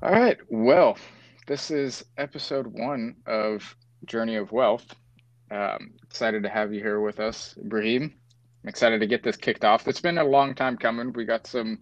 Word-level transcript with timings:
All 0.00 0.12
right. 0.12 0.38
Well, 0.48 0.96
this 1.48 1.72
is 1.72 2.04
episode 2.18 2.68
one 2.68 3.16
of 3.26 3.74
Journey 4.04 4.36
of 4.36 4.52
Wealth. 4.52 4.94
Um, 5.50 5.94
excited 6.04 6.44
to 6.44 6.48
have 6.48 6.72
you 6.72 6.80
here 6.80 7.00
with 7.00 7.18
us, 7.18 7.56
Ibrahim. 7.58 8.14
I'm 8.62 8.68
excited 8.68 9.00
to 9.00 9.08
get 9.08 9.24
this 9.24 9.36
kicked 9.36 9.64
off. 9.64 9.88
It's 9.88 10.00
been 10.00 10.18
a 10.18 10.24
long 10.24 10.54
time 10.54 10.76
coming. 10.76 11.12
We 11.12 11.24
got 11.24 11.48
some 11.48 11.80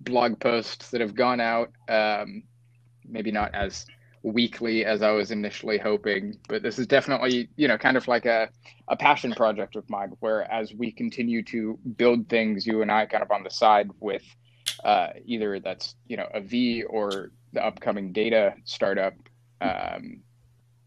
blog 0.00 0.40
posts 0.40 0.90
that 0.90 1.00
have 1.00 1.14
gone 1.14 1.40
out, 1.40 1.70
um, 1.88 2.42
maybe 3.08 3.30
not 3.30 3.54
as 3.54 3.86
weekly 4.24 4.84
as 4.84 5.00
I 5.00 5.12
was 5.12 5.30
initially 5.30 5.78
hoping, 5.78 6.38
but 6.48 6.64
this 6.64 6.80
is 6.80 6.88
definitely, 6.88 7.48
you 7.54 7.68
know, 7.68 7.78
kind 7.78 7.96
of 7.96 8.08
like 8.08 8.26
a, 8.26 8.48
a 8.88 8.96
passion 8.96 9.34
project 9.34 9.76
of 9.76 9.88
mine 9.88 10.16
where 10.18 10.50
as 10.50 10.74
we 10.74 10.90
continue 10.90 11.44
to 11.44 11.78
build 11.96 12.28
things, 12.28 12.66
you 12.66 12.82
and 12.82 12.90
I 12.90 13.06
kind 13.06 13.22
of 13.22 13.30
on 13.30 13.44
the 13.44 13.50
side 13.50 13.88
with 14.00 14.24
uh, 14.82 15.10
either 15.24 15.60
that's, 15.60 15.94
you 16.08 16.16
know, 16.16 16.26
a 16.34 16.40
V 16.40 16.82
or 16.82 17.30
the 17.52 17.64
upcoming 17.64 18.12
data 18.12 18.54
startup, 18.64 19.14
um, 19.60 20.20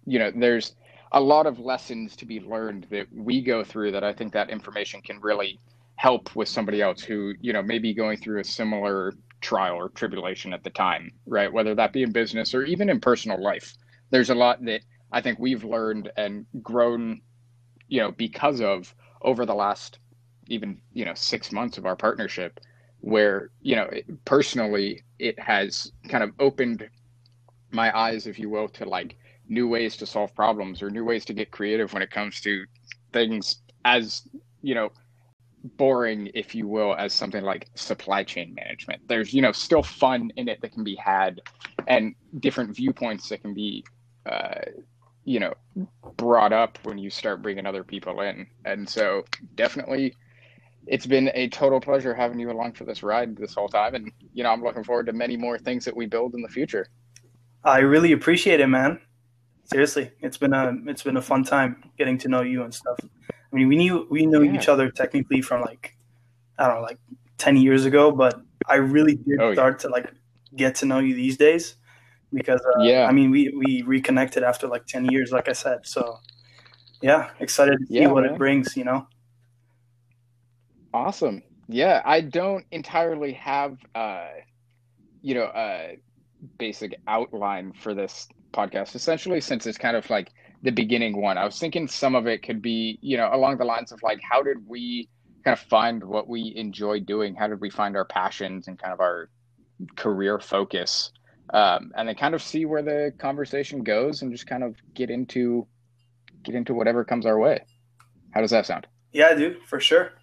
you 0.05 0.19
know, 0.19 0.31
there's 0.35 0.75
a 1.11 1.19
lot 1.19 1.47
of 1.47 1.59
lessons 1.59 2.15
to 2.17 2.25
be 2.25 2.39
learned 2.39 2.87
that 2.91 3.07
we 3.13 3.41
go 3.41 3.63
through 3.63 3.91
that 3.91 4.03
I 4.03 4.13
think 4.13 4.33
that 4.33 4.49
information 4.49 5.01
can 5.01 5.19
really 5.21 5.59
help 5.95 6.35
with 6.35 6.49
somebody 6.49 6.81
else 6.81 7.01
who, 7.01 7.33
you 7.39 7.53
know, 7.53 7.61
may 7.61 7.79
be 7.79 7.93
going 7.93 8.17
through 8.17 8.41
a 8.41 8.43
similar 8.43 9.13
trial 9.41 9.75
or 9.75 9.89
tribulation 9.89 10.53
at 10.53 10.63
the 10.63 10.69
time, 10.69 11.11
right? 11.25 11.51
Whether 11.51 11.75
that 11.75 11.93
be 11.93 12.03
in 12.03 12.11
business 12.11 12.53
or 12.53 12.63
even 12.63 12.89
in 12.89 12.99
personal 12.99 13.41
life. 13.41 13.75
There's 14.09 14.29
a 14.29 14.35
lot 14.35 14.63
that 14.65 14.81
I 15.11 15.21
think 15.21 15.39
we've 15.39 15.63
learned 15.63 16.11
and 16.17 16.45
grown, 16.61 17.21
you 17.87 18.01
know, 18.01 18.11
because 18.11 18.59
of 18.61 18.93
over 19.21 19.45
the 19.45 19.55
last 19.55 19.99
even, 20.47 20.79
you 20.93 21.05
know, 21.05 21.13
six 21.13 21.51
months 21.51 21.77
of 21.77 21.85
our 21.85 21.95
partnership, 21.95 22.59
where, 23.05 23.51
you 23.61 23.75
know, 23.75 23.87
personally, 24.25 25.03
it 25.19 25.39
has 25.39 25.91
kind 26.09 26.23
of 26.23 26.31
opened 26.39 26.89
my 27.69 27.95
eyes, 27.95 28.25
if 28.25 28.39
you 28.39 28.49
will, 28.49 28.67
to 28.67 28.83
like 28.83 29.15
new 29.47 29.67
ways 29.67 29.95
to 29.95 30.07
solve 30.07 30.33
problems 30.33 30.81
or 30.81 30.89
new 30.89 31.05
ways 31.05 31.23
to 31.23 31.31
get 31.31 31.51
creative 31.51 31.93
when 31.93 32.01
it 32.01 32.09
comes 32.09 32.41
to 32.41 32.65
things 33.13 33.57
as, 33.85 34.27
you 34.63 34.73
know, 34.73 34.89
boring, 35.77 36.31
if 36.33 36.55
you 36.55 36.67
will, 36.67 36.95
as 36.95 37.13
something 37.13 37.43
like 37.43 37.67
supply 37.75 38.23
chain 38.23 38.55
management. 38.55 39.07
There's, 39.07 39.35
you 39.35 39.43
know, 39.43 39.51
still 39.51 39.83
fun 39.83 40.31
in 40.35 40.47
it 40.47 40.59
that 40.61 40.73
can 40.73 40.83
be 40.83 40.95
had 40.95 41.41
and 41.87 42.15
different 42.39 42.75
viewpoints 42.75 43.29
that 43.29 43.43
can 43.43 43.53
be, 43.53 43.85
uh, 44.25 44.61
you 45.25 45.39
know, 45.39 45.53
brought 46.17 46.53
up 46.53 46.79
when 46.81 46.97
you 46.97 47.11
start 47.11 47.43
bringing 47.43 47.67
other 47.67 47.83
people 47.83 48.21
in. 48.21 48.47
And 48.65 48.89
so 48.89 49.25
definitely 49.53 50.15
it's 50.87 51.05
been 51.05 51.31
a 51.33 51.49
total 51.49 51.79
pleasure 51.79 52.13
having 52.13 52.39
you 52.39 52.51
along 52.51 52.73
for 52.73 52.85
this 52.85 53.03
ride 53.03 53.35
this 53.35 53.53
whole 53.53 53.69
time. 53.69 53.95
And, 53.95 54.11
you 54.33 54.43
know, 54.43 54.51
I'm 54.51 54.63
looking 54.63 54.83
forward 54.83 55.07
to 55.07 55.13
many 55.13 55.37
more 55.37 55.57
things 55.57 55.85
that 55.85 55.95
we 55.95 56.05
build 56.05 56.33
in 56.35 56.41
the 56.41 56.49
future. 56.49 56.87
I 57.63 57.79
really 57.79 58.11
appreciate 58.11 58.59
it, 58.59 58.67
man. 58.67 59.01
Seriously, 59.65 60.11
it's 60.21 60.37
been 60.37 60.53
a 60.53 60.73
it's 60.85 61.01
been 61.01 61.17
a 61.17 61.21
fun 61.21 61.43
time 61.43 61.89
getting 61.97 62.19
to 62.19 62.27
know 62.27 62.43
you 62.43 62.61
and 62.61 62.71
stuff. 62.71 62.99
I 63.01 63.55
mean, 63.55 63.67
we 63.67 63.75
knew 63.75 64.05
we 64.11 64.27
knew 64.27 64.43
yeah. 64.43 64.53
each 64.53 64.69
other 64.69 64.91
technically 64.91 65.41
from 65.41 65.61
like 65.61 65.97
I 66.59 66.67
don't 66.67 66.75
know, 66.75 66.81
like 66.83 66.99
ten 67.39 67.57
years 67.57 67.85
ago, 67.85 68.11
but 68.11 68.39
I 68.67 68.75
really 68.75 69.15
did 69.15 69.41
oh, 69.41 69.53
start 69.53 69.75
yeah. 69.75 69.87
to 69.87 69.89
like 69.89 70.13
get 70.55 70.75
to 70.75 70.85
know 70.85 70.99
you 70.99 71.15
these 71.15 71.37
days 71.37 71.75
because 72.31 72.61
uh, 72.61 72.83
yeah, 72.83 73.07
I 73.07 73.11
mean, 73.11 73.31
we 73.31 73.49
we 73.57 73.81
reconnected 73.81 74.43
after 74.43 74.67
like 74.67 74.85
ten 74.85 75.05
years, 75.05 75.31
like 75.31 75.49
I 75.49 75.53
said. 75.53 75.87
So 75.87 76.19
yeah, 77.01 77.31
excited 77.39 77.79
to 77.79 77.85
see 77.87 78.01
yeah, 78.01 78.07
what 78.07 78.23
man. 78.23 78.33
it 78.33 78.37
brings. 78.37 78.77
You 78.77 78.83
know. 78.83 79.07
Awesome. 80.95 81.43
Yeah, 81.67 82.01
I 82.05 82.21
don't 82.21 82.65
entirely 82.71 83.33
have 83.33 83.77
uh, 83.93 84.29
you 85.21 85.35
know 85.35 85.51
a 85.53 85.99
basic 86.57 86.95
outline 87.05 87.73
for 87.73 87.93
this 87.93 88.29
podcast. 88.53 88.95
Essentially, 88.95 89.41
since 89.41 89.67
it's 89.67 89.77
kind 89.77 89.97
of 89.97 90.09
like 90.09 90.31
the 90.61 90.71
beginning 90.71 91.21
one. 91.21 91.37
I 91.37 91.43
was 91.43 91.59
thinking 91.59 91.87
some 91.89 92.15
of 92.15 92.27
it 92.27 92.43
could 92.43 92.61
be, 92.61 92.97
you 93.01 93.17
know, 93.17 93.29
along 93.31 93.57
the 93.57 93.65
lines 93.65 93.91
of 93.91 94.01
like, 94.03 94.19
how 94.21 94.41
did 94.41 94.57
we 94.65 95.09
kind 95.43 95.53
of 95.53 95.59
find 95.67 96.01
what 96.01 96.29
we 96.29 96.53
enjoy 96.55 97.01
doing? 97.01 97.35
How 97.35 97.47
did 97.47 97.59
we 97.59 97.69
find 97.69 97.97
our 97.97 98.05
passions 98.05 98.69
and 98.69 98.79
kind 98.79 98.93
of 98.93 99.01
our 99.01 99.29
career 99.97 100.39
focus? 100.39 101.11
Um, 101.53 101.91
and 101.97 102.07
then 102.07 102.15
kind 102.15 102.33
of 102.33 102.41
see 102.41 102.65
where 102.65 102.81
the 102.81 103.13
conversation 103.19 103.83
goes 103.83 104.21
and 104.21 104.31
just 104.31 104.47
kind 104.47 104.63
of 104.63 104.75
get 104.93 105.09
into 105.09 105.67
get 106.43 106.55
into 106.55 106.73
whatever 106.73 107.03
comes 107.03 107.25
our 107.25 107.37
way. 107.37 107.59
How 108.31 108.39
does 108.39 108.51
that 108.51 108.65
sound? 108.65 108.87
Yeah, 109.11 109.33
dude, 109.35 109.57
for 109.67 109.81
sure. 109.81 110.13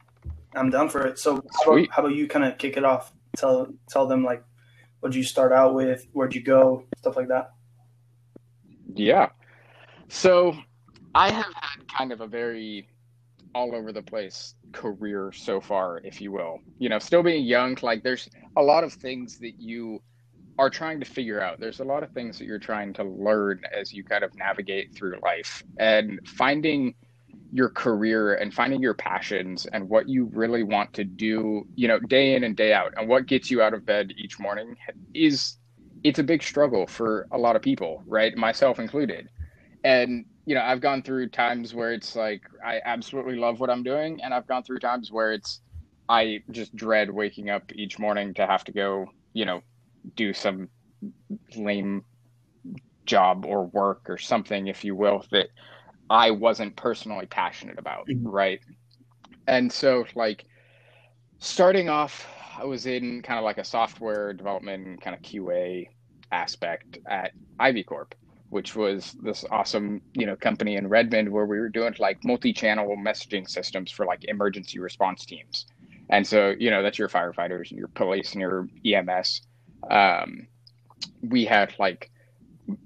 I'm 0.54 0.70
down 0.70 0.88
for 0.88 1.06
it. 1.06 1.18
So 1.18 1.42
how 1.64 1.72
about, 1.72 1.88
how 1.90 2.02
about 2.02 2.14
you 2.14 2.28
kind 2.28 2.44
of 2.44 2.58
kick 2.58 2.76
it 2.76 2.84
off? 2.84 3.12
Tell 3.36 3.68
tell 3.88 4.06
them 4.06 4.24
like 4.24 4.44
what 5.00 5.12
did 5.12 5.18
you 5.18 5.24
start 5.24 5.52
out 5.52 5.74
with, 5.74 6.06
where'd 6.12 6.34
you 6.34 6.42
go, 6.42 6.84
stuff 6.98 7.16
like 7.16 7.28
that. 7.28 7.52
Yeah. 8.94 9.30
So 10.08 10.54
I 11.14 11.30
have 11.30 11.52
had 11.54 11.88
kind 11.88 12.12
of 12.12 12.20
a 12.20 12.26
very 12.26 12.88
all 13.54 13.74
over 13.74 13.92
the 13.92 14.02
place 14.02 14.54
career 14.72 15.32
so 15.32 15.60
far, 15.60 15.98
if 16.04 16.20
you 16.20 16.32
will. 16.32 16.60
You 16.78 16.88
know, 16.88 16.98
still 16.98 17.22
being 17.22 17.44
young, 17.44 17.76
like 17.82 18.02
there's 18.02 18.28
a 18.56 18.62
lot 18.62 18.84
of 18.84 18.92
things 18.92 19.38
that 19.38 19.58
you 19.58 20.00
are 20.58 20.70
trying 20.70 21.00
to 21.00 21.06
figure 21.06 21.40
out. 21.40 21.58
There's 21.58 21.80
a 21.80 21.84
lot 21.84 22.02
of 22.02 22.10
things 22.12 22.38
that 22.38 22.44
you're 22.44 22.58
trying 22.58 22.92
to 22.94 23.04
learn 23.04 23.62
as 23.76 23.92
you 23.92 24.04
kind 24.04 24.24
of 24.24 24.34
navigate 24.36 24.94
through 24.94 25.19
life 25.22 25.62
and 25.78 26.20
finding 26.26 26.94
your 27.52 27.68
career 27.68 28.34
and 28.34 28.52
finding 28.54 28.80
your 28.80 28.94
passions 28.94 29.66
and 29.66 29.88
what 29.88 30.08
you 30.08 30.30
really 30.32 30.62
want 30.62 30.92
to 30.94 31.04
do, 31.04 31.66
you 31.74 31.86
know, 31.86 31.98
day 32.00 32.34
in 32.34 32.44
and 32.44 32.56
day 32.56 32.72
out 32.72 32.94
and 32.96 33.08
what 33.08 33.26
gets 33.26 33.50
you 33.50 33.60
out 33.60 33.74
of 33.74 33.84
bed 33.84 34.12
each 34.16 34.38
morning 34.40 34.74
is 35.14 35.58
it's 36.02 36.18
a 36.18 36.22
big 36.22 36.42
struggle 36.42 36.86
for 36.86 37.28
a 37.30 37.38
lot 37.38 37.54
of 37.54 37.62
people, 37.62 38.02
right? 38.06 38.36
Myself 38.36 38.78
included 38.78 39.28
and 39.84 40.24
you 40.46 40.54
know 40.54 40.62
i've 40.62 40.80
gone 40.80 41.02
through 41.02 41.28
times 41.28 41.74
where 41.74 41.92
it's 41.92 42.16
like 42.16 42.42
i 42.64 42.80
absolutely 42.84 43.36
love 43.36 43.60
what 43.60 43.70
i'm 43.70 43.82
doing 43.82 44.20
and 44.22 44.32
i've 44.32 44.46
gone 44.46 44.62
through 44.62 44.78
times 44.78 45.10
where 45.10 45.32
it's 45.32 45.60
i 46.08 46.40
just 46.50 46.74
dread 46.74 47.10
waking 47.10 47.50
up 47.50 47.70
each 47.74 47.98
morning 47.98 48.34
to 48.34 48.46
have 48.46 48.64
to 48.64 48.72
go 48.72 49.06
you 49.32 49.44
know 49.44 49.60
do 50.16 50.32
some 50.32 50.69
lame 51.56 52.04
job 53.06 53.44
or 53.46 53.66
work 53.66 54.02
or 54.08 54.19
something 54.19 54.69
if 54.69 54.84
you 54.84 54.94
will 54.94 55.24
that 55.30 55.48
i 56.12 56.31
wasn't 56.31 56.75
personally 56.77 57.27
passionate 57.27 57.78
about 57.78 58.06
mm-hmm. 58.06 58.28
right 58.28 58.61
and 59.49 59.73
so 59.73 60.05
like 60.15 60.45
starting 61.39 61.89
off 61.89 62.27
i 62.59 62.65
was 62.65 62.87
in 62.87 63.23
kind 63.23 63.39
of 63.39 63.45
like 63.45 63.59
a 63.59 63.65
software 63.65 64.33
development 64.33 65.00
kind 65.00 65.17
of 65.17 65.23
qa 65.23 65.89
aspect 66.31 66.99
at 67.09 67.33
ivy 67.59 67.83
corp 67.83 68.15
which 68.53 68.77
was 68.77 69.17
this 69.23 69.47
awesome, 69.50 70.03
you 70.12 70.27
know, 70.27 70.37
company 70.37 70.77
in 70.77 70.87
Redmond 70.87 71.27
where 71.33 71.47
we 71.47 71.59
were 71.59 71.71
doing 71.71 71.95
like 71.99 72.23
multi-channel 72.23 72.99
messaging 72.99 73.49
systems 73.49 73.91
for 73.91 74.05
like 74.05 74.23
emergency 74.25 74.79
response 74.79 75.25
teams. 75.25 75.65
And 76.11 76.27
so, 76.27 76.55
you 76.59 76.69
know, 76.69 76.83
that's 76.83 76.99
your 76.99 77.09
firefighters 77.09 77.71
and 77.71 77.79
your 77.79 77.89
police 77.89 78.33
and 78.33 78.43
your 78.43 78.69
EMS. 78.84 79.41
Um, 79.91 80.49
we 81.23 81.47
had 81.47 81.75
like 81.79 82.11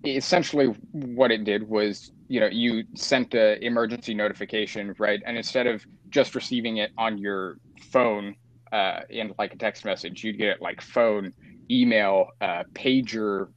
essentially 0.05 0.67
what 0.93 1.33
it 1.33 1.43
did 1.43 1.69
was, 1.69 2.13
you 2.29 2.41
know, 2.41 2.47
you 2.47 2.85
sent 2.95 3.35
a 3.35 3.65
emergency 3.65 4.15
notification, 4.15 4.95
right? 4.99 5.23
And 5.27 5.37
instead 5.37 5.67
of 5.67 5.85
just 6.11 6.35
receiving 6.35 6.79
it 6.79 6.91
on 6.99 7.19
your 7.19 7.59
phone 7.91 8.35
uh, 8.73 9.01
in 9.11 9.33
like 9.39 9.55
a 9.55 9.57
text 9.57 9.85
message, 9.85 10.25
you'd 10.25 10.39
get 10.39 10.49
it 10.49 10.63
like 10.63 10.81
phone 10.81 11.33
email, 11.71 12.29
uh, 12.41 12.65
pager, 12.75 13.49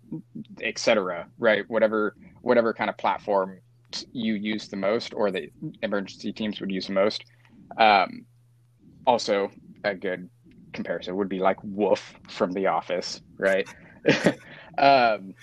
etc. 0.62 1.28
Right, 1.38 1.63
whatever 1.68 2.16
whatever 2.41 2.74
kind 2.74 2.90
of 2.90 2.97
platform 2.97 3.59
you 4.12 4.35
use 4.35 4.68
the 4.68 4.78
most, 4.78 5.13
or 5.13 5.31
the 5.31 5.50
emergency 5.81 6.31
teams 6.31 6.59
would 6.59 6.72
use 6.72 6.88
the 6.88 6.94
most. 6.94 7.24
Um, 7.78 8.25
also, 9.07 9.50
a 9.84 9.96
good 9.96 10.30
comparison 10.74 11.16
would 11.16 11.30
be 11.30 11.40
like 11.40 11.57
WUPHF 11.62 12.01
from 12.30 12.51
The 12.51 12.68
Office, 12.68 13.22
right? 13.38 13.68
um, 14.78 15.34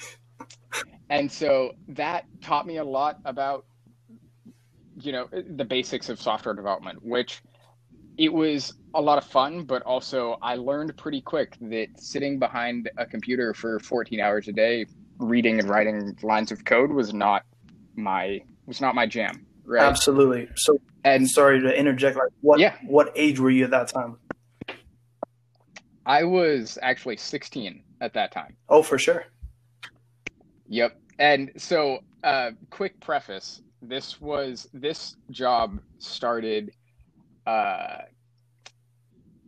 and 1.10 1.30
so 1.30 1.72
that 1.88 2.24
taught 2.40 2.66
me 2.66 2.76
a 2.78 2.84
lot 2.84 3.18
about 3.24 3.64
you 5.00 5.12
know 5.12 5.28
the 5.32 5.64
basics 5.64 6.08
of 6.08 6.20
software 6.20 6.54
development, 6.54 6.98
which 7.02 7.42
it 8.18 8.32
was 8.32 8.74
a 8.94 9.00
lot 9.00 9.18
of 9.18 9.24
fun, 9.24 9.64
but 9.64 9.82
also 9.82 10.38
I 10.42 10.56
learned 10.56 10.96
pretty 10.96 11.20
quick 11.20 11.56
that 11.60 11.88
sitting 11.98 12.38
behind 12.38 12.90
a 12.96 13.04
computer 13.04 13.52
for 13.52 13.78
14 13.80 14.20
hours 14.20 14.48
a 14.48 14.52
day, 14.52 14.86
reading 15.18 15.58
and 15.58 15.68
writing 15.68 16.16
lines 16.22 16.50
of 16.50 16.64
code 16.64 16.90
was 16.90 17.12
not 17.12 17.42
my 17.94 18.40
was 18.66 18.80
not 18.80 18.94
my 18.94 19.06
jam. 19.06 19.46
Right. 19.64 19.82
Absolutely. 19.82 20.48
So, 20.54 20.78
and 21.04 21.28
sorry 21.28 21.60
to 21.60 21.76
interject. 21.76 22.16
Like, 22.16 22.28
what 22.40 22.58
yeah. 22.60 22.76
what 22.86 23.12
age 23.16 23.38
were 23.38 23.50
you 23.50 23.64
at 23.64 23.70
that 23.70 23.88
time? 23.88 24.16
I 26.06 26.22
was 26.22 26.78
actually 26.82 27.16
16 27.16 27.82
at 28.00 28.14
that 28.14 28.30
time. 28.30 28.56
Oh, 28.68 28.82
for 28.82 28.96
sure. 28.96 29.24
Yep. 30.68 31.00
And 31.18 31.50
so, 31.56 32.00
uh, 32.24 32.50
quick 32.70 32.98
preface: 33.00 33.62
this 33.82 34.20
was 34.20 34.68
this 34.72 35.16
job 35.30 35.78
started 35.98 36.72
uh, 37.46 37.98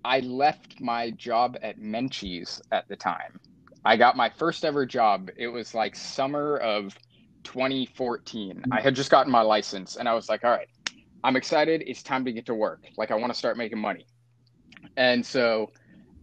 I 0.05 0.21
left 0.21 0.81
my 0.81 1.11
job 1.11 1.57
at 1.63 1.79
Menchie's 1.79 2.63
at 2.73 2.89
the 2.89 2.97
time. 2.97 3.41
I 3.85 3.97
got 3.97 4.17
my 4.17 4.31
first 4.31 4.65
ever 4.65 4.87
job. 4.87 5.31
It 5.37 5.49
was 5.49 5.75
like 5.75 5.97
summer 5.97 6.59
of 6.59 6.97
2014. 7.45 8.65
I 8.71 8.81
had 8.81 8.95
just 8.95 9.11
gotten 9.11 9.33
my 9.33 9.41
license 9.41 9.97
and 9.97 10.09
I 10.09 10.15
was 10.15 10.29
like, 10.29 10.45
all 10.45 10.51
right, 10.51 10.69
I'm 11.25 11.37
excited. 11.37 11.83
It's 11.87 12.03
time 12.03 12.25
to 12.25 12.33
get 12.33 12.47
to 12.47 12.55
work. 12.55 12.85
Like, 12.97 13.11
I 13.11 13.17
want 13.17 13.33
to 13.33 13.39
start 13.39 13.57
making 13.57 13.79
money. 13.79 14.07
And 14.97 15.25
so 15.25 15.73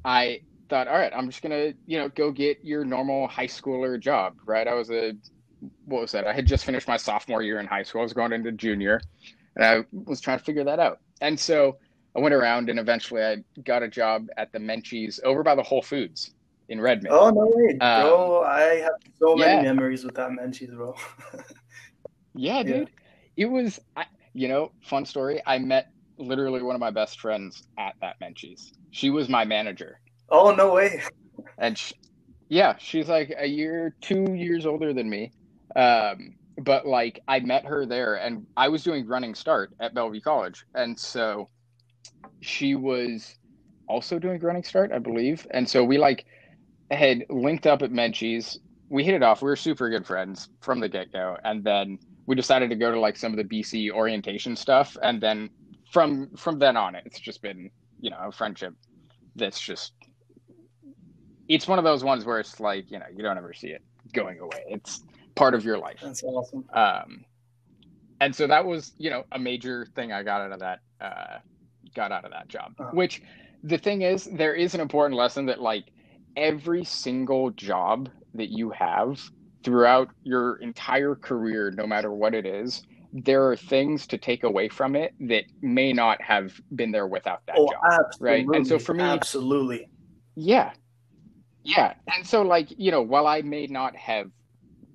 I 0.04 0.42
thought, 0.70 0.88
all 0.88 0.98
right, 0.98 1.12
I'm 1.16 1.30
just 1.30 1.42
going 1.42 1.52
to, 1.52 1.78
you 1.86 1.98
know, 1.98 2.10
go 2.10 2.32
get 2.32 2.60
your 2.64 2.84
normal 2.86 3.28
high 3.28 3.48
schooler 3.48 4.00
job, 4.00 4.36
right? 4.46 4.68
I 4.68 4.74
was 4.74 4.90
a, 4.92 5.14
what 5.86 6.02
was 6.02 6.12
that? 6.12 6.28
I 6.28 6.34
had 6.34 6.46
just 6.46 6.66
finished 6.66 6.88
my 6.88 6.98
sophomore 6.98 7.42
year 7.42 7.60
in 7.60 7.68
high 7.68 7.84
school. 7.84 8.02
I 8.02 8.04
was 8.04 8.14
going 8.14 8.34
into 8.34 8.52
junior 8.52 9.02
and 9.56 9.66
I 9.66 9.86
was 9.92 10.22
trying 10.22 10.40
to 10.40 10.44
figure 10.44 10.64
that 10.64 10.80
out. 10.80 11.00
And 11.22 11.40
so 11.40 11.78
I 12.16 12.20
went 12.20 12.34
around 12.34 12.70
and 12.70 12.80
eventually 12.80 13.24
I 13.24 13.38
got 13.64 13.84
a 13.84 13.88
job 13.88 14.28
at 14.38 14.52
the 14.52 14.60
Menchie's 14.60 15.20
over 15.24 15.44
by 15.44 15.56
the 15.56 15.64
Whole 15.64 15.82
Foods 15.82 16.32
in 16.70 16.82
Redmond. 16.82 17.14
Oh 17.14 17.30
no 17.30 17.52
way, 17.54 17.78
um, 17.80 18.08
bro! 18.08 18.44
I 18.44 18.62
have 18.78 18.94
so 19.20 19.36
many 19.36 19.64
yeah. 19.64 19.74
memories 19.74 20.04
with 20.04 20.16
that 20.16 20.30
Menchie's, 20.32 20.74
bro. 20.74 20.96
yeah, 22.36 22.64
dude. 22.64 22.90
Yeah. 23.36 23.46
It 23.46 23.52
was, 23.52 23.80
I, 23.96 24.06
you 24.34 24.48
know, 24.48 24.72
fun 24.82 25.06
story. 25.06 25.42
I 25.46 25.60
met 25.60 25.92
literally 26.18 26.62
one 26.62 26.76
of 26.76 26.80
my 26.80 26.90
best 26.90 27.20
friends 27.20 27.64
at 27.78 27.96
that 28.02 28.20
Menchie's. 28.20 28.74
She 28.92 29.10
was 29.10 29.30
my 29.30 29.44
manager. 29.44 30.00
Oh 30.30 30.54
no 30.54 30.74
way! 30.74 31.02
And 31.58 31.78
she, 31.78 31.94
yeah, 32.50 32.76
she's 32.78 33.08
like 33.08 33.34
a 33.38 33.48
year, 33.48 33.96
two 34.02 34.34
years 34.34 34.66
older 34.66 34.94
than 34.94 35.10
me. 35.10 35.32
Um, 35.76 36.36
but 36.58 36.86
like 36.86 37.20
I 37.28 37.40
met 37.40 37.66
her 37.66 37.86
there, 37.86 38.16
and 38.16 38.46
I 38.56 38.70
was 38.70 38.84
doing 38.84 39.08
running 39.08 39.36
start 39.36 39.74
at 39.80 39.94
Bellevue 39.94 40.22
College, 40.22 40.66
and 40.74 41.00
so 41.00 41.50
she 42.42 42.76
was 42.76 43.36
also 43.88 44.20
doing 44.20 44.40
running 44.40 44.64
start, 44.64 44.92
I 44.92 45.00
believe. 45.00 45.46
And 45.52 45.68
so 45.68 45.84
we 45.84 45.98
like 45.98 46.26
had 46.92 47.26
linked 47.30 47.68
up 47.68 47.82
at 47.82 47.92
Menchie's. 47.92 48.60
We 48.90 49.04
hit 49.04 49.16
it 49.16 49.24
off. 49.24 49.42
We 49.42 49.48
were 49.48 49.56
super 49.56 49.90
good 49.90 50.06
friends 50.06 50.50
from 50.62 50.80
the 50.80 50.90
get 50.90 51.12
go, 51.12 51.38
and 51.44 51.64
then 51.64 52.00
we 52.28 52.36
decided 52.36 52.70
to 52.70 52.76
go 52.76 52.92
to 52.92 53.00
like 53.00 53.18
some 53.18 53.38
of 53.38 53.38
the 53.38 53.44
BC 53.44 53.92
orientation 53.92 54.56
stuff, 54.56 54.96
and 55.02 55.22
then 55.22 55.50
from 55.92 56.30
from 56.38 56.60
then 56.60 56.78
on, 56.78 56.96
it's 56.96 57.20
just 57.20 57.42
been 57.42 57.70
you 58.00 58.10
know 58.10 58.20
a 58.28 58.32
friendship 58.32 58.74
that's 59.36 59.60
just 59.60 59.94
it's 61.48 61.68
one 61.68 61.78
of 61.80 61.86
those 61.86 62.04
ones 62.04 62.26
where 62.26 62.40
it's 62.40 62.60
like 62.60 62.92
you 62.92 63.00
know 63.00 63.06
you 63.16 63.24
don't 63.24 63.38
ever 63.38 63.54
see 63.54 63.70
it 63.70 63.82
going 64.14 64.40
away. 64.40 64.64
It's 64.68 65.04
part 65.36 65.54
of 65.54 65.64
your 65.64 65.78
life. 65.78 66.00
That's 66.02 66.24
awesome. 66.24 66.66
Um, 66.74 67.26
and 68.22 68.36
so 68.36 68.48
that 68.48 68.66
was 68.66 68.94
you 68.98 69.10
know 69.10 69.26
a 69.32 69.40
major 69.40 69.88
thing 69.96 70.12
I 70.12 70.24
got 70.24 70.42
out 70.42 70.52
of 70.52 70.60
that 70.60 70.80
uh, 71.02 71.38
got 71.94 72.12
out 72.12 72.26
of 72.26 72.32
that 72.32 72.48
job. 72.48 72.74
Uh-huh. 72.80 72.92
Which 72.94 73.22
the 73.64 73.78
thing 73.78 74.02
is, 74.02 74.26
there 74.26 74.54
is 74.54 74.74
an 74.74 74.82
important 74.82 75.18
lesson 75.18 75.46
that 75.48 75.62
like 75.62 75.86
every 76.36 76.84
single 76.84 77.52
job 77.52 78.10
that 78.34 78.50
you 78.50 78.70
have 78.72 79.20
throughout 79.64 80.10
your 80.24 80.58
entire 80.58 81.16
career, 81.16 81.72
no 81.72 81.88
matter 81.88 82.12
what 82.12 82.36
it 82.36 82.46
is, 82.46 82.84
there 83.14 83.48
are 83.50 83.56
things 83.56 84.06
to 84.08 84.18
take 84.18 84.44
away 84.44 84.68
from 84.68 84.96
it 84.96 85.14
that 85.20 85.46
may 85.62 85.94
not 85.94 86.22
have 86.22 86.60
been 86.76 86.92
there 86.92 87.08
without 87.08 87.42
that 87.48 87.56
oh, 87.58 87.70
job. 87.72 88.02
Right. 88.20 88.46
And 88.46 88.68
so 88.68 88.78
for 88.78 88.94
me, 88.94 89.04
absolutely. 89.04 89.88
Yeah. 90.36 90.74
Yeah. 91.66 91.94
And 92.14 92.26
so, 92.26 92.42
like, 92.42 92.68
you 92.78 92.92
know, 92.92 93.02
while 93.02 93.28
I 93.28 93.42
may 93.42 93.68
not 93.68 93.96
have 93.96 94.30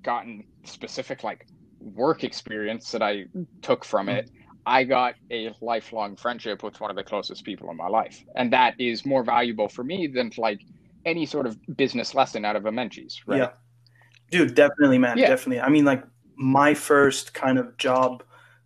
gotten 0.03 0.45
specific, 0.63 1.23
like, 1.23 1.45
work 1.79 2.23
experience 2.23 2.91
that 2.91 3.03
I 3.03 3.25
took 3.61 3.85
from 3.85 4.09
it, 4.09 4.31
I 4.65 4.83
got 4.83 5.15
a 5.31 5.51
lifelong 5.61 6.15
friendship 6.15 6.63
with 6.63 6.79
one 6.79 6.89
of 6.89 6.95
the 6.95 7.03
closest 7.03 7.43
people 7.43 7.69
in 7.69 7.77
my 7.77 7.87
life. 7.87 8.23
And 8.35 8.53
that 8.53 8.79
is 8.79 9.05
more 9.05 9.23
valuable 9.23 9.67
for 9.67 9.83
me 9.83 10.07
than, 10.07 10.31
like, 10.37 10.61
any 11.05 11.25
sort 11.25 11.45
of 11.45 11.57
business 11.75 12.15
lesson 12.15 12.45
out 12.45 12.55
of 12.55 12.65
a 12.65 12.71
Menchie's, 12.71 13.21
right? 13.27 13.39
Yeah. 13.39 13.49
Dude, 14.31 14.55
definitely, 14.55 14.97
man. 14.97 15.17
Yeah. 15.17 15.27
Definitely. 15.27 15.61
I 15.61 15.69
mean, 15.69 15.85
like 15.85 16.03
my 16.37 16.73
first 16.73 17.33
kind 17.33 17.57
of 17.57 17.77
job 17.77 18.23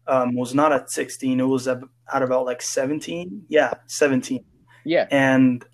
um, 0.08 0.36
was 0.36 0.54
not 0.54 0.72
at 0.72 0.92
16. 0.92 1.40
It 1.40 1.44
was 1.44 1.68
at, 1.68 1.80
at 2.14 2.22
about 2.22 2.46
like 2.46 2.62
17. 2.62 3.46
Yeah, 3.50 3.74
17. 3.88 4.44
Yeah. 4.86 5.08
And 5.12 5.66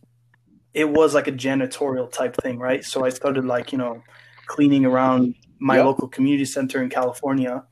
it 0.74 0.90
was 0.90 1.14
like 1.14 1.28
a 1.28 1.32
janitorial 1.32 2.12
type 2.12 2.36
thing, 2.38 2.60
right? 2.60 2.84
So 2.84 3.04
I 3.04 3.10
started 3.10 3.46
like, 3.46 3.72
you 3.72 3.78
know, 3.78 4.04
cleaning 4.48 4.86
around 4.86 5.36
my 5.60 5.78
yep. 5.78 5.86
local 5.86 6.08
community 6.08 6.46
center 6.46 6.82
in 6.82 6.90
California. 6.90 7.64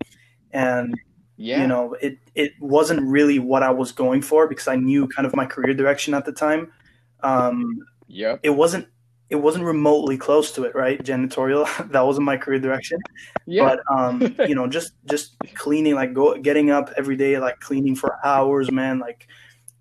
And 0.52 0.96
yeah. 1.38 1.62
you 1.62 1.68
know, 1.68 1.96
it 2.02 2.18
it 2.36 2.54
wasn't 2.60 3.02
really 3.02 3.40
what 3.40 3.64
I 3.64 3.72
was 3.72 3.92
going 3.92 4.22
for 4.22 4.48
because 4.48 4.68
I 4.68 4.76
knew 4.76 5.08
kind 5.08 5.26
of 5.26 5.36
my 5.36 5.46
career 5.46 5.74
direction 5.74 6.14
at 6.14 6.26
the 6.26 6.32
time. 6.32 6.72
Um, 7.22 7.80
yeah. 8.08 8.38
It 8.44 8.52
wasn't 8.52 8.88
it 9.30 9.36
wasn't 9.36 9.64
remotely 9.64 10.18
close 10.18 10.52
to 10.54 10.64
it, 10.64 10.76
right? 10.76 11.02
Janitorial. 11.02 11.66
that 11.92 12.06
wasn't 12.06 12.26
my 12.26 12.38
career 12.38 12.60
direction. 12.60 13.00
Yeah. 13.46 13.64
But 13.64 13.80
um, 13.96 14.36
you 14.48 14.56
know, 14.56 14.68
just 14.68 14.94
just 15.06 15.38
cleaning, 15.56 15.96
like 15.96 16.14
go 16.14 16.38
getting 16.38 16.72
up 16.72 16.92
every 16.98 17.16
day, 17.16 17.40
like 17.40 17.60
cleaning 17.60 17.96
for 17.96 18.18
hours, 18.26 18.72
man. 18.72 19.00
Like 19.00 19.28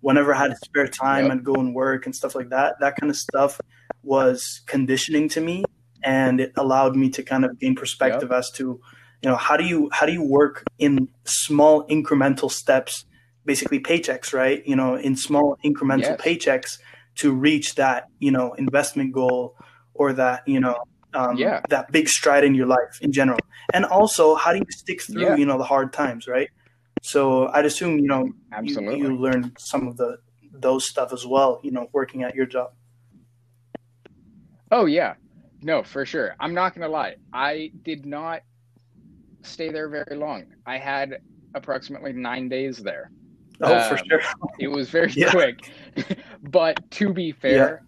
whenever 0.01 0.33
I 0.33 0.37
had 0.37 0.57
spare 0.63 0.87
time, 0.87 1.25
yep. 1.25 1.33
I'd 1.33 1.43
go 1.43 1.55
and 1.55 1.73
work 1.73 2.05
and 2.05 2.15
stuff 2.15 2.35
like 2.35 2.49
that. 2.49 2.75
That 2.79 2.95
kind 2.95 3.09
of 3.09 3.15
stuff 3.15 3.59
was 4.03 4.61
conditioning 4.65 5.29
to 5.29 5.41
me, 5.41 5.63
and 6.03 6.39
it 6.39 6.53
allowed 6.55 6.95
me 6.95 7.09
to 7.11 7.23
kind 7.23 7.45
of 7.45 7.59
gain 7.59 7.75
perspective 7.75 8.29
yep. 8.29 8.39
as 8.39 8.51
to, 8.51 8.79
you 9.21 9.29
know, 9.29 9.35
how 9.35 9.57
do 9.57 9.65
you 9.65 9.89
how 9.91 10.05
do 10.05 10.13
you 10.13 10.23
work 10.23 10.63
in 10.77 11.09
small 11.25 11.87
incremental 11.87 12.51
steps, 12.51 13.05
basically 13.45 13.79
paychecks, 13.79 14.33
right? 14.33 14.65
You 14.65 14.75
know, 14.75 14.95
in 14.95 15.15
small 15.15 15.57
incremental 15.63 16.17
yes. 16.17 16.21
paychecks 16.21 16.77
to 17.19 17.33
reach 17.33 17.75
that 17.75 18.05
you 18.19 18.31
know 18.31 18.53
investment 18.53 19.13
goal 19.13 19.55
or 19.93 20.13
that 20.13 20.41
you 20.47 20.59
know 20.59 20.77
um, 21.13 21.35
yeah. 21.37 21.61
that 21.69 21.91
big 21.91 22.07
stride 22.07 22.43
in 22.43 22.55
your 22.55 22.67
life 22.67 22.99
in 23.01 23.11
general 23.11 23.39
and 23.73 23.85
also 23.85 24.35
how 24.35 24.51
do 24.51 24.59
you 24.59 24.65
stick 24.69 25.01
through 25.01 25.21
yeah. 25.21 25.35
you 25.35 25.45
know 25.45 25.57
the 25.57 25.63
hard 25.63 25.91
times 25.91 26.27
right 26.27 26.49
so 27.01 27.47
i'd 27.49 27.65
assume 27.65 27.99
you 27.99 28.07
know 28.07 28.29
Absolutely. 28.51 28.99
you, 28.99 29.09
you 29.09 29.17
learned 29.17 29.55
some 29.57 29.87
of 29.87 29.97
the 29.97 30.17
those 30.51 30.87
stuff 30.87 31.13
as 31.13 31.25
well 31.25 31.59
you 31.63 31.71
know 31.71 31.87
working 31.93 32.23
at 32.23 32.35
your 32.35 32.45
job 32.45 32.71
oh 34.71 34.85
yeah 34.85 35.13
no 35.61 35.83
for 35.83 36.05
sure 36.05 36.35
i'm 36.39 36.53
not 36.53 36.73
gonna 36.73 36.87
lie 36.87 37.15
i 37.33 37.71
did 37.83 38.05
not 38.05 38.41
stay 39.41 39.69
there 39.69 39.89
very 39.89 40.15
long 40.17 40.45
i 40.65 40.77
had 40.77 41.21
approximately 41.55 42.13
nine 42.13 42.49
days 42.49 42.77
there 42.77 43.11
Oh, 43.61 43.77
um, 43.77 43.89
for 43.89 44.03
sure. 44.05 44.21
it 44.59 44.67
was 44.67 44.89
very 44.89 45.11
yeah. 45.15 45.31
quick. 45.31 45.71
but 46.43 46.89
to 46.91 47.13
be 47.13 47.31
fair, 47.31 47.83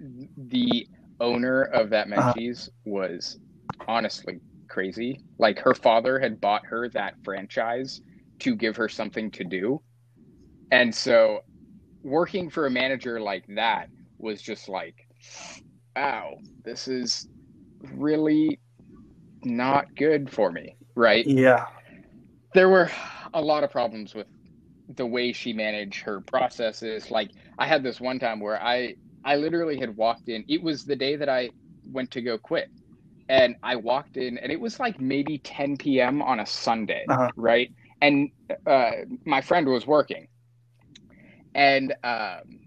yeah. 0.00 0.26
the 0.36 0.86
owner 1.20 1.62
of 1.62 1.90
that 1.90 2.10
uh-huh. 2.12 2.34
Menchie's 2.34 2.68
uh-huh. 2.68 2.90
was 2.90 3.38
honestly 3.86 4.40
crazy. 4.68 5.20
Like 5.38 5.58
her 5.58 5.74
father 5.74 6.18
had 6.18 6.40
bought 6.40 6.64
her 6.66 6.88
that 6.90 7.14
franchise 7.24 8.00
to 8.40 8.54
give 8.54 8.76
her 8.76 8.88
something 8.88 9.30
to 9.32 9.44
do. 9.44 9.80
And 10.70 10.94
so 10.94 11.40
working 12.02 12.50
for 12.50 12.66
a 12.66 12.70
manager 12.70 13.20
like 13.20 13.44
that 13.48 13.88
was 14.18 14.42
just 14.42 14.68
like, 14.68 15.06
wow, 15.96 16.38
this 16.64 16.88
is 16.88 17.28
really 17.94 18.58
not 19.44 19.94
good 19.96 20.30
for 20.30 20.50
me. 20.50 20.76
Right. 20.94 21.26
Yeah. 21.26 21.66
There 22.54 22.68
were 22.68 22.90
a 23.34 23.40
lot 23.40 23.64
of 23.64 23.70
problems 23.70 24.14
with 24.14 24.26
the 24.96 25.06
way 25.06 25.32
she 25.32 25.52
managed 25.52 26.02
her 26.02 26.20
processes. 26.20 27.10
Like 27.10 27.30
I 27.58 27.66
had 27.66 27.82
this 27.82 28.00
one 28.00 28.18
time 28.18 28.40
where 28.40 28.60
I 28.62 28.94
I 29.24 29.36
literally 29.36 29.78
had 29.78 29.96
walked 29.96 30.28
in. 30.28 30.44
It 30.48 30.62
was 30.62 30.84
the 30.84 30.96
day 30.96 31.16
that 31.16 31.28
I 31.28 31.50
went 31.90 32.10
to 32.12 32.22
go 32.22 32.38
quit. 32.38 32.70
And 33.28 33.56
I 33.62 33.76
walked 33.76 34.16
in 34.16 34.38
and 34.38 34.50
it 34.50 34.58
was 34.58 34.80
like 34.80 35.00
maybe 35.00 35.38
10 35.38 35.76
p.m. 35.76 36.22
on 36.22 36.40
a 36.40 36.46
Sunday, 36.46 37.04
uh-huh. 37.08 37.30
right? 37.36 37.70
And 38.00 38.30
uh, 38.66 38.92
my 39.24 39.40
friend 39.40 39.68
was 39.68 39.86
working. 39.86 40.28
And 41.54 41.94
um 42.04 42.60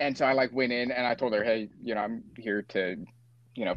and 0.00 0.16
so 0.18 0.26
I 0.26 0.32
like 0.32 0.52
went 0.52 0.72
in 0.72 0.90
and 0.90 1.06
I 1.06 1.14
told 1.14 1.32
her, 1.32 1.44
"Hey, 1.44 1.68
you 1.82 1.94
know, 1.94 2.00
I'm 2.00 2.24
here 2.36 2.62
to, 2.70 2.96
you 3.54 3.64
know, 3.64 3.76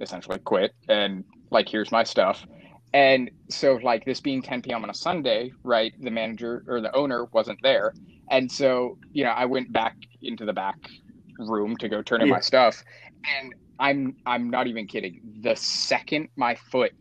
essentially 0.00 0.38
quit 0.38 0.72
and 0.88 1.24
like 1.50 1.68
here's 1.68 1.90
my 1.90 2.04
stuff." 2.04 2.46
And 2.94 3.30
so, 3.50 3.78
like 3.82 4.04
this 4.04 4.20
being 4.20 4.42
10 4.42 4.62
p.m. 4.62 4.84
on 4.84 4.90
a 4.90 4.94
Sunday, 4.94 5.52
right? 5.64 5.92
The 5.98 6.10
manager 6.10 6.62
or 6.68 6.80
the 6.80 6.94
owner 6.94 7.26
wasn't 7.32 7.58
there. 7.62 7.94
And 8.30 8.50
so, 8.50 8.98
you 9.12 9.24
know, 9.24 9.30
I 9.30 9.46
went 9.46 9.72
back 9.72 9.96
into 10.20 10.44
the 10.44 10.52
back 10.52 10.76
room 11.38 11.76
to 11.78 11.88
go 11.88 12.02
turn 12.02 12.20
in 12.20 12.28
yeah. 12.28 12.34
my 12.34 12.40
stuff. 12.40 12.82
And 13.40 13.54
I'm 13.78 14.16
I'm 14.26 14.50
not 14.50 14.66
even 14.66 14.86
kidding. 14.86 15.20
The 15.40 15.56
second 15.56 16.28
my 16.36 16.54
foot 16.54 16.92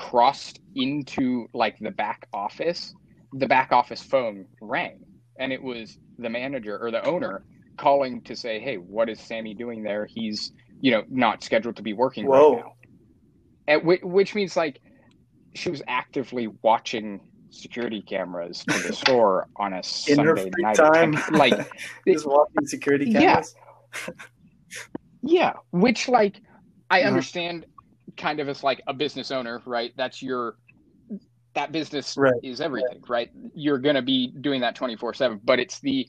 crossed 0.00 0.60
into 0.76 1.46
like 1.52 1.78
the 1.78 1.90
back 1.90 2.26
office, 2.32 2.94
the 3.34 3.46
back 3.46 3.70
office 3.70 4.02
phone 4.02 4.46
rang. 4.62 5.04
And 5.38 5.52
it 5.52 5.62
was 5.62 5.98
the 6.18 6.30
manager 6.30 6.78
or 6.78 6.90
the 6.90 7.04
owner 7.06 7.44
calling 7.76 8.22
to 8.22 8.34
say, 8.34 8.58
Hey, 8.58 8.76
what 8.76 9.10
is 9.10 9.20
Sammy 9.20 9.52
doing 9.52 9.82
there? 9.82 10.06
He's, 10.06 10.52
you 10.80 10.90
know, 10.90 11.04
not 11.10 11.44
scheduled 11.44 11.76
to 11.76 11.82
be 11.82 11.92
working 11.92 12.26
Whoa. 12.26 12.54
right 12.54 12.64
now. 12.64 12.72
At, 13.68 13.84
which 13.84 14.34
means 14.34 14.56
like 14.56 14.80
she 15.54 15.70
was 15.70 15.82
actively 15.86 16.48
watching 16.62 17.20
security 17.50 18.00
cameras 18.00 18.64
to 18.64 18.88
the 18.88 18.92
store 19.04 19.48
on 19.56 19.74
a 19.74 19.76
in 19.76 19.82
Sunday 19.82 20.50
night. 20.58 20.76
Time. 20.76 21.14
Like 21.30 21.70
just 22.08 22.26
watching 22.26 22.66
security 22.66 23.12
cameras. 23.12 23.54
Yeah. 24.08 24.14
yeah, 25.22 25.52
which 25.72 26.08
like 26.08 26.40
I 26.90 27.00
uh-huh. 27.00 27.08
understand 27.08 27.66
kind 28.20 28.38
of 28.38 28.48
as 28.48 28.62
like 28.62 28.80
a 28.86 28.94
business 28.94 29.30
owner, 29.30 29.62
right? 29.64 29.92
That's 29.96 30.22
your 30.22 30.56
that 31.54 31.72
business 31.72 32.16
right. 32.16 32.34
is 32.44 32.60
everything, 32.60 33.02
right? 33.08 33.30
You're 33.54 33.78
going 33.78 33.96
to 33.96 34.02
be 34.02 34.28
doing 34.40 34.60
that 34.60 34.76
24/7, 34.76 35.40
but 35.44 35.58
it's 35.58 35.80
the 35.80 36.08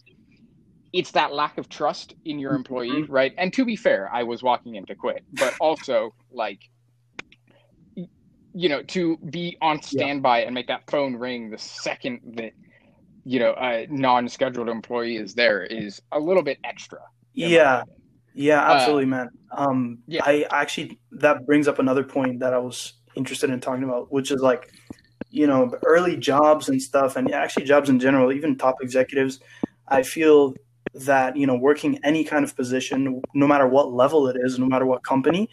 it's 0.93 1.11
that 1.11 1.33
lack 1.33 1.57
of 1.57 1.69
trust 1.69 2.15
in 2.25 2.37
your 2.37 2.53
employee, 2.53 2.89
mm-hmm. 2.89 3.11
right? 3.11 3.33
And 3.37 3.53
to 3.53 3.63
be 3.63 3.75
fair, 3.75 4.09
I 4.13 4.23
was 4.23 4.43
walking 4.43 4.75
in 4.75 4.85
to 4.87 4.95
quit, 4.95 5.23
but 5.33 5.55
also 5.59 6.13
like 6.31 6.59
you 8.53 8.67
know, 8.67 8.83
to 8.83 9.17
be 9.29 9.57
on 9.61 9.81
standby 9.81 10.39
yeah. 10.39 10.45
and 10.45 10.53
make 10.53 10.67
that 10.67 10.89
phone 10.89 11.15
ring 11.15 11.49
the 11.49 11.57
second 11.57 12.19
that 12.35 12.51
you 13.23 13.39
know 13.39 13.53
a 13.57 13.87
non-scheduled 13.89 14.67
employee 14.67 15.15
is 15.15 15.33
there 15.33 15.63
is 15.63 16.01
a 16.11 16.19
little 16.19 16.43
bit 16.43 16.59
extra. 16.63 16.99
Yeah. 17.33 17.83
Yeah, 18.33 18.65
uh, 18.65 18.73
absolutely, 18.73 19.05
uh, 19.05 19.07
man. 19.07 19.29
Um, 19.51 19.99
yeah. 20.07 20.21
I 20.23 20.45
actually 20.51 20.99
that 21.13 21.45
brings 21.45 21.67
up 21.67 21.79
another 21.79 22.03
point 22.03 22.39
that 22.39 22.53
I 22.53 22.57
was 22.57 22.93
interested 23.15 23.49
in 23.49 23.59
talking 23.59 23.83
about, 23.83 24.11
which 24.11 24.31
is 24.31 24.41
like, 24.41 24.71
you 25.29 25.47
know, 25.47 25.71
early 25.85 26.17
jobs 26.17 26.69
and 26.69 26.81
stuff, 26.81 27.15
and 27.15 27.31
actually 27.31 27.65
jobs 27.65 27.89
in 27.89 27.99
general, 27.99 28.31
even 28.31 28.57
top 28.57 28.75
executives. 28.81 29.39
I 29.87 30.03
feel 30.03 30.53
that 30.93 31.37
you 31.37 31.47
know, 31.47 31.55
working 31.55 31.99
any 32.03 32.23
kind 32.23 32.43
of 32.43 32.55
position, 32.55 33.21
no 33.33 33.47
matter 33.47 33.67
what 33.67 33.93
level 33.93 34.27
it 34.27 34.37
is, 34.41 34.59
no 34.59 34.65
matter 34.65 34.85
what 34.85 35.03
company, 35.03 35.49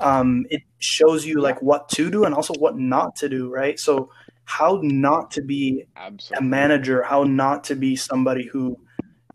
um, 0.00 0.46
it 0.50 0.62
shows 0.78 1.26
you 1.26 1.40
like 1.40 1.60
what 1.62 1.88
to 1.90 2.10
do 2.10 2.24
and 2.24 2.34
also 2.34 2.54
what 2.54 2.78
not 2.78 3.16
to 3.16 3.28
do, 3.28 3.50
right? 3.50 3.78
So, 3.78 4.10
how 4.44 4.80
not 4.82 5.30
to 5.32 5.42
be 5.42 5.84
Absolutely. 5.96 6.46
a 6.46 6.48
manager, 6.48 7.02
how 7.02 7.24
not 7.24 7.64
to 7.64 7.74
be 7.74 7.96
somebody 7.96 8.46
who 8.46 8.78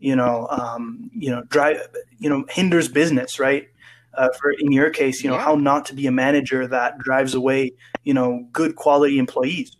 you 0.04 0.14
know, 0.14 0.46
um, 0.50 1.10
you 1.14 1.30
know, 1.30 1.42
drive, 1.44 1.78
you 2.18 2.28
know, 2.28 2.44
hinders 2.50 2.88
business, 2.88 3.40
right? 3.40 3.68
Uh, 4.12 4.28
for 4.38 4.50
in 4.50 4.70
your 4.70 4.90
case, 4.90 5.24
you 5.24 5.30
know, 5.30 5.36
yeah. 5.36 5.42
how 5.42 5.54
not 5.54 5.86
to 5.86 5.94
be 5.94 6.06
a 6.06 6.12
manager 6.12 6.66
that 6.66 6.98
drives 6.98 7.32
away, 7.32 7.72
you 8.02 8.12
know, 8.12 8.46
good 8.52 8.76
quality 8.76 9.18
employees, 9.18 9.76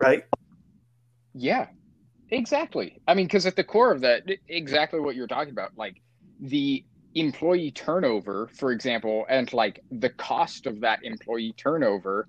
right? 0.00 0.24
Yeah, 1.34 1.66
exactly. 2.30 3.00
I 3.08 3.14
mean, 3.14 3.26
because 3.26 3.46
at 3.46 3.56
the 3.56 3.64
core 3.64 3.90
of 3.90 4.00
that, 4.02 4.22
exactly 4.46 5.00
what 5.00 5.16
you're 5.16 5.26
talking 5.26 5.50
about, 5.50 5.72
like 5.76 6.00
the 6.40 6.84
employee 7.16 7.72
turnover, 7.72 8.48
for 8.54 8.70
example, 8.70 9.26
and 9.28 9.52
like 9.52 9.80
the 9.90 10.10
cost 10.10 10.66
of 10.66 10.80
that 10.82 11.00
employee 11.02 11.52
turnover 11.56 12.28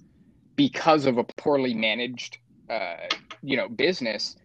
because 0.56 1.06
of 1.06 1.20
a 1.20 1.24
poorly 1.24 1.76
managed, 1.76 2.40
uh, 2.72 2.96
you 3.44 3.56
know, 3.56 3.70
business 3.70 4.36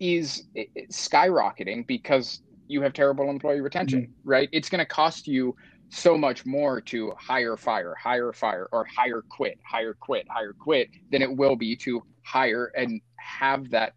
is 0.00 0.44
skyrocketing 0.90 1.86
because 1.86 2.40
you 2.68 2.82
have 2.82 2.92
terrible 2.92 3.28
employee 3.28 3.60
retention, 3.60 4.02
mm-hmm. 4.02 4.28
right? 4.28 4.48
It's 4.52 4.68
going 4.68 4.78
to 4.78 4.86
cost 4.86 5.26
you 5.26 5.54
so 5.90 6.16
much 6.16 6.46
more 6.46 6.80
to 6.80 7.12
hire 7.18 7.56
fire, 7.56 7.94
hire 8.00 8.32
fire, 8.32 8.68
or 8.72 8.86
hire 8.96 9.22
quit, 9.28 9.58
hire 9.64 9.94
quit, 9.94 10.26
hire 10.28 10.52
quit 10.52 10.88
than 11.10 11.20
it 11.20 11.36
will 11.36 11.56
be 11.56 11.76
to 11.76 12.02
hire 12.22 12.72
and 12.76 13.00
have 13.16 13.70
that, 13.70 13.94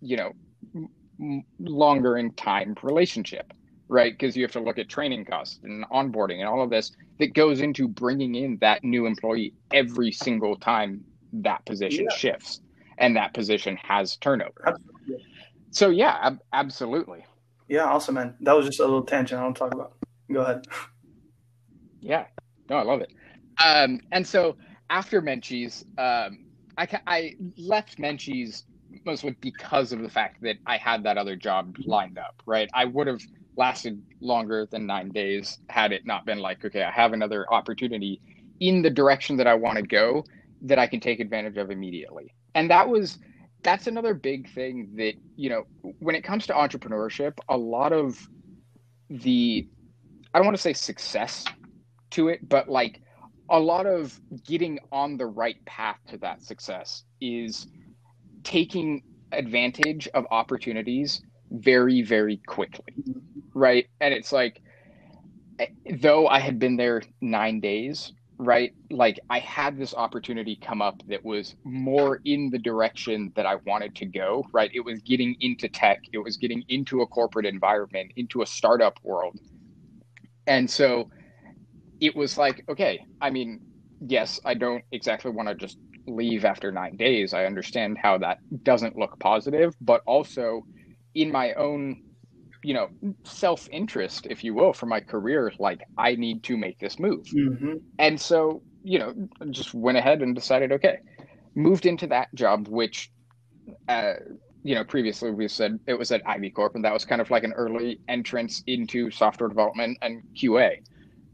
you 0.00 0.16
know, 0.16 0.32
m- 0.74 1.44
longer 1.60 2.16
in 2.16 2.32
time 2.32 2.74
relationship, 2.82 3.52
right? 3.88 4.14
Because 4.18 4.34
you 4.34 4.42
have 4.42 4.52
to 4.52 4.60
look 4.60 4.78
at 4.78 4.88
training 4.88 5.26
costs 5.26 5.60
and 5.62 5.84
onboarding 5.90 6.38
and 6.38 6.48
all 6.48 6.62
of 6.62 6.70
this 6.70 6.92
that 7.18 7.34
goes 7.34 7.60
into 7.60 7.86
bringing 7.86 8.34
in 8.34 8.56
that 8.62 8.82
new 8.82 9.06
employee 9.06 9.52
every 9.72 10.10
single 10.10 10.56
time 10.56 11.04
that 11.32 11.64
position 11.66 12.06
yeah. 12.10 12.16
shifts 12.16 12.60
and 12.98 13.14
that 13.16 13.34
position 13.34 13.76
has 13.76 14.16
turnover. 14.16 14.64
Absolutely. 14.66 14.96
So 15.76 15.90
yeah, 15.90 16.16
ab- 16.22 16.40
absolutely. 16.54 17.22
Yeah, 17.68 17.84
awesome, 17.84 18.14
man. 18.14 18.34
That 18.40 18.56
was 18.56 18.64
just 18.64 18.80
a 18.80 18.84
little 18.84 19.02
tangent 19.02 19.38
I 19.38 19.44
don't 19.44 19.52
talk 19.52 19.74
about. 19.74 19.92
Go 20.32 20.40
ahead. 20.40 20.66
Yeah, 22.00 22.24
no, 22.70 22.76
I 22.76 22.82
love 22.82 23.02
it. 23.02 23.12
Um, 23.62 24.00
and 24.10 24.26
so 24.26 24.56
after 24.88 25.20
Menchie's, 25.20 25.84
um, 25.98 26.38
I 26.78 26.88
I 27.06 27.34
left 27.58 27.98
Menchie's 27.98 28.64
mostly 29.04 29.36
because 29.42 29.92
of 29.92 30.00
the 30.00 30.08
fact 30.08 30.38
that 30.40 30.56
I 30.66 30.78
had 30.78 31.02
that 31.02 31.18
other 31.18 31.36
job 31.36 31.76
lined 31.84 32.16
up. 32.16 32.42
Right, 32.46 32.70
I 32.72 32.86
would 32.86 33.06
have 33.06 33.20
lasted 33.58 34.02
longer 34.22 34.66
than 34.70 34.86
nine 34.86 35.10
days 35.10 35.58
had 35.68 35.92
it 35.92 36.06
not 36.06 36.24
been 36.24 36.38
like, 36.38 36.64
okay, 36.64 36.84
I 36.84 36.90
have 36.90 37.12
another 37.12 37.44
opportunity 37.52 38.22
in 38.60 38.80
the 38.80 38.90
direction 38.90 39.36
that 39.36 39.46
I 39.46 39.54
want 39.54 39.76
to 39.76 39.82
go 39.82 40.24
that 40.62 40.78
I 40.78 40.86
can 40.86 41.00
take 41.00 41.20
advantage 41.20 41.58
of 41.58 41.70
immediately. 41.70 42.32
And 42.54 42.70
that 42.70 42.88
was 42.88 43.18
that's 43.66 43.88
another 43.88 44.14
big 44.14 44.48
thing 44.50 44.90
that 44.96 45.16
you 45.36 45.50
know 45.50 45.64
when 46.00 46.16
it 46.16 46.24
comes 46.24 46.46
to 46.48 46.54
entrepreneurship 46.54 47.34
a 47.50 47.58
lot 47.58 47.92
of 47.92 48.28
the 49.10 49.66
i 50.34 50.38
don't 50.38 50.46
want 50.46 50.56
to 50.56 50.62
say 50.62 50.72
success 50.74 51.52
to 52.12 52.28
it 52.28 52.40
but 52.48 52.68
like 52.68 53.00
a 53.50 53.60
lot 53.60 53.86
of 53.86 54.20
getting 54.46 54.78
on 54.92 55.18
the 55.18 55.26
right 55.26 55.56
path 55.66 55.98
to 56.08 56.18
that 56.18 56.42
success 56.42 57.04
is 57.20 57.68
taking 58.44 59.02
advantage 59.32 60.08
of 60.14 60.26
opportunities 60.30 61.20
very 61.52 62.02
very 62.02 62.40
quickly 62.48 62.84
right? 63.54 63.86
And 64.00 64.14
it's 64.14 64.32
like 64.32 64.62
eh, 65.60 65.66
though 66.00 66.28
i 66.28 66.40
had 66.40 66.58
been 66.60 66.76
there 66.76 67.02
9 67.22 67.60
days 67.60 68.12
right? 68.38 68.72
Like 68.90 69.18
I 69.30 69.38
had 69.38 69.78
this 69.78 69.94
opportunity 69.94 70.58
come 70.60 70.82
up 70.82 71.02
that 71.08 71.24
was 71.24 71.54
more 71.64 72.20
in 72.24 72.50
the 72.50 72.58
direction 72.58 73.32
that 73.34 73.46
I 73.46 73.56
wanted 73.66 73.94
to 73.96 74.06
go, 74.06 74.44
right? 74.52 74.70
It 74.74 74.84
was 74.84 75.00
getting 75.00 75.36
into 75.40 75.68
tech, 75.68 76.00
it 76.12 76.18
was 76.18 76.36
getting 76.36 76.62
into 76.68 77.00
a 77.00 77.06
corporate 77.06 77.46
environment, 77.46 78.12
into 78.16 78.42
a 78.42 78.46
startup 78.46 78.98
world. 79.02 79.38
And 80.46 80.70
so 80.70 81.10
it 82.00 82.14
was 82.14 82.36
like, 82.36 82.62
okay, 82.68 83.04
I 83.20 83.30
mean, 83.30 83.60
yes, 84.00 84.38
I 84.44 84.54
don't 84.54 84.84
exactly 84.92 85.30
want 85.30 85.48
to 85.48 85.54
just 85.54 85.78
leave 86.06 86.44
after 86.44 86.70
9 86.70 86.96
days. 86.96 87.34
I 87.34 87.46
understand 87.46 87.98
how 88.00 88.18
that 88.18 88.38
doesn't 88.62 88.96
look 88.96 89.18
positive, 89.18 89.74
but 89.80 90.02
also 90.06 90.62
in 91.14 91.32
my 91.32 91.54
own 91.54 92.02
you 92.66 92.74
know 92.74 92.88
self 93.22 93.68
interest 93.70 94.26
if 94.28 94.42
you 94.42 94.52
will 94.52 94.72
for 94.72 94.86
my 94.86 94.98
career 94.98 95.52
like 95.60 95.82
i 95.96 96.16
need 96.16 96.42
to 96.42 96.56
make 96.56 96.80
this 96.80 96.98
move 96.98 97.24
mm-hmm. 97.26 97.74
and 98.00 98.20
so 98.20 98.60
you 98.82 98.98
know 98.98 99.14
just 99.50 99.72
went 99.72 99.96
ahead 99.96 100.20
and 100.20 100.34
decided 100.34 100.72
okay 100.72 100.98
moved 101.54 101.86
into 101.86 102.08
that 102.08 102.26
job 102.34 102.66
which 102.66 103.12
uh, 103.88 104.14
you 104.64 104.74
know 104.74 104.82
previously 104.82 105.30
we 105.30 105.46
said 105.46 105.78
it 105.86 105.94
was 105.94 106.10
at 106.10 106.20
ivy 106.26 106.50
corp 106.50 106.74
and 106.74 106.84
that 106.84 106.92
was 106.92 107.04
kind 107.04 107.20
of 107.20 107.30
like 107.30 107.44
an 107.44 107.52
early 107.52 108.00
entrance 108.08 108.64
into 108.66 109.12
software 109.12 109.48
development 109.48 109.96
and 110.02 110.24
qa 110.34 110.72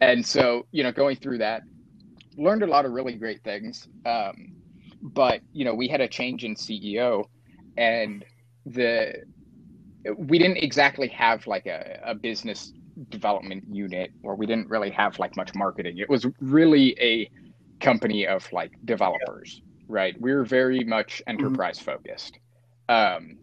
and 0.03 0.25
so 0.27 0.67
you 0.71 0.83
know 0.83 0.93
going 0.93 1.17
through 1.17 1.39
that 1.39 1.63
learned 2.37 2.63
a 2.63 2.67
lot 2.67 2.85
of 2.85 2.93
really 2.93 3.15
great 3.15 3.43
things 3.43 3.89
um, 4.05 4.55
but 5.01 5.41
you 5.55 5.65
know 5.65 5.75
we 5.75 5.89
had 5.89 6.03
a 6.03 6.09
change 6.09 6.45
in 6.45 6.55
ceo 6.55 7.25
and 7.79 8.23
the 8.67 9.15
we 10.17 10.39
didn't 10.39 10.59
exactly 10.59 11.09
have 11.09 11.47
like 11.47 11.67
a, 11.67 12.01
a 12.05 12.15
business 12.15 12.73
development 13.09 13.65
unit 13.71 14.13
or 14.23 14.35
we 14.35 14.47
didn't 14.47 14.69
really 14.69 14.91
have 14.91 15.19
like 15.19 15.37
much 15.37 15.55
marketing 15.55 15.99
it 15.99 16.09
was 16.09 16.27
really 16.41 16.97
a 17.01 17.31
company 17.81 18.27
of 18.27 18.51
like 18.53 18.73
developers 18.85 19.63
right 19.89 20.21
we 20.21 20.33
were 20.33 20.45
very 20.45 20.85
much 20.85 21.23
mm-hmm. 21.27 21.31
enterprise 21.31 21.79
focused 21.79 22.39
um, 22.89 23.39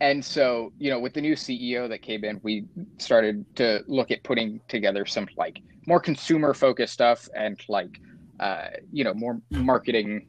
and 0.00 0.24
so 0.24 0.72
you 0.78 0.90
know 0.90 1.00
with 1.00 1.14
the 1.14 1.20
new 1.20 1.34
ceo 1.34 1.88
that 1.88 2.02
came 2.02 2.24
in 2.24 2.40
we 2.42 2.64
started 2.98 3.44
to 3.56 3.82
look 3.86 4.10
at 4.10 4.22
putting 4.22 4.60
together 4.68 5.04
some 5.04 5.26
like 5.36 5.60
more 5.86 6.00
consumer 6.00 6.54
focused 6.54 6.92
stuff 6.92 7.28
and 7.34 7.60
like 7.68 8.00
uh, 8.40 8.68
you 8.92 9.04
know 9.04 9.14
more 9.14 9.40
marketing 9.50 10.26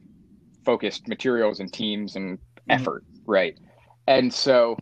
focused 0.64 1.06
materials 1.08 1.60
and 1.60 1.72
teams 1.72 2.16
and 2.16 2.38
mm-hmm. 2.38 2.72
effort 2.72 3.04
right 3.24 3.58
and 4.08 4.32
so 4.32 4.76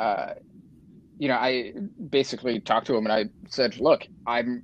uh, 0.00 0.34
you 1.18 1.28
know, 1.28 1.34
I 1.34 1.74
basically 2.08 2.58
talked 2.60 2.86
to 2.86 2.96
him 2.96 3.04
and 3.04 3.12
I 3.12 3.26
said, 3.48 3.78
look, 3.78 4.06
I'm, 4.26 4.62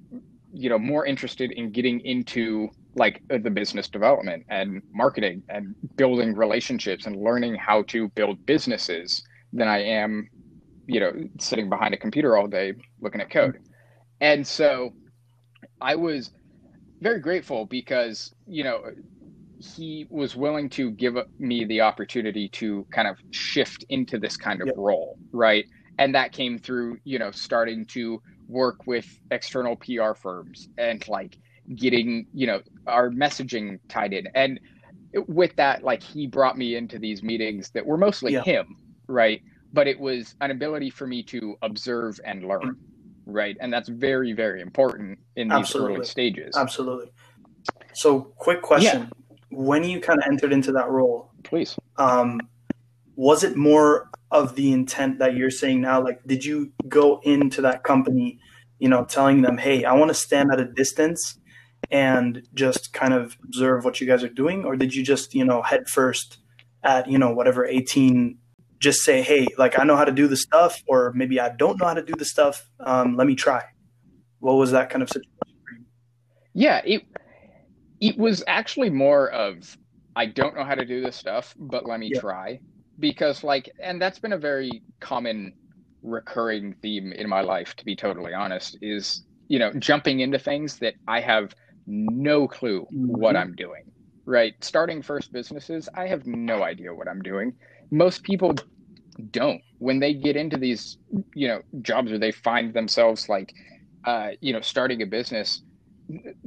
you 0.54 0.70
know, 0.70 0.78
more 0.78 1.04
interested 1.04 1.52
in 1.52 1.70
getting 1.70 2.00
into 2.00 2.70
like 2.94 3.22
the 3.28 3.50
business 3.50 3.88
development 3.88 4.46
and 4.48 4.80
marketing 4.90 5.42
and 5.50 5.74
building 5.96 6.34
relationships 6.34 7.04
and 7.04 7.14
learning 7.14 7.56
how 7.56 7.82
to 7.88 8.08
build 8.08 8.44
businesses 8.46 9.22
than 9.52 9.68
I 9.68 9.82
am, 9.82 10.26
you 10.86 11.00
know, 11.00 11.12
sitting 11.38 11.68
behind 11.68 11.92
a 11.92 11.98
computer 11.98 12.38
all 12.38 12.46
day 12.46 12.72
looking 13.02 13.20
at 13.20 13.28
code. 13.28 13.58
And 14.22 14.46
so 14.46 14.94
I 15.82 15.94
was 15.96 16.30
very 17.02 17.20
grateful 17.20 17.66
because, 17.66 18.34
you 18.46 18.64
know, 18.64 18.80
he 19.74 20.06
was 20.10 20.36
willing 20.36 20.68
to 20.70 20.90
give 20.90 21.16
me 21.38 21.64
the 21.64 21.80
opportunity 21.80 22.48
to 22.50 22.86
kind 22.92 23.08
of 23.08 23.16
shift 23.30 23.84
into 23.88 24.18
this 24.18 24.36
kind 24.36 24.60
of 24.60 24.68
yep. 24.68 24.76
role, 24.78 25.18
right? 25.32 25.64
And 25.98 26.14
that 26.14 26.32
came 26.32 26.58
through, 26.58 26.98
you 27.04 27.18
know, 27.18 27.30
starting 27.30 27.84
to 27.86 28.20
work 28.48 28.86
with 28.86 29.06
external 29.30 29.76
PR 29.76 30.14
firms 30.14 30.68
and 30.78 31.06
like 31.08 31.36
getting, 31.74 32.26
you 32.32 32.46
know, 32.46 32.60
our 32.86 33.10
messaging 33.10 33.78
tied 33.88 34.12
in. 34.12 34.26
And 34.34 34.60
with 35.26 35.56
that, 35.56 35.82
like 35.82 36.02
he 36.02 36.26
brought 36.26 36.56
me 36.58 36.76
into 36.76 36.98
these 36.98 37.22
meetings 37.22 37.70
that 37.70 37.84
were 37.84 37.96
mostly 37.96 38.34
him, 38.34 38.76
right? 39.08 39.40
But 39.72 39.86
it 39.86 39.98
was 39.98 40.34
an 40.40 40.50
ability 40.50 40.90
for 40.90 41.06
me 41.06 41.22
to 41.24 41.56
observe 41.62 42.20
and 42.24 42.46
learn, 42.46 42.76
right? 43.24 43.56
And 43.60 43.72
that's 43.72 43.88
very, 43.88 44.32
very 44.32 44.60
important 44.60 45.18
in 45.36 45.48
these 45.48 45.58
Absolutely. 45.58 45.96
early 45.96 46.06
stages. 46.06 46.56
Absolutely. 46.56 47.10
So, 47.94 48.32
quick 48.36 48.62
question: 48.62 49.10
When 49.50 49.84
you 49.84 50.00
kind 50.00 50.18
of 50.18 50.26
entered 50.30 50.52
into 50.52 50.72
that 50.72 50.88
role, 50.88 51.30
Please. 51.44 51.76
um, 51.96 52.40
was 53.14 53.44
it 53.44 53.56
more 53.56 54.10
of 54.30 54.56
the 54.56 54.72
intent 54.72 55.18
that 55.20 55.34
you're 55.36 55.50
saying 55.50 55.80
now? 55.80 56.02
Like, 56.02 56.20
did 56.26 56.44
you 56.44 56.72
go 56.88 57.20
into 57.22 57.62
that 57.62 57.82
company, 57.84 58.38
you 58.78 58.88
know, 58.88 59.04
telling 59.04 59.42
them, 59.42 59.56
"Hey, 59.58 59.84
I 59.84 59.92
want 59.94 60.08
to 60.08 60.14
stand 60.14 60.50
at 60.52 60.60
a 60.60 60.64
distance 60.64 61.38
and 61.90 62.42
just 62.54 62.92
kind 62.92 63.14
of 63.14 63.36
observe 63.44 63.84
what 63.84 64.00
you 64.00 64.06
guys 64.06 64.24
are 64.24 64.28
doing," 64.28 64.64
or 64.64 64.76
did 64.76 64.94
you 64.94 65.04
just, 65.04 65.34
you 65.34 65.44
know, 65.44 65.62
head 65.62 65.88
first 65.88 66.38
at, 66.82 67.08
you 67.08 67.18
know, 67.18 67.30
whatever 67.30 67.64
18, 67.64 68.38
just 68.80 69.00
say, 69.02 69.22
"Hey, 69.22 69.46
like 69.56 69.78
I 69.78 69.84
know 69.84 69.96
how 69.96 70.04
to 70.04 70.12
do 70.12 70.26
the 70.26 70.36
stuff," 70.36 70.82
or 70.86 71.12
maybe 71.14 71.40
I 71.40 71.50
don't 71.50 71.78
know 71.80 71.86
how 71.86 71.94
to 71.94 72.02
do 72.02 72.14
the 72.14 72.24
stuff. 72.24 72.68
Um, 72.80 73.16
let 73.16 73.26
me 73.26 73.34
try. 73.36 73.62
What 74.40 74.54
was 74.54 74.72
that 74.72 74.90
kind 74.90 75.02
of 75.02 75.08
situation? 75.08 75.86
Yeah, 76.52 76.82
it 76.84 77.02
it 78.06 78.18
was 78.18 78.42
actually 78.46 78.90
more 78.90 79.30
of 79.30 79.76
I 80.14 80.26
don't 80.26 80.56
know 80.56 80.64
how 80.64 80.74
to 80.74 80.84
do 80.86 81.00
this 81.02 81.16
stuff, 81.16 81.54
but 81.58 81.86
let 81.86 82.00
me 82.00 82.10
Yeah. 82.10 82.20
try. 82.20 82.60
Because 82.98 83.44
like 83.44 83.70
and 83.82 84.00
that's 84.00 84.18
been 84.18 84.32
a 84.32 84.38
very 84.38 84.82
common 85.00 85.54
recurring 86.02 86.74
theme 86.82 87.12
in 87.12 87.28
my 87.28 87.40
life 87.40 87.74
to 87.76 87.84
be 87.84 87.96
totally 87.96 88.32
honest 88.32 88.78
is, 88.80 89.22
you 89.48 89.58
know, 89.58 89.72
jumping 89.78 90.20
into 90.20 90.38
things 90.38 90.78
that 90.78 90.94
I 91.06 91.20
have 91.20 91.54
no 91.86 92.48
clue 92.48 92.86
what 93.06 93.36
Mhm. 93.36 93.36
I'm 93.36 93.54
doing. 93.54 93.92
Right? 94.26 94.54
Starting 94.62 95.02
first 95.02 95.32
businesses, 95.32 95.88
I 95.94 96.08
have 96.08 96.26
no 96.26 96.62
idea 96.62 96.94
what 96.94 97.08
I'm 97.08 97.22
doing. 97.22 97.54
Most 97.90 98.24
people 98.24 98.54
don't 99.30 99.62
when 99.78 100.00
they 100.00 100.14
get 100.14 100.36
into 100.36 100.58
these, 100.58 100.98
you 101.34 101.48
know, 101.48 101.62
jobs 101.82 102.12
or 102.12 102.18
they 102.18 102.32
find 102.32 102.74
themselves 102.74 103.28
like 103.28 103.52
uh, 104.06 104.30
you 104.40 104.52
know, 104.52 104.60
starting 104.60 105.02
a 105.02 105.06
business 105.06 105.62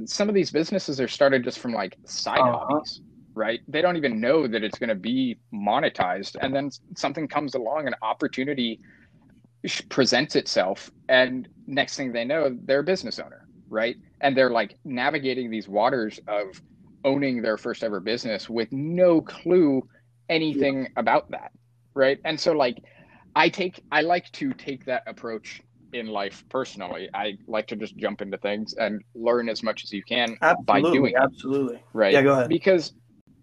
some 0.06 0.28
of 0.28 0.34
these 0.34 0.50
businesses 0.50 1.00
are 1.00 1.08
started 1.08 1.44
just 1.44 1.58
from 1.58 1.72
like 1.72 1.96
side 2.06 2.46
Uh-huh. 2.46 2.46
hobbies, 2.46 3.00
right? 3.34 3.60
They 3.68 3.82
don't 3.82 3.96
even 3.96 4.20
know 4.20 4.46
that 4.46 4.62
it's 4.64 4.78
going 4.78 4.88
to 4.88 4.94
be 4.94 5.38
monetized, 5.54 6.36
and 6.40 6.54
then 6.54 6.70
something 6.96 7.28
comes 7.28 7.54
along, 7.54 7.86
an 7.86 7.94
opportunity 8.02 8.80
presents 9.90 10.36
itself, 10.36 10.90
and 11.08 11.48
next 11.66 11.96
thing 11.96 12.12
they 12.12 12.24
know, 12.24 12.56
they're 12.64 12.80
a 12.80 12.84
business 12.84 13.18
owner, 13.18 13.46
right? 13.68 13.96
And 14.20 14.36
they're 14.36 14.50
like 14.50 14.76
navigating 14.84 15.50
these 15.50 15.68
waters 15.68 16.18
of 16.26 16.46
owning 17.04 17.42
their 17.42 17.58
first 17.58 17.82
ever 17.82 18.00
business 18.00 18.48
with 18.48 18.68
no 18.72 19.20
clue 19.20 19.82
anything 20.28 20.88
about 20.96 21.30
that, 21.30 21.50
right? 21.94 22.18
And 22.24 22.38
so 22.40 22.52
like 22.52 22.82
I 23.34 23.48
take 23.50 23.82
I 23.92 24.02
like 24.02 24.30
to 24.32 24.54
take 24.54 24.86
that 24.86 25.02
approach 25.06 25.60
in 25.92 26.06
life 26.06 26.44
personally. 26.48 27.08
I 27.14 27.38
like 27.46 27.66
to 27.68 27.76
just 27.76 27.96
jump 27.96 28.22
into 28.22 28.38
things 28.38 28.74
and 28.74 29.02
learn 29.14 29.48
as 29.48 29.62
much 29.62 29.84
as 29.84 29.92
you 29.92 30.02
can 30.02 30.36
by 30.40 30.78
Absolutely, 30.78 30.98
doing 30.98 31.12
it, 31.12 31.22
absolutely. 31.22 31.82
right? 31.92 32.12
Yeah, 32.12 32.22
go 32.22 32.32
ahead. 32.32 32.48
Because 32.48 32.92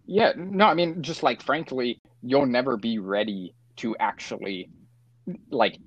yeah, 0.05 0.31
no, 0.35 0.65
I 0.65 0.73
mean 0.73 1.01
just 1.01 1.23
like 1.23 1.41
frankly, 1.41 2.01
you'll 2.21 2.45
never 2.45 2.77
be 2.77 2.99
ready 2.99 3.53
to 3.77 3.95
actually 3.99 4.69
like 5.51 5.77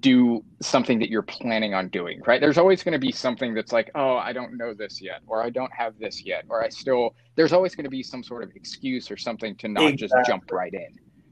do 0.00 0.44
something 0.62 0.98
that 1.00 1.08
you're 1.08 1.22
planning 1.22 1.74
on 1.74 1.88
doing, 1.88 2.20
right? 2.26 2.40
There's 2.40 2.58
always 2.58 2.82
going 2.82 2.92
to 2.92 2.98
be 2.98 3.12
something 3.12 3.54
that's 3.54 3.72
like, 3.72 3.90
"Oh, 3.94 4.16
I 4.16 4.32
don't 4.32 4.56
know 4.56 4.74
this 4.74 5.00
yet," 5.00 5.20
or 5.26 5.42
"I 5.42 5.50
don't 5.50 5.72
have 5.76 5.98
this 5.98 6.24
yet," 6.24 6.44
or 6.48 6.62
"I 6.64 6.68
still." 6.68 7.10
There's 7.36 7.52
always 7.52 7.74
going 7.74 7.84
to 7.84 7.90
be 7.90 8.02
some 8.02 8.22
sort 8.22 8.42
of 8.42 8.50
excuse 8.54 9.10
or 9.10 9.16
something 9.16 9.56
to 9.56 9.68
not 9.68 9.94
just 9.96 10.14
jump 10.26 10.44
right 10.52 10.72
in. 10.72 10.86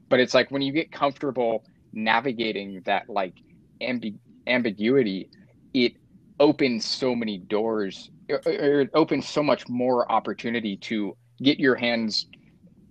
But 0.09 0.19
it's 0.19 0.33
like 0.33 0.51
when 0.51 0.61
you 0.61 0.71
get 0.73 0.91
comfortable 0.91 1.63
navigating 1.93 2.81
that 2.85 3.03
like 3.07 3.35
ambi- 3.85 4.19
ambiguity, 4.47 5.29
it 5.73 5.93
opens 6.39 6.85
so 6.85 7.15
many 7.15 7.37
doors 7.37 8.09
or 8.29 8.41
or 8.45 8.81
it 8.81 8.89
opens 8.93 9.27
so 9.27 9.43
much 9.43 9.67
more 9.69 10.11
opportunity 10.11 10.77
to 10.77 11.15
get 11.41 11.59
your 11.59 11.75
hands 11.75 12.25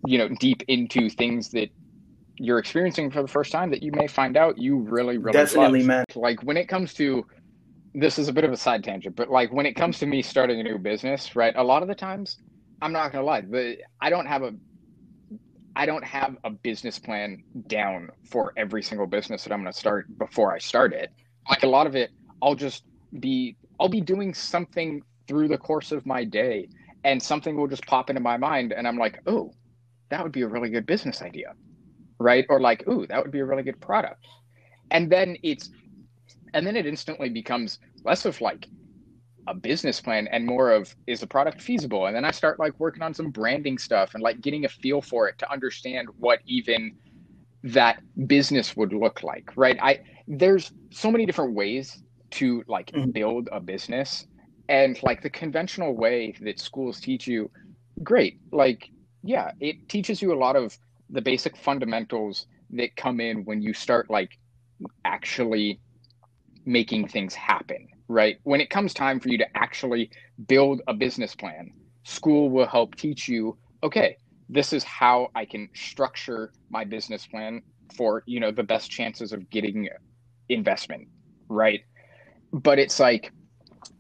you 0.07 0.19
know 0.19 0.29
deep 0.41 0.63
into 0.69 1.11
things 1.11 1.51
that 1.51 1.69
you're 2.39 2.59
experiencing 2.59 3.11
for 3.11 3.23
the 3.23 3.29
first 3.29 3.53
time 3.53 3.71
that 3.71 3.83
you 3.83 3.93
may 3.93 4.07
find 4.07 4.37
out 4.37 4.59
you 4.59 4.77
really 4.79 5.19
really 5.19 5.33
Definitely, 5.39 5.81
love. 5.81 5.89
man. 5.89 6.05
like 6.15 6.43
when 6.43 6.57
it 6.57 6.69
comes 6.69 6.95
to 6.95 7.25
this 7.95 8.19
is 8.19 8.29
a 8.29 8.33
bit 8.33 8.45
of 8.45 8.53
a 8.53 8.57
side 8.57 8.83
tangent 8.83 9.15
but 9.15 9.31
like 9.31 9.53
when 9.53 9.67
it 9.67 9.75
comes 9.75 9.99
to 9.99 10.07
me 10.07 10.23
starting 10.23 10.61
a 10.61 10.63
new 10.63 10.79
business 10.79 11.37
right 11.37 11.55
a 11.57 11.63
lot 11.63 11.83
of 11.83 11.89
the 11.89 11.95
times 11.95 12.39
i'm 12.81 12.93
not 12.93 13.13
gonna 13.13 13.25
lie 13.25 13.41
but 13.41 13.77
i 14.01 14.11
don't 14.11 14.27
have 14.27 14.43
a 14.43 14.53
i 15.77 15.87
don't 15.87 16.05
have 16.05 16.37
a 16.45 16.51
business 16.51 16.99
plan 16.99 17.43
down 17.67 18.11
for 18.31 18.53
every 18.57 18.83
single 18.83 19.07
business 19.07 19.45
that 19.45 19.53
i'm 19.53 19.61
gonna 19.61 19.73
start 19.73 20.07
before 20.19 20.53
i 20.53 20.59
start 20.59 20.93
it. 20.93 21.11
Like 21.49 21.63
a 21.63 21.69
lot 21.69 21.87
of 21.87 21.97
it 21.97 22.11
i'll 22.43 22.55
just 22.55 22.85
be 23.21 23.57
i'll 23.81 23.89
be 23.89 24.01
doing 24.01 24.35
something 24.35 25.03
through 25.27 25.49
the 25.49 25.59
course 25.59 25.93
of 25.93 26.07
my 26.07 26.25
day 26.25 26.69
and 27.05 27.23
something 27.23 27.57
will 27.57 27.69
just 27.69 27.87
pop 27.87 28.11
into 28.11 28.21
my 28.21 28.37
mind 28.37 28.73
and 28.73 28.89
i'm 28.89 28.99
like 28.99 29.21
oh 29.27 29.53
that 30.11 30.23
would 30.23 30.33
be 30.33 30.43
a 30.43 30.49
really 30.49 30.71
good 30.71 30.87
business 30.87 31.23
idea 31.23 31.55
right? 32.19 32.47
Or 32.49 32.61
like 32.61 32.87
ooh 32.89 33.07
that 33.07 33.23
would 33.23 33.31
be 33.33 33.41
a 33.41 33.45
really 33.45 33.63
good 33.63 33.81
product. 33.81 34.25
And 34.91 35.11
then 35.11 35.37
it's 35.43 35.71
and 36.53 36.67
then 36.67 36.77
it 36.77 36.87
instantly 36.87 37.29
becomes 37.29 37.79
less 38.05 38.25
of 38.25 38.41
like 38.41 38.67
a 39.47 39.55
business 39.55 40.01
plan 40.01 40.27
and 40.31 40.47
more 40.47 40.71
of 40.71 40.95
is 41.07 41.21
the 41.21 41.27
product 41.27 41.61
feasible? 41.63 42.07
And 42.07 42.17
then 42.17 42.25
i 42.25 42.31
start 42.31 42.59
like 42.59 42.79
working 42.81 43.03
on 43.03 43.15
some 43.15 43.31
branding 43.31 43.79
stuff 43.79 44.15
and 44.15 44.23
like 44.23 44.41
getting 44.41 44.65
a 44.65 44.69
feel 44.69 45.03
for 45.03 45.29
it 45.29 45.37
to 45.39 45.53
understand 45.53 46.09
what 46.17 46.41
even 46.47 46.93
that 47.65 47.97
business 48.27 48.77
would 48.77 48.93
look 48.93 49.23
like 49.23 49.45
right? 49.57 49.79
I 49.83 50.01
there's 50.27 50.73
so 50.93 51.11
many 51.11 51.27
different 51.27 51.55
ways 51.55 52.03
to 52.33 52.63
like 52.69 52.93
Mhm. 52.95 53.13
build 53.13 53.49
a 53.53 53.61
business. 53.61 54.27
And 54.69 54.99
like 55.03 55.23
the 55.23 55.31
conventional 55.31 55.95
way 55.95 56.35
that 56.41 56.59
schools 56.61 57.01
teach 57.01 57.27
you 57.27 57.51
great. 58.03 58.37
Like 58.53 58.91
yeah 59.23 59.51
it 59.61 59.77
teaches 59.89 60.23
you 60.23 60.33
a 60.33 60.39
lot 60.39 60.57
of 60.57 60.77
the 61.11 61.23
basic 61.23 61.57
fundamentals 61.57 62.47
that 62.71 62.97
come 62.97 63.21
in 63.21 63.45
when 63.45 63.63
you 63.63 63.73
start 63.75 64.11
like 64.11 64.31
actually 65.05 65.81
making 66.67 67.09
things 67.09 67.35
happen 67.35 67.87
right? 68.09 68.37
When 68.45 68.61
it 68.61 68.71
comes 68.71 68.95
time 68.95 69.21
for 69.21 69.29
you 69.29 69.39
to 69.39 69.47
actually 69.57 70.11
build 70.47 70.81
a 70.89 70.95
business 70.95 71.35
plan 71.35 71.73
school 72.07 72.51
will 72.51 72.67
help 72.67 72.95
teach 72.97 73.29
you 73.29 73.57
okay 73.83 74.17
this 74.51 74.75
is 74.75 74.85
how 74.85 75.29
i 75.35 75.47
can 75.47 75.71
structure 75.75 76.53
my 76.71 76.85
business 76.85 77.27
plan 77.27 77.63
for 77.97 78.23
you 78.27 78.41
know 78.41 78.51
the 78.53 78.63
best 78.63 78.91
chances 78.91 79.33
of 79.33 79.49
getting 79.49 79.89
investment 80.51 81.09
right? 81.49 81.81
But 82.53 82.79
it's 82.79 83.01
like 83.01 83.33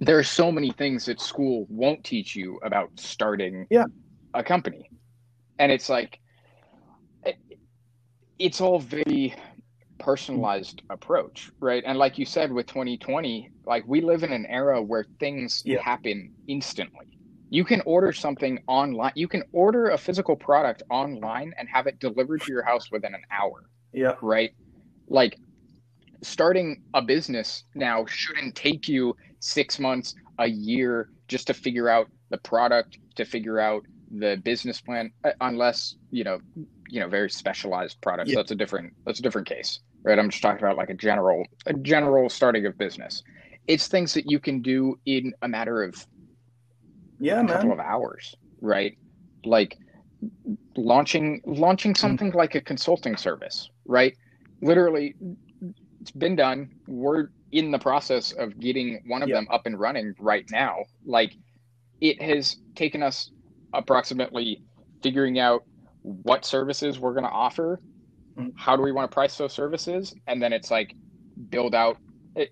there 0.00 0.18
are 0.18 0.24
so 0.24 0.50
many 0.50 0.72
things 0.72 1.06
that 1.06 1.20
school 1.20 1.66
won't 1.68 2.04
teach 2.04 2.34
you 2.34 2.58
about 2.64 2.90
starting 2.96 3.66
Yeah. 3.70 3.84
a 4.34 4.42
company. 4.42 4.90
And 5.58 5.70
it's 5.70 5.88
like 5.88 6.18
it, 7.24 7.36
it's 8.38 8.60
all 8.60 8.78
very 8.78 9.34
personalized 10.04 10.82
approach 10.90 11.50
right 11.60 11.82
and 11.86 11.96
like 11.98 12.18
you 12.18 12.26
said 12.26 12.52
with 12.52 12.66
2020 12.66 13.50
like 13.66 13.84
we 13.86 14.00
live 14.02 14.22
in 14.22 14.32
an 14.32 14.46
era 14.46 14.82
where 14.90 15.06
things 15.18 15.62
Yeah. 15.64 15.80
happen 15.82 16.18
instantly 16.46 17.06
you 17.50 17.64
can 17.64 17.80
order 17.94 18.12
something 18.12 18.54
online 18.66 19.12
you 19.14 19.28
can 19.28 19.42
order 19.52 19.84
a 19.88 19.98
physical 20.06 20.36
product 20.36 20.82
online 20.90 21.50
and 21.58 21.68
have 21.76 21.86
it 21.86 21.98
delivered 22.00 22.40
to 22.42 22.52
your 22.52 22.64
house 22.70 22.86
within 22.94 23.14
an 23.14 23.22
hour 23.40 23.58
Yeah, 23.92 24.16
right? 24.20 24.50
Like 25.08 25.34
starting 26.22 26.68
a 26.94 27.02
business 27.02 27.64
now 27.74 28.04
shouldn't 28.06 28.54
take 28.56 28.88
you 28.88 29.14
six 29.40 29.78
months, 29.78 30.14
a 30.38 30.48
year 30.48 31.10
just 31.28 31.46
to 31.46 31.54
figure 31.54 31.88
out 31.88 32.06
the 32.30 32.38
product, 32.38 32.98
to 33.16 33.24
figure 33.24 33.58
out 33.60 33.82
the 34.10 34.36
business 34.44 34.80
plan, 34.80 35.12
uh, 35.24 35.30
unless 35.40 35.96
you 36.10 36.24
know, 36.24 36.38
you 36.88 37.00
know, 37.00 37.08
very 37.08 37.30
specialized 37.30 37.96
products. 38.00 38.30
Yeah. 38.30 38.36
That's 38.36 38.50
a 38.50 38.56
different 38.56 38.92
that's 39.06 39.20
a 39.20 39.22
different 39.22 39.46
case, 39.48 39.80
right? 40.04 40.18
I'm 40.18 40.30
just 40.30 40.42
talking 40.42 40.64
about 40.64 40.76
like 40.76 40.90
a 40.90 40.94
general 40.94 41.44
a 41.66 41.72
general 41.74 42.28
starting 42.28 42.66
of 42.66 42.76
business. 42.78 43.22
It's 43.66 43.88
things 43.88 44.14
that 44.14 44.30
you 44.30 44.38
can 44.38 44.60
do 44.60 44.96
in 45.06 45.32
a 45.42 45.48
matter 45.48 45.82
of 45.82 46.06
yeah, 47.18 47.40
a 47.40 47.46
couple 47.46 47.70
man. 47.70 47.80
of 47.80 47.84
hours, 47.84 48.34
right? 48.60 48.96
Like 49.44 49.76
launching 50.76 51.40
launching 51.46 51.92
hmm. 51.92 51.96
something 51.96 52.32
like 52.32 52.54
a 52.54 52.60
consulting 52.60 53.16
service, 53.16 53.70
right? 53.86 54.14
Literally, 54.60 55.14
it's 56.00 56.10
been 56.10 56.36
done. 56.36 56.70
We're 56.86 57.28
in 57.52 57.70
the 57.70 57.78
process 57.78 58.32
of 58.32 58.58
getting 58.58 59.00
one 59.06 59.22
of 59.22 59.28
Yeah. 59.28 59.36
them 59.36 59.48
up 59.50 59.66
and 59.66 59.78
running 59.78 60.14
right 60.18 60.44
now. 60.50 60.84
Like 61.04 61.34
it 62.00 62.20
has 62.20 62.56
taken 62.74 63.02
us 63.02 63.30
approximately 63.72 64.62
figuring 65.02 65.38
out 65.38 65.62
what 66.02 66.44
services 66.44 66.98
we're 66.98 67.12
going 67.14 67.24
to 67.24 67.30
offer. 67.30 67.80
Mm-hmm. 68.38 68.50
how 68.56 68.76
do 68.76 68.82
we 68.82 68.92
want 68.92 69.10
to 69.10 69.14
price 69.14 69.36
those 69.36 69.52
services, 69.52 70.14
and 70.26 70.42
then 70.42 70.52
it's 70.52 70.70
like 70.70 70.94
build 71.50 71.74
out 71.74 71.98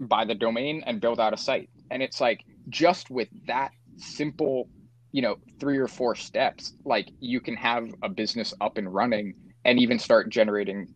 by 0.01 0.25
the 0.25 0.35
domain 0.35 0.83
and 0.87 1.01
build 1.01 1.19
out 1.21 1.35
a 1.35 1.37
site. 1.37 1.71
And 1.91 2.03
it's 2.03 2.21
like 2.21 2.41
just 2.69 3.11
with 3.11 3.29
that 3.49 3.71
simple, 3.97 4.71
you 5.13 5.23
know, 5.23 5.37
three 5.61 5.79
or 5.79 5.89
four 5.89 6.15
steps, 6.15 6.73
like 6.85 7.09
you 7.21 7.41
can 7.41 7.57
have 7.57 7.89
a 8.03 8.09
business 8.09 8.55
up 8.61 8.79
and 8.79 8.93
running 8.93 9.35
and 9.65 9.79
even 9.81 9.99
start 9.99 10.31
generating, 10.31 10.87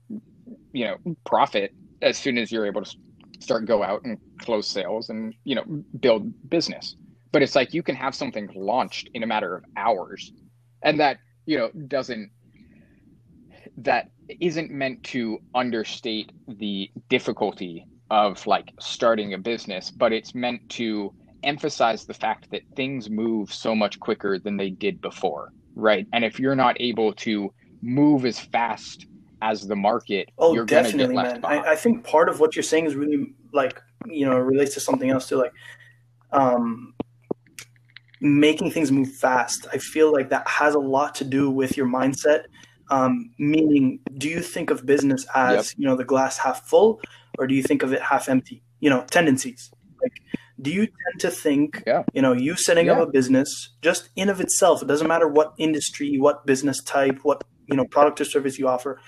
you 0.72 0.84
know, 0.84 0.96
profit 1.24 1.72
as 2.02 2.16
soon 2.18 2.38
as 2.38 2.52
you're 2.52 2.66
able 2.66 2.84
to 2.84 2.96
start 3.40 3.66
go 3.66 3.82
out 3.82 4.00
and 4.04 4.18
close 4.40 4.68
sales 4.68 5.08
and 5.10 5.34
you 5.44 5.54
know 5.56 5.64
build 6.00 6.32
business. 6.48 6.96
But 7.32 7.42
it's 7.42 7.56
like 7.56 7.74
you 7.74 7.82
can 7.82 7.96
have 7.96 8.14
something 8.14 8.48
launched 8.54 9.10
in 9.14 9.22
a 9.22 9.26
matter 9.26 9.54
of 9.56 9.64
hours 9.76 10.32
and 10.82 11.00
that 11.00 11.18
you 11.46 11.58
know 11.58 11.70
doesn't 11.88 12.30
that 13.76 14.10
isn't 14.40 14.70
meant 14.70 15.02
to 15.04 15.38
understate 15.54 16.32
the 16.48 16.90
difficulty 17.08 17.86
of 18.10 18.46
like 18.46 18.72
starting 18.78 19.34
a 19.34 19.38
business 19.38 19.90
but 19.90 20.12
it's 20.12 20.34
meant 20.34 20.66
to 20.68 21.12
emphasize 21.42 22.06
the 22.06 22.14
fact 22.14 22.50
that 22.50 22.62
things 22.74 23.10
move 23.10 23.52
so 23.52 23.74
much 23.74 24.00
quicker 24.00 24.38
than 24.38 24.56
they 24.56 24.70
did 24.70 25.00
before 25.00 25.52
right? 25.76 26.06
And 26.12 26.24
if 26.24 26.40
you're 26.40 26.56
not 26.56 26.76
able 26.80 27.12
to 27.12 27.52
move 27.82 28.24
as 28.24 28.40
fast 28.40 29.06
as 29.42 29.68
the 29.68 29.76
market 29.76 30.30
oh 30.38 30.54
you're 30.54 30.64
definitely 30.64 31.14
man. 31.14 31.44
I, 31.44 31.58
I, 31.58 31.76
think 31.76 32.04
part 32.04 32.30
of 32.30 32.40
what 32.40 32.56
you're 32.56 32.62
saying 32.62 32.86
is 32.86 32.96
really 32.96 33.34
like 33.52 33.80
you 34.06 34.24
know 34.24 34.38
relates 34.38 34.72
to 34.74 34.80
something 34.80 35.10
else 35.10 35.28
too 35.28 35.36
like 35.36 35.52
um 36.32 36.94
making 38.22 38.70
things 38.70 38.90
move 38.90 39.12
fast. 39.12 39.66
I 39.70 39.76
feel 39.76 40.10
like 40.10 40.30
that 40.30 40.48
has 40.48 40.74
a 40.74 40.78
lot 40.78 41.14
to 41.16 41.24
do 41.24 41.50
with 41.50 41.76
your 41.76 41.86
mindset 41.86 42.44
um, 42.90 43.30
meaning 43.38 44.00
do 44.16 44.28
you 44.28 44.40
think 44.40 44.70
of 44.70 44.86
business 44.86 45.26
as 45.34 45.70
yep. 45.70 45.78
you 45.78 45.86
know 45.86 45.96
the 45.96 46.04
glass 46.04 46.38
half 46.38 46.68
full 46.68 47.00
or 47.38 47.46
do 47.46 47.54
you 47.54 47.62
think 47.62 47.82
of 47.82 47.92
it 47.92 48.00
half 48.00 48.28
empty 48.28 48.62
you 48.80 48.90
know 48.90 49.04
tendencies 49.10 49.70
like 50.00 50.12
do 50.60 50.70
you 50.70 50.86
tend 50.86 51.20
to 51.20 51.30
think 51.30 51.82
yeah. 51.86 52.02
you 52.12 52.22
know 52.22 52.32
you 52.32 52.56
setting 52.56 52.86
yeah. 52.86 52.92
up 52.92 53.08
a 53.08 53.10
business 53.10 53.70
just 53.82 54.10
in 54.16 54.28
of 54.28 54.40
itself 54.40 54.82
it 54.82 54.88
doesn't 54.88 55.08
matter 55.08 55.28
what 55.28 55.54
industry 55.58 56.16
what 56.18 56.46
business 56.46 56.82
type 56.82 57.18
what 57.22 57.42
you 57.66 57.76
know 57.76 57.84
product 57.84 58.20
or 58.20 58.24
service 58.24 58.58
you 58.58 58.68
offer 58.68 59.00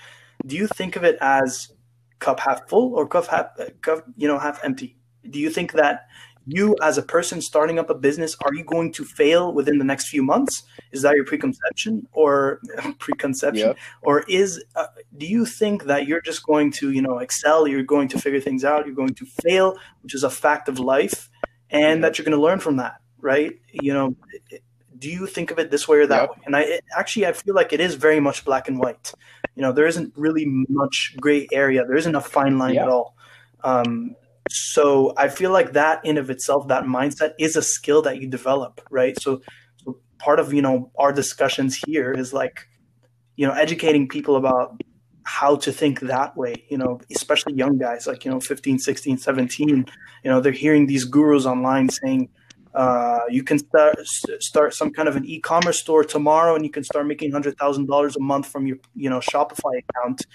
do 0.45 0.55
you 0.55 0.67
think 0.67 0.95
of 0.95 1.03
it 1.03 1.17
as 1.21 1.71
cup 2.19 2.39
half 2.39 2.67
full 2.67 2.93
or 2.95 3.07
cup 3.07 3.27
half 3.27 3.47
cup 3.81 4.03
you 4.17 4.27
know 4.27 4.37
half 4.37 4.63
empty 4.63 4.97
do 5.29 5.39
you 5.39 5.49
think 5.49 5.73
that 5.73 6.07
you 6.51 6.75
as 6.81 6.97
a 6.97 7.01
person 7.01 7.41
starting 7.41 7.77
up 7.79 7.89
a 7.89 7.93
business 7.93 8.35
are 8.43 8.53
you 8.53 8.63
going 8.63 8.91
to 8.93 9.05
fail 9.05 9.53
within 9.53 9.77
the 9.77 9.85
next 9.85 10.07
few 10.07 10.23
months? 10.23 10.63
Is 10.91 11.01
that 11.03 11.15
your 11.15 11.25
preconception 11.25 12.07
or 12.11 12.59
preconception? 12.99 13.67
Yep. 13.67 13.77
or 14.01 14.21
is 14.27 14.63
uh, 14.75 14.87
do 15.17 15.25
you 15.25 15.45
think 15.45 15.83
that 15.85 16.07
you're 16.07 16.21
just 16.21 16.45
going 16.45 16.71
to 16.73 16.91
you 16.91 17.01
know 17.01 17.19
excel 17.19 17.67
you're 17.67 17.83
going 17.83 18.07
to 18.09 18.19
figure 18.19 18.39
things 18.39 18.63
out 18.63 18.85
you're 18.85 18.95
going 18.95 19.15
to 19.15 19.25
fail 19.25 19.77
which 20.01 20.13
is 20.13 20.23
a 20.23 20.29
fact 20.29 20.67
of 20.67 20.79
life 20.79 21.29
and 21.69 22.03
that 22.03 22.17
you're 22.17 22.25
going 22.25 22.37
to 22.37 22.41
learn 22.41 22.59
from 22.59 22.77
that 22.77 23.01
right? 23.21 23.59
You 23.71 23.93
know 23.93 24.15
do 24.97 25.09
you 25.09 25.27
think 25.27 25.49
of 25.49 25.59
it 25.59 25.71
this 25.71 25.87
way 25.87 25.97
or 25.99 26.07
that 26.07 26.21
yep. 26.21 26.29
way? 26.31 26.37
And 26.45 26.55
i 26.55 26.61
it, 26.61 26.83
actually 26.97 27.25
i 27.25 27.33
feel 27.33 27.55
like 27.55 27.73
it 27.73 27.79
is 27.79 27.95
very 27.95 28.19
much 28.19 28.43
black 28.43 28.67
and 28.67 28.77
white. 28.79 29.13
You 29.55 29.61
know 29.61 29.71
there 29.71 29.87
isn't 29.87 30.13
really 30.15 30.45
much 30.67 31.15
gray 31.19 31.47
area. 31.51 31.85
There 31.85 31.97
isn't 31.97 32.15
a 32.15 32.21
fine 32.21 32.57
line 32.57 32.75
yep. 32.75 32.83
at 32.83 32.89
all. 32.89 33.15
Um, 33.63 34.15
so 34.49 35.13
i 35.17 35.27
feel 35.27 35.51
like 35.51 35.73
that 35.73 36.03
in 36.03 36.17
of 36.17 36.29
itself 36.29 36.67
that 36.67 36.83
mindset 36.83 37.33
is 37.39 37.55
a 37.55 37.61
skill 37.61 38.01
that 38.01 38.19
you 38.19 38.27
develop 38.27 38.81
right? 38.89 39.19
So, 39.21 39.41
part 40.17 40.39
of 40.39 40.53
you 40.53 40.61
know 40.61 40.91
our 40.97 41.13
discussions 41.13 41.77
here 41.85 42.11
is 42.11 42.33
like 42.33 42.67
you 43.35 43.47
know 43.47 43.53
educating 43.53 44.07
people 44.07 44.35
about 44.35 44.81
how 45.23 45.55
to 45.55 45.71
think 45.71 46.01
that 46.01 46.35
way 46.35 46.65
you 46.69 46.77
know 46.77 46.99
especially 47.15 47.53
young 47.53 47.77
guys 47.77 48.07
like 48.07 48.25
you 48.25 48.31
know 48.31 48.39
15 48.39 48.79
16 48.79 49.17
17 49.17 49.69
you 49.69 49.85
know 50.25 50.41
they're 50.41 50.51
hearing 50.51 50.87
these 50.87 51.05
gurus 51.05 51.45
online 51.45 51.87
saying 51.87 52.29
uh, 52.75 53.21
you 53.29 53.43
can 53.43 53.57
start 53.57 53.97
start 54.05 54.73
some 54.73 54.91
kind 54.91 55.07
of 55.07 55.15
an 55.15 55.25
e-commerce 55.25 55.79
store 55.79 56.03
tomorrow 56.03 56.55
and 56.55 56.63
you 56.63 56.71
can 56.71 56.83
start 56.83 57.07
making 57.07 57.31
$100000 57.31 58.15
a 58.15 58.19
month 58.19 58.47
from 58.47 58.67
your 58.67 58.77
you 58.95 59.09
know 59.09 59.19
shopify 59.19 59.81
account 59.83 60.25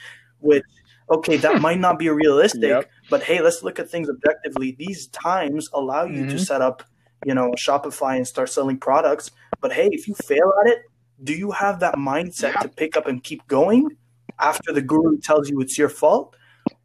which 0.41 0.65
okay, 1.11 1.37
that 1.39 1.61
might 1.61 1.79
not 1.79 1.99
be 1.99 2.09
realistic, 2.09 2.63
yep. 2.63 2.91
but 3.11 3.23
hey, 3.23 3.41
let's 3.41 3.63
look 3.63 3.79
at 3.79 3.91
things 3.91 4.09
objectively. 4.09 4.73
These 4.79 5.09
times 5.09 5.69
allow 5.73 6.05
you 6.05 6.23
mm-hmm. 6.23 6.31
to 6.31 6.39
set 6.39 6.63
up, 6.63 6.83
you 7.25 7.35
know, 7.35 7.53
Shopify 7.53 8.17
and 8.17 8.27
start 8.27 8.51
selling 8.51 8.79
products. 8.79 9.31
But 9.61 9.73
hey, 9.73 9.89
if 9.93 10.09
you 10.09 10.15
fail 10.15 10.53
at 10.65 10.71
it, 10.71 10.83
do 11.23 11.35
you 11.35 11.53
have 11.53 11.81
that 11.81 11.95
mindset 11.95 12.55
yeah. 12.55 12.61
to 12.61 12.69
pick 12.69 12.97
up 12.97 13.07
and 13.07 13.23
keep 13.23 13.47
going 13.47 13.97
after 14.41 14.73
the 14.73 14.83
guru 14.83 15.19
tells 15.19 15.49
you 15.49 15.61
it's 15.61 15.79
your 15.79 15.89
fault? 15.89 16.37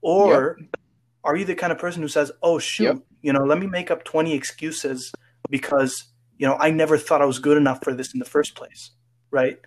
Or 0.02 0.58
yep. 0.60 0.70
are 1.24 1.36
you 1.36 1.46
the 1.46 1.56
kind 1.56 1.72
of 1.72 1.80
person 1.80 2.02
who 2.02 2.08
says, 2.08 2.32
oh, 2.44 2.60
shoot, 2.60 2.84
yep. 2.84 2.98
you 3.22 3.34
know, 3.34 3.44
let 3.44 3.60
me 3.60 3.68
make 3.68 3.92
up 3.92 4.04
20 4.04 4.34
excuses 4.34 5.12
because, 5.50 6.06
you 6.38 6.48
know, 6.48 6.58
I 6.60 6.72
never 6.72 6.98
thought 6.98 7.22
I 7.22 7.26
was 7.26 7.40
good 7.40 7.58
enough 7.58 7.84
for 7.84 7.94
this 7.94 8.14
in 8.14 8.20
the 8.20 8.26
first 8.26 8.56
place, 8.56 8.92
right? 9.32 9.60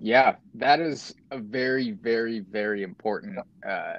Yeah, 0.00 0.36
that 0.54 0.80
is 0.80 1.14
a 1.30 1.38
very, 1.38 1.92
very, 1.92 2.40
very 2.40 2.82
important 2.82 3.38
uh, 3.66 3.94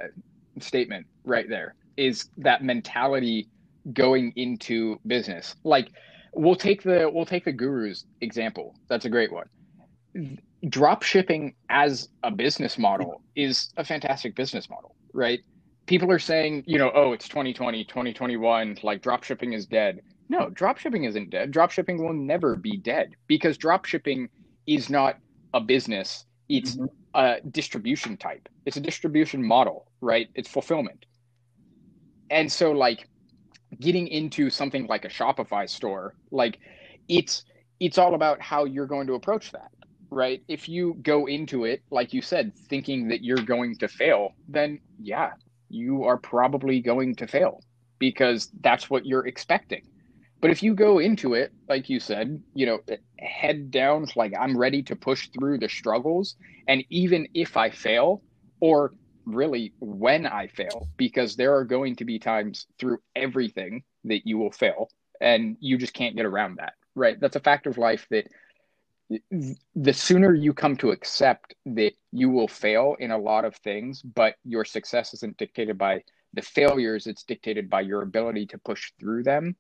statement 0.59 1.07
right 1.23 1.49
there. 1.49 1.75
Is 1.97 2.29
that 2.37 2.63
mentality 2.63 3.47
going 3.93 4.33
into 4.35 4.99
business? 5.07 5.55
Like, 5.63 5.89
we'll 6.33 6.55
take 6.55 6.83
the 6.83 7.09
we'll 7.11 7.25
take 7.25 7.45
the 7.45 7.51
gurus 7.51 8.05
example. 8.21 8.75
That's 8.87 9.05
a 9.05 9.09
great 9.09 9.31
one. 9.31 9.47
Drop 10.67 11.01
shipping 11.01 11.55
as 11.69 12.09
a 12.23 12.29
business 12.29 12.77
model 12.77 13.21
is 13.35 13.73
a 13.77 13.83
fantastic 13.83 14.35
business 14.35 14.69
model, 14.69 14.95
right? 15.13 15.39
People 15.87 16.11
are 16.11 16.19
saying, 16.19 16.63
you 16.67 16.77
know, 16.77 16.91
oh, 16.93 17.13
it's 17.13 17.27
2020, 17.27 17.83
2021, 17.85 18.77
like 18.83 19.01
drop 19.01 19.23
shipping 19.23 19.53
is 19.53 19.65
dead. 19.65 20.01
No, 20.27 20.49
drop 20.49 20.77
shipping 20.77 21.05
isn't 21.05 21.31
dead. 21.31 21.49
Drop 21.49 21.71
shipping 21.71 22.03
will 22.03 22.13
never 22.13 22.55
be 22.55 22.77
dead 22.77 23.15
because 23.25 23.57
drop 23.57 23.85
shipping 23.85 24.29
is 24.67 24.91
not 24.91 25.17
a 25.53 25.59
business, 25.59 26.25
it's 26.47 26.75
mm-hmm. 26.75 26.85
a 27.13 27.41
distribution 27.49 28.17
type. 28.17 28.49
It's 28.65 28.77
a 28.77 28.81
distribution 28.81 29.43
model, 29.43 29.87
right? 30.01 30.29
It's 30.35 30.49
fulfillment. 30.49 31.05
And 32.29 32.51
so 32.51 32.71
like 32.71 33.07
getting 33.79 34.07
into 34.07 34.49
something 34.49 34.87
like 34.87 35.05
a 35.05 35.09
Shopify 35.09 35.69
store, 35.69 36.15
like 36.31 36.59
it's 37.07 37.45
it's 37.79 37.97
all 37.97 38.13
about 38.13 38.41
how 38.41 38.65
you're 38.65 38.87
going 38.87 39.07
to 39.07 39.13
approach 39.13 39.51
that, 39.51 39.71
right? 40.09 40.43
If 40.47 40.67
you 40.67 40.97
go 41.01 41.27
into 41.27 41.65
it 41.65 41.81
like 41.91 42.13
you 42.13 42.21
said 42.21 42.53
thinking 42.67 43.07
that 43.07 43.23
you're 43.23 43.37
going 43.37 43.77
to 43.77 43.87
fail, 43.87 44.33
then 44.47 44.79
yeah, 44.99 45.31
you 45.69 46.03
are 46.03 46.17
probably 46.17 46.81
going 46.81 47.15
to 47.15 47.27
fail 47.27 47.61
because 47.99 48.51
that's 48.61 48.89
what 48.89 49.05
you're 49.05 49.27
expecting 49.27 49.83
but 50.41 50.51
if 50.51 50.63
you 50.63 50.73
go 50.73 50.99
into 50.99 51.33
it, 51.33 51.51
like 51.67 51.89
you 51.89 51.99
said, 51.99 52.41
you 52.53 52.65
know, 52.65 52.79
head 53.19 53.71
down, 53.71 54.07
like 54.15 54.33
I'm 54.39 54.57
ready 54.57 54.81
to 54.83 54.95
push 54.95 55.29
through 55.29 55.59
the 55.59 55.67
struggles. 55.67 56.35
And 56.67 56.83
even 56.89 57.27
if 57.33 57.57
I 57.57 57.69
fail, 57.69 58.21
or 58.61 58.93
really 59.25 59.73
when 59.79 60.25
I 60.25 60.47
fail, 60.47 60.87
because 60.97 61.35
there 61.35 61.55
are 61.55 61.65
going 61.65 61.97
to 61.97 62.05
be 62.05 62.19
times 62.19 62.67
through 62.79 62.99
everything 63.15 63.83
that 64.05 64.25
you 64.25 64.37
will 64.37 64.51
fail 64.51 64.89
and 65.19 65.57
you 65.59 65.77
just 65.77 65.93
can't 65.93 66.15
get 66.15 66.25
around 66.25 66.57
that, 66.59 66.73
right? 66.95 67.19
That's 67.19 67.35
a 67.35 67.41
fact 67.41 67.67
of 67.67 67.77
life 67.77 68.07
that 68.09 68.27
the 69.75 69.93
sooner 69.93 70.33
you 70.33 70.53
come 70.53 70.77
to 70.77 70.91
accept 70.91 71.55
that 71.65 71.93
you 72.11 72.29
will 72.29 72.47
fail 72.47 72.95
in 72.99 73.11
a 73.11 73.17
lot 73.17 73.43
of 73.43 73.55
things, 73.57 74.01
but 74.01 74.35
your 74.45 74.63
success 74.63 75.13
isn't 75.15 75.37
dictated 75.37 75.77
by 75.77 76.03
the 76.33 76.43
failures, 76.43 77.07
it's 77.07 77.23
dictated 77.23 77.69
by 77.69 77.81
your 77.81 78.03
ability 78.03 78.45
to 78.45 78.57
push 78.59 78.91
through 78.99 79.23
them 79.23 79.55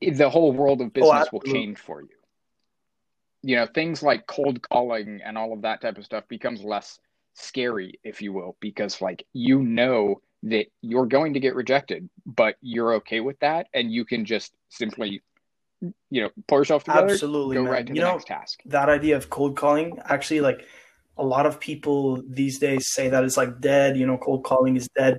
the 0.00 0.30
whole 0.30 0.52
world 0.52 0.80
of 0.80 0.88
oh, 0.88 0.90
business 0.90 1.26
oh, 1.26 1.28
will 1.32 1.40
change 1.40 1.78
for 1.78 2.02
you. 2.02 2.08
You 3.42 3.56
know, 3.56 3.66
things 3.66 4.02
like 4.02 4.26
cold 4.26 4.60
calling 4.62 5.20
and 5.24 5.38
all 5.38 5.52
of 5.52 5.62
that 5.62 5.80
type 5.80 5.96
of 5.96 6.04
stuff 6.04 6.24
becomes 6.28 6.62
less 6.62 6.98
scary, 7.34 7.98
if 8.04 8.20
you 8.22 8.32
will, 8.32 8.56
because 8.60 9.00
like 9.00 9.26
you 9.32 9.62
know 9.62 10.20
that 10.42 10.66
you're 10.82 11.06
going 11.06 11.34
to 11.34 11.40
get 11.40 11.54
rejected, 11.54 12.08
but 12.26 12.56
you're 12.60 12.94
okay 12.94 13.20
with 13.20 13.38
that, 13.40 13.66
and 13.74 13.92
you 13.92 14.04
can 14.04 14.24
just 14.24 14.52
simply, 14.68 15.22
you 16.10 16.22
know, 16.22 16.30
pull 16.48 16.58
yourself 16.58 16.84
together, 16.84 17.12
absolutely, 17.12 17.56
go 17.56 17.64
man. 17.64 17.72
right 17.72 17.86
to 17.86 17.94
you 17.94 18.00
the 18.00 18.06
know, 18.06 18.12
next 18.12 18.26
task. 18.26 18.60
That 18.66 18.88
idea 18.88 19.16
of 19.16 19.30
cold 19.30 19.56
calling, 19.56 19.98
actually, 20.04 20.40
like 20.40 20.66
a 21.16 21.24
lot 21.24 21.46
of 21.46 21.60
people 21.60 22.22
these 22.26 22.58
days 22.58 22.92
say 22.92 23.08
that 23.08 23.24
it's 23.24 23.36
like 23.36 23.60
dead. 23.60 23.96
You 23.96 24.06
know, 24.06 24.18
cold 24.18 24.44
calling 24.44 24.76
is 24.76 24.88
dead. 24.96 25.18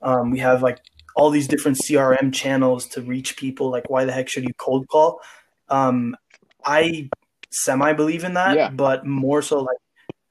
Um, 0.00 0.30
we 0.30 0.38
have 0.38 0.62
like 0.62 0.78
all 1.16 1.30
these 1.30 1.48
different 1.48 1.78
CRM 1.78 2.32
channels 2.32 2.86
to 2.88 3.02
reach 3.02 3.36
people. 3.36 3.70
Like, 3.70 3.90
why 3.90 4.04
the 4.04 4.12
heck 4.12 4.28
should 4.28 4.44
you 4.44 4.54
cold 4.54 4.88
call? 4.88 5.20
Um, 5.68 6.16
I 6.64 7.08
semi 7.50 7.92
believe 7.92 8.24
in 8.24 8.34
that, 8.34 8.56
yeah. 8.56 8.70
but 8.70 9.06
more 9.06 9.42
so 9.42 9.60
like 9.60 9.76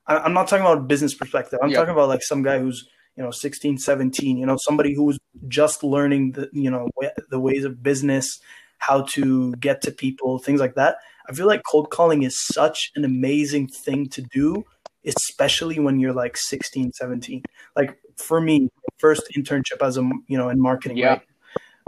I, 0.08 0.26
am 0.26 0.34
not 0.34 0.48
talking 0.48 0.66
about 0.66 0.88
business 0.88 1.14
perspective. 1.14 1.60
I'm 1.62 1.70
yeah. 1.70 1.78
talking 1.78 1.94
about 1.94 2.10
like 2.10 2.24
some 2.24 2.44
guy 2.44 2.60
who's 2.60 2.88
you 3.16 3.24
know 3.24 3.32
16, 3.32 3.78
17. 3.78 4.38
You 4.38 4.46
know, 4.46 4.58
somebody 4.60 4.94
who's 4.94 5.20
just 5.48 5.84
learning 5.84 6.34
the 6.34 6.50
you 6.52 6.70
know 6.70 6.90
the 7.30 7.40
ways 7.40 7.64
of 7.64 7.84
business, 7.84 8.40
how 8.80 9.04
to 9.14 9.54
get 9.54 9.82
to 9.84 9.92
people, 9.92 10.40
things 10.40 10.60
like 10.60 10.76
that. 10.76 10.98
I 11.30 11.34
feel 11.34 11.48
like 11.48 11.62
cold 11.70 11.92
calling 11.92 12.24
is 12.24 12.36
such 12.48 12.92
an 12.96 13.06
amazing 13.06 13.68
thing 13.68 14.10
to 14.10 14.22
do, 14.22 14.66
especially 15.06 15.80
when 15.80 16.00
you're 16.00 16.14
like 16.14 16.36
16, 16.36 16.92
17. 16.94 17.44
Like 17.76 17.98
for 18.18 18.42
me, 18.42 18.70
first 18.98 19.24
internship 19.36 19.82
as 19.86 19.98
a 19.98 20.02
you 20.28 20.38
know 20.38 20.50
in 20.50 20.60
marketing. 20.60 20.98
Yeah. 20.98 21.10
Right? 21.10 21.22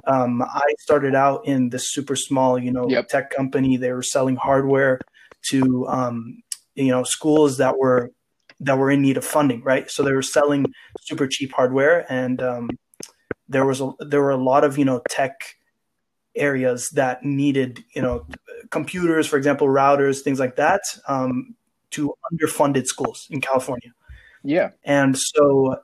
Um, 0.05 0.41
I 0.41 0.73
started 0.79 1.15
out 1.15 1.47
in 1.47 1.69
this 1.69 1.89
super 1.89 2.15
small, 2.15 2.59
you 2.59 2.71
know, 2.71 2.89
yep. 2.89 3.07
tech 3.07 3.29
company. 3.29 3.77
They 3.77 3.93
were 3.93 4.03
selling 4.03 4.35
hardware 4.35 4.99
to, 5.43 5.87
um, 5.87 6.43
you 6.75 6.91
know, 6.91 7.03
schools 7.03 7.57
that 7.57 7.77
were 7.77 8.11
that 8.59 8.77
were 8.77 8.91
in 8.91 9.01
need 9.01 9.17
of 9.17 9.25
funding, 9.25 9.61
right? 9.63 9.89
So 9.89 10.03
they 10.03 10.11
were 10.11 10.21
selling 10.21 10.65
super 11.01 11.27
cheap 11.27 11.53
hardware, 11.53 12.05
and 12.11 12.41
um, 12.41 12.69
there 13.47 13.65
was 13.65 13.81
a 13.81 13.91
there 13.99 14.21
were 14.21 14.31
a 14.31 14.37
lot 14.37 14.63
of 14.63 14.77
you 14.77 14.85
know 14.85 15.01
tech 15.09 15.55
areas 16.35 16.89
that 16.91 17.23
needed 17.23 17.83
you 17.95 18.01
know 18.01 18.25
computers, 18.71 19.27
for 19.27 19.37
example, 19.37 19.67
routers, 19.67 20.21
things 20.21 20.39
like 20.39 20.55
that, 20.55 20.81
um, 21.07 21.55
to 21.91 22.13
underfunded 22.31 22.85
schools 22.87 23.27
in 23.29 23.41
California. 23.41 23.91
Yeah, 24.43 24.71
and 24.83 25.17
so 25.17 25.77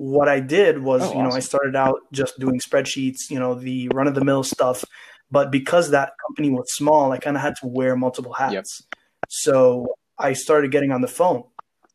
what 0.00 0.30
I 0.30 0.40
did 0.40 0.82
was, 0.82 1.02
oh, 1.02 1.10
you 1.10 1.18
know, 1.18 1.26
awesome. 1.26 1.36
I 1.36 1.40
started 1.40 1.76
out 1.76 2.00
just 2.10 2.38
doing 2.38 2.58
spreadsheets, 2.58 3.28
you 3.28 3.38
know, 3.38 3.54
the 3.54 3.90
run 3.92 4.06
of 4.06 4.14
the 4.14 4.24
mill 4.24 4.42
stuff. 4.42 4.82
But 5.30 5.50
because 5.50 5.90
that 5.90 6.14
company 6.26 6.48
was 6.48 6.72
small, 6.72 7.12
I 7.12 7.18
kind 7.18 7.36
of 7.36 7.42
had 7.42 7.54
to 7.56 7.66
wear 7.66 7.94
multiple 7.96 8.32
hats. 8.32 8.82
Yep. 8.82 9.00
So 9.28 9.88
I 10.18 10.32
started 10.32 10.70
getting 10.70 10.90
on 10.90 11.02
the 11.02 11.06
phone, 11.06 11.44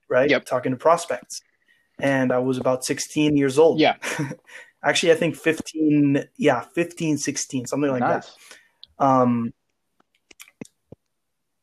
right? 0.07 0.29
Yep. 0.29 0.45
Talking 0.45 0.71
to 0.71 0.77
prospects. 0.77 1.41
And 1.97 2.31
I 2.31 2.37
was 2.37 2.59
about 2.59 2.85
16 2.85 3.35
years 3.37 3.57
old. 3.57 3.79
Yeah. 3.79 3.95
Actually, 4.83 5.13
I 5.13 5.15
think 5.15 5.35
15, 5.35 6.25
yeah, 6.37 6.61
15, 6.61 7.17
16, 7.17 7.65
something 7.65 7.89
like 7.89 8.01
nice. 8.01 8.37
that. 8.99 9.03
Um, 9.03 9.51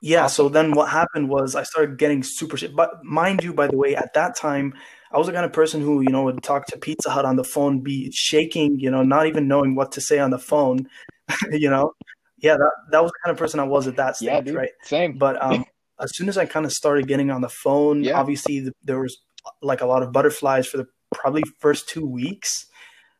yeah. 0.00 0.26
So 0.26 0.48
then 0.48 0.72
what 0.72 0.88
happened 0.88 1.28
was 1.28 1.55
I 1.55 1.62
started 1.62 1.98
getting 1.98 2.24
super. 2.24 2.57
But 2.74 3.05
mind 3.05 3.44
you, 3.44 3.55
by 3.55 3.68
the 3.68 3.76
way, 3.76 3.94
at 3.94 4.14
that 4.14 4.35
time, 4.35 4.74
I 5.12 5.18
was 5.18 5.27
the 5.27 5.33
kind 5.33 5.44
of 5.44 5.53
person 5.53 5.81
who, 5.81 6.01
you 6.01 6.09
know, 6.09 6.22
would 6.25 6.42
talk 6.42 6.66
to 6.66 6.79
Pizza 6.79 7.11
Hut 7.11 7.25
on 7.25 7.37
the 7.37 7.44
phone, 7.44 7.81
be 7.81 8.11
shaking, 8.12 8.79
you 8.81 8.90
know, 8.90 9.03
not 9.03 9.27
even 9.27 9.46
knowing 9.48 9.75
what 9.75 9.92
to 9.92 10.01
say 10.01 10.18
on 10.18 10.31
the 10.31 10.38
phone, 10.38 10.88
you 11.53 11.68
know. 11.70 11.92
Yeah, 12.38 12.57
that, 12.57 12.70
that 12.90 13.03
was 13.03 13.12
the 13.12 13.18
kind 13.25 13.33
of 13.33 13.38
person 13.38 13.61
I 13.61 13.64
was 13.64 13.87
at 13.87 13.96
that 13.96 14.16
stage, 14.16 14.29
Yeah, 14.29 14.40
dude. 14.40 14.55
right? 14.57 14.70
Same. 14.85 15.16
But 15.18 15.40
um, 15.42 15.64
as 16.01 16.16
soon 16.16 16.29
as 16.29 16.37
I 16.38 16.46
kind 16.46 16.66
of 16.66 16.72
started 16.72 17.07
getting 17.07 17.31
on 17.31 17.40
the 17.40 17.48
phone, 17.48 18.03
Yeah. 18.05 18.18
obviously 18.18 18.61
th- 18.62 18.72
there 18.83 19.01
was 19.01 19.18
like 19.61 19.81
a 19.81 19.87
lot 19.87 20.03
of 20.03 20.12
butterflies 20.12 20.66
for 20.66 20.79
the 20.79 20.87
probably 21.14 21.42
first 21.61 21.88
two 21.88 22.07
weeks. 22.07 22.66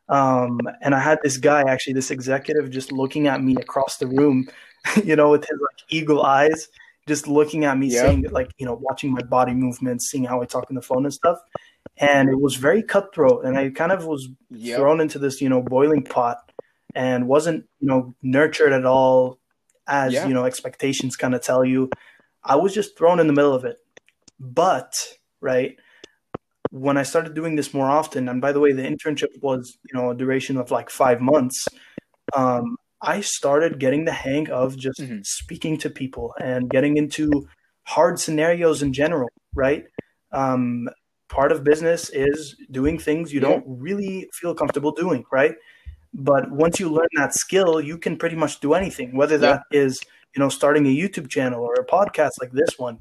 Um, 0.09 0.59
and 0.81 0.93
I 0.93 0.99
had 0.99 1.19
this 1.23 1.37
guy, 1.37 1.61
actually, 1.61 1.93
this 1.93 2.11
executive, 2.11 2.69
just 2.69 2.91
looking 2.91 3.27
at 3.27 3.41
me 3.41 3.55
across 3.55 3.97
the 3.97 4.07
room, 4.07 4.47
you 5.03 5.15
know, 5.15 5.31
with 5.31 5.41
his 5.41 5.59
like 5.59 5.83
eagle 5.89 6.23
eyes, 6.23 6.67
just 7.07 7.27
looking 7.27 7.63
at 7.65 7.77
me, 7.77 7.87
Yeah. 7.87 8.01
saying 8.01 8.25
like, 8.31 8.51
you 8.57 8.65
know, 8.65 8.77
watching 8.81 9.11
my 9.13 9.21
body 9.23 9.53
movements, 9.53 10.09
seeing 10.11 10.25
how 10.25 10.41
I 10.41 10.45
talk 10.45 10.65
on 10.69 10.75
the 10.75 10.81
phone 10.81 11.05
and 11.05 11.13
stuff. 11.13 11.37
And 11.97 12.29
it 12.29 12.39
was 12.41 12.55
very 12.55 12.81
cutthroat, 12.81 13.45
and 13.45 13.57
I 13.57 13.69
kind 13.69 13.91
of 13.91 14.05
was 14.05 14.27
Yep. 14.49 14.77
thrown 14.77 14.99
into 15.01 15.19
this, 15.19 15.41
you 15.41 15.49
know, 15.49 15.61
boiling 15.61 16.03
pot, 16.03 16.37
and 16.95 17.27
wasn't, 17.27 17.65
you 17.79 17.87
know, 17.87 18.13
nurtured 18.21 18.73
at 18.73 18.85
all, 18.85 19.39
as 19.87 20.13
Yeah. 20.13 20.27
you 20.27 20.33
know, 20.33 20.45
expectations 20.45 21.15
kind 21.15 21.35
of 21.35 21.41
tell 21.41 21.63
you. 21.65 21.89
I 22.43 22.55
was 22.55 22.73
just 22.73 22.97
thrown 22.97 23.19
in 23.19 23.27
the 23.27 23.33
middle 23.33 23.53
of 23.53 23.63
it. 23.65 23.77
But 24.39 24.93
right 25.41 25.77
when 26.71 26.97
I 26.97 27.03
started 27.03 27.35
doing 27.35 27.55
this 27.55 27.73
more 27.73 27.89
often, 27.89 28.27
and 28.27 28.41
by 28.41 28.51
the 28.51 28.59
way, 28.59 28.71
the 28.73 28.81
internship 28.81 29.29
was 29.41 29.77
you 29.91 29.99
know 29.99 30.09
a 30.09 30.15
duration 30.15 30.57
of 30.57 30.71
like 30.71 30.89
five 30.89 31.21
months. 31.21 31.67
Um, 32.35 32.77
I 33.01 33.21
started 33.21 33.79
getting 33.79 34.05
the 34.05 34.11
hang 34.13 34.49
of 34.49 34.77
just 34.77 34.99
Mhm. 34.99 35.23
speaking 35.25 35.77
to 35.79 35.89
people 35.89 36.33
and 36.41 36.69
getting 36.69 36.97
into 36.97 37.47
hard 37.83 38.19
scenarios 38.19 38.81
in 38.81 38.93
general. 38.93 39.29
Right. 39.53 39.85
Um, 40.31 40.89
part 41.37 41.51
of 41.51 41.63
business 41.63 42.01
is 42.27 42.55
doing 42.79 42.95
things 43.07 43.33
you 43.33 43.41
Yeah. 43.41 43.49
don't 43.49 43.65
really 43.87 44.29
feel 44.39 44.53
comfortable 44.61 44.91
doing. 45.05 45.23
Right. 45.39 45.55
But 46.13 46.43
once 46.63 46.79
you 46.79 46.87
learn 46.97 47.13
that 47.21 47.33
skill, 47.33 47.81
you 47.89 47.97
can 47.97 48.17
pretty 48.17 48.35
much 48.43 48.59
do 48.65 48.73
anything, 48.73 49.09
whether 49.19 49.35
Yeah. 49.37 49.47
that 49.49 49.61
is 49.71 49.93
you 50.35 50.39
know 50.41 50.49
starting 50.49 50.85
a 50.87 50.95
YouTube 51.01 51.27
channel 51.35 51.61
or 51.69 51.73
a 51.75 51.85
podcast 51.97 52.33
like 52.41 52.51
this 52.59 52.73
one, 52.87 52.97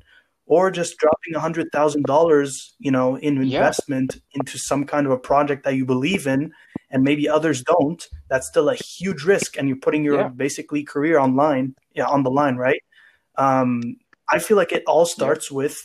or 0.54 0.70
just 0.70 0.96
dropping 1.02 1.34
a 1.34 1.40
hundred 1.46 1.66
thousand 1.76 2.04
dollars, 2.14 2.74
you 2.86 2.90
know, 2.96 3.08
in 3.16 3.34
Yeah. 3.36 3.42
investment 3.58 4.10
into 4.36 4.56
some 4.58 4.82
kind 4.92 5.04
of 5.06 5.12
a 5.12 5.18
project 5.30 5.60
that 5.64 5.74
you 5.78 5.84
believe 5.94 6.26
in, 6.26 6.52
and 6.90 7.02
maybe 7.08 7.28
others 7.28 7.62
don't. 7.74 8.00
That's 8.30 8.46
still 8.52 8.68
a 8.68 8.74
huge 8.74 9.24
risk, 9.34 9.56
and 9.58 9.64
you're 9.68 9.84
putting 9.86 10.04
your 10.04 10.20
Yeah. 10.20 10.28
basically 10.46 10.82
career 10.94 11.16
online, 11.26 11.74
yeah, 11.98 12.06
on 12.14 12.22
the 12.22 12.30
line, 12.40 12.56
right? 12.56 12.82
Um, 13.46 13.70
I 14.34 14.38
feel 14.38 14.56
like 14.56 14.72
it 14.72 14.84
all 14.86 15.06
starts 15.06 15.50
with 15.50 15.76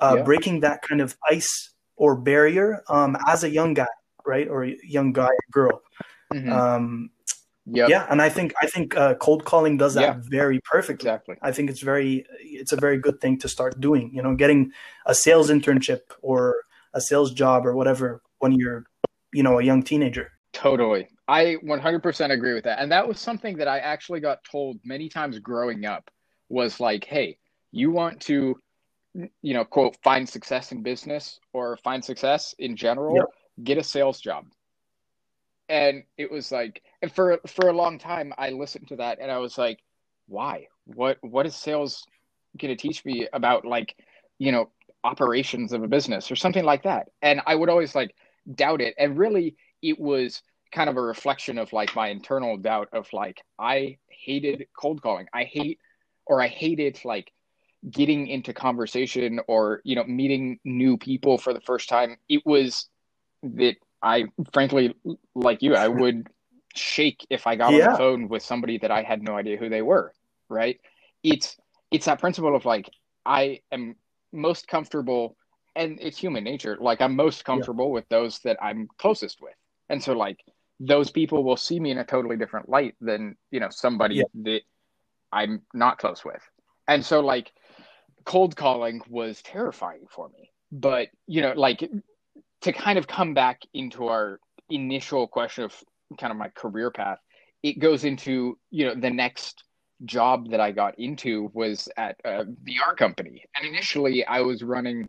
uh, 0.00 0.14
Yeah. 0.18 0.22
breaking 0.22 0.60
that 0.60 0.80
kind 0.88 1.00
of 1.00 1.16
ice 1.28 1.70
or 1.98 2.16
barrier 2.16 2.82
um, 2.88 3.16
as 3.26 3.44
a 3.44 3.50
young 3.50 3.74
guy, 3.74 3.92
right, 4.24 4.48
or 4.48 4.64
young 4.64 5.12
guy 5.12 5.28
or 5.28 5.46
girl. 5.50 5.82
Mhm. 6.32 6.50
Um, 6.50 7.10
Yep. 7.70 7.90
Yeah, 7.90 8.06
and 8.08 8.22
I 8.22 8.30
think 8.30 8.54
I 8.62 8.66
think 8.66 8.96
uh, 8.96 9.14
cold 9.16 9.44
calling 9.44 9.76
does 9.76 9.92
that 9.92 10.00
Yeah. 10.16 10.22
very 10.30 10.58
perfectly. 10.64 11.04
Exactly. 11.06 11.36
I 11.42 11.52
think 11.52 11.68
it's 11.68 11.82
very 11.82 12.24
it's 12.40 12.72
a 12.72 12.80
very 12.80 12.96
good 12.96 13.20
thing 13.20 13.38
to 13.40 13.48
start 13.48 13.78
doing. 13.78 14.10
You 14.14 14.22
know, 14.22 14.34
getting 14.34 14.72
a 15.04 15.14
sales 15.14 15.50
internship 15.50 16.00
or 16.22 16.56
a 16.94 17.00
sales 17.00 17.30
job 17.30 17.66
or 17.66 17.74
whatever 17.74 18.22
when 18.38 18.52
you're, 18.52 18.86
you 19.34 19.42
know, 19.42 19.58
a 19.58 19.62
young 19.62 19.82
teenager. 19.82 20.32
Totally. 20.54 21.08
I 21.28 21.58
100% 21.62 22.32
agree 22.32 22.54
with 22.54 22.64
that. 22.64 22.78
And 22.80 22.90
that 22.90 23.06
was 23.06 23.20
something 23.20 23.58
that 23.58 23.68
I 23.68 23.80
actually 23.80 24.20
got 24.20 24.38
told 24.50 24.78
many 24.82 25.10
times 25.10 25.38
growing 25.38 25.84
up 25.84 26.10
was 26.48 26.80
like, 26.80 27.04
hey, 27.04 27.36
you 27.70 27.90
want 27.90 28.18
to, 28.22 28.56
you 29.42 29.54
know, 29.54 29.64
quote, 29.64 29.96
find 30.02 30.28
success 30.28 30.72
in 30.72 30.82
business 30.82 31.40
or 31.52 31.76
find 31.78 32.04
success 32.04 32.54
in 32.58 32.76
general, 32.76 33.16
Yep. 33.16 33.26
get 33.64 33.78
a 33.78 33.82
sales 33.82 34.20
job. 34.20 34.46
And 35.68 36.04
it 36.16 36.30
was 36.30 36.50
like, 36.50 36.82
and 37.02 37.12
for 37.12 37.40
for 37.46 37.68
a 37.68 37.72
long 37.72 37.98
time, 37.98 38.32
I 38.38 38.50
listened 38.50 38.88
to 38.88 38.96
that 38.96 39.18
and 39.20 39.30
I 39.30 39.38
was 39.38 39.58
like, 39.58 39.80
why? 40.26 40.68
What 40.86 41.18
what 41.22 41.46
is 41.46 41.54
sales 41.54 42.06
going 42.58 42.74
to 42.74 42.80
teach 42.80 43.04
me 43.04 43.28
about 43.32 43.64
like, 43.64 43.94
you 44.38 44.52
know, 44.52 44.70
operations 45.04 45.72
of 45.72 45.82
a 45.82 45.88
business 45.88 46.30
or 46.30 46.36
something 46.36 46.64
like 46.64 46.84
that? 46.84 47.08
And 47.22 47.40
I 47.46 47.54
would 47.54 47.68
always 47.68 47.94
like 47.94 48.14
doubt 48.54 48.80
it. 48.80 48.94
And 48.98 49.18
really, 49.18 49.56
it 49.82 49.98
was 49.98 50.42
kind 50.72 50.88
of 50.88 50.96
a 50.96 51.02
reflection 51.02 51.58
of 51.58 51.72
like 51.72 51.94
my 51.94 52.08
internal 52.08 52.56
doubt 52.56 52.88
of 52.92 53.12
like 53.12 53.42
I 53.58 53.98
hated 54.08 54.66
cold 54.78 55.02
calling. 55.02 55.26
I 55.34 55.44
hate 55.44 55.80
or 56.26 56.40
I 56.42 56.48
hated 56.48 57.04
like 57.04 57.30
getting 57.90 58.26
into 58.26 58.52
conversation 58.52 59.40
or 59.48 59.80
you 59.84 59.94
know 59.94 60.04
meeting 60.04 60.58
new 60.64 60.96
people 60.96 61.38
for 61.38 61.52
the 61.54 61.60
first 61.60 61.88
time. 61.88 62.16
It 62.28 62.42
was 62.44 62.88
that 63.42 63.76
I 64.02 64.24
frankly 64.52 64.94
like 65.34 65.62
you 65.62 65.74
I 65.74 65.88
would 65.88 66.28
shake 66.74 67.26
if 67.30 67.46
I 67.46 67.56
got 67.56 67.74
on 67.74 67.80
Yeah. 67.80 67.88
the 67.90 67.96
phone 67.96 68.28
with 68.28 68.42
somebody 68.42 68.78
that 68.78 68.90
I 68.90 69.02
had 69.02 69.22
no 69.22 69.36
idea 69.36 69.56
who 69.56 69.68
they 69.68 69.82
were, 69.82 70.12
right? 70.48 70.80
It's 71.22 71.56
it's 71.90 72.06
that 72.06 72.20
principle 72.20 72.54
of 72.54 72.64
like 72.64 72.90
I 73.24 73.60
am 73.72 73.96
most 74.32 74.68
comfortable 74.68 75.36
and 75.76 75.98
it's 76.00 76.18
human 76.18 76.44
nature. 76.44 76.76
Like 76.80 77.00
I'm 77.00 77.16
most 77.16 77.44
comfortable 77.44 77.90
with 77.90 78.08
those 78.08 78.40
that 78.40 78.58
I'm 78.62 78.88
closest 78.98 79.40
with. 79.40 79.54
And 79.88 80.02
so 80.02 80.12
like 80.12 80.38
those 80.80 81.10
people 81.10 81.44
will 81.44 81.56
see 81.56 81.80
me 81.80 81.90
in 81.90 81.98
a 81.98 82.04
totally 82.04 82.36
different 82.36 82.68
light 82.68 82.94
than, 83.00 83.36
you 83.50 83.60
know, 83.60 83.68
somebody 83.70 84.16
Yeah. 84.16 84.24
that 84.44 84.60
I'm 85.32 85.62
not 85.74 85.98
close 85.98 86.24
with. 86.24 86.42
And 86.88 87.04
so 87.04 87.20
like 87.20 87.52
cold 88.28 88.54
calling 88.54 89.00
was 89.08 89.40
terrifying 89.40 90.04
for 90.10 90.28
me. 90.28 90.50
But, 90.70 91.08
you 91.26 91.40
know, 91.40 91.54
like 91.56 91.82
to 92.60 92.72
kind 92.74 92.98
of 92.98 93.06
come 93.06 93.32
back 93.32 93.62
into 93.72 94.08
our 94.08 94.38
initial 94.68 95.26
question 95.26 95.64
of 95.64 95.74
kind 96.20 96.30
of 96.30 96.36
my 96.36 96.48
career 96.48 96.90
path, 96.90 97.16
it 97.62 97.78
goes 97.78 98.04
into, 98.04 98.58
you 98.70 98.84
know, 98.84 98.94
the 98.94 99.10
next 99.10 99.64
job 100.04 100.50
that 100.50 100.60
I 100.60 100.72
got 100.72 100.98
into 100.98 101.50
was 101.54 101.88
at 101.96 102.16
a 102.22 102.44
VR 102.44 102.94
company. 102.98 103.44
And 103.56 103.66
initially 103.66 104.26
I 104.26 104.42
was 104.42 104.62
running 104.62 105.08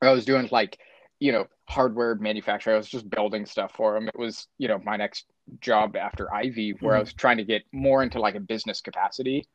I 0.00 0.12
was 0.12 0.24
doing 0.24 0.48
like, 0.52 0.78
you 1.18 1.32
know, 1.32 1.46
hardware 1.68 2.14
manufacturing. 2.14 2.74
I 2.74 2.78
was 2.78 2.88
just 2.88 3.10
building 3.10 3.46
stuff 3.46 3.72
for 3.74 3.94
them. 3.94 4.06
It 4.06 4.18
was, 4.18 4.46
you 4.58 4.68
know, 4.68 4.78
my 4.78 4.96
next 4.96 5.26
job 5.60 5.96
after 5.96 6.32
Ivy, 6.32 6.76
where 6.80 6.96
I 6.96 7.00
was 7.00 7.12
trying 7.12 7.38
to 7.38 7.44
get 7.44 7.62
more 7.72 8.02
into 8.02 8.20
like 8.20 8.36
a 8.36 8.40
business 8.40 8.80
capacity, 8.80 9.48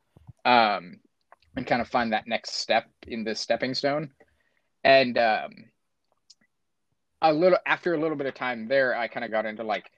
um, 0.44 0.96
and 1.56 1.66
kind 1.66 1.80
of 1.80 1.88
find 1.88 2.12
that 2.12 2.26
next 2.26 2.54
step 2.56 2.86
in 3.06 3.24
this 3.24 3.40
stepping 3.40 3.74
stone. 3.74 4.10
And 4.84 5.18
um, 5.18 5.50
a 7.22 7.32
little 7.32 7.58
after 7.66 7.94
a 7.94 8.00
little 8.00 8.16
bit 8.16 8.26
of 8.26 8.34
time 8.34 8.68
there, 8.68 8.96
I 8.96 9.08
kind 9.08 9.24
of 9.24 9.30
got 9.30 9.46
into 9.46 9.62
like 9.62 9.90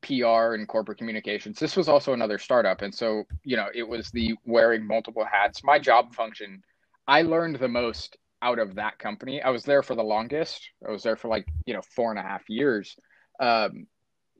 PR 0.00 0.54
and 0.54 0.66
corporate 0.66 0.98
communications. 0.98 1.58
This 1.58 1.76
was 1.76 1.88
also 1.88 2.12
another 2.12 2.38
startup, 2.38 2.82
and 2.82 2.94
so 2.94 3.24
you 3.44 3.56
know, 3.56 3.68
it 3.74 3.86
was 3.86 4.10
the 4.10 4.34
wearing 4.44 4.86
multiple 4.86 5.24
hats. 5.30 5.62
My 5.62 5.78
job 5.78 6.14
function, 6.14 6.62
I 7.06 7.22
learned 7.22 7.56
the 7.56 7.68
most 7.68 8.16
out 8.42 8.58
of 8.58 8.74
that 8.76 8.98
company. 8.98 9.42
I 9.42 9.50
was 9.50 9.64
there 9.64 9.82
for 9.82 9.94
the 9.94 10.02
longest. 10.02 10.70
I 10.86 10.90
was 10.90 11.02
there 11.02 11.16
for 11.16 11.28
like, 11.28 11.46
you 11.66 11.74
know, 11.74 11.82
four 11.94 12.10
and 12.10 12.18
a 12.18 12.22
half 12.22 12.48
years. 12.48 12.96
Um, 13.40 13.86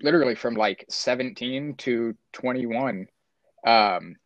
literally 0.02 0.34
from 0.34 0.54
like 0.54 0.84
17 0.88 1.74
to 1.78 2.14
21. 2.32 3.06
Um, 3.66 4.16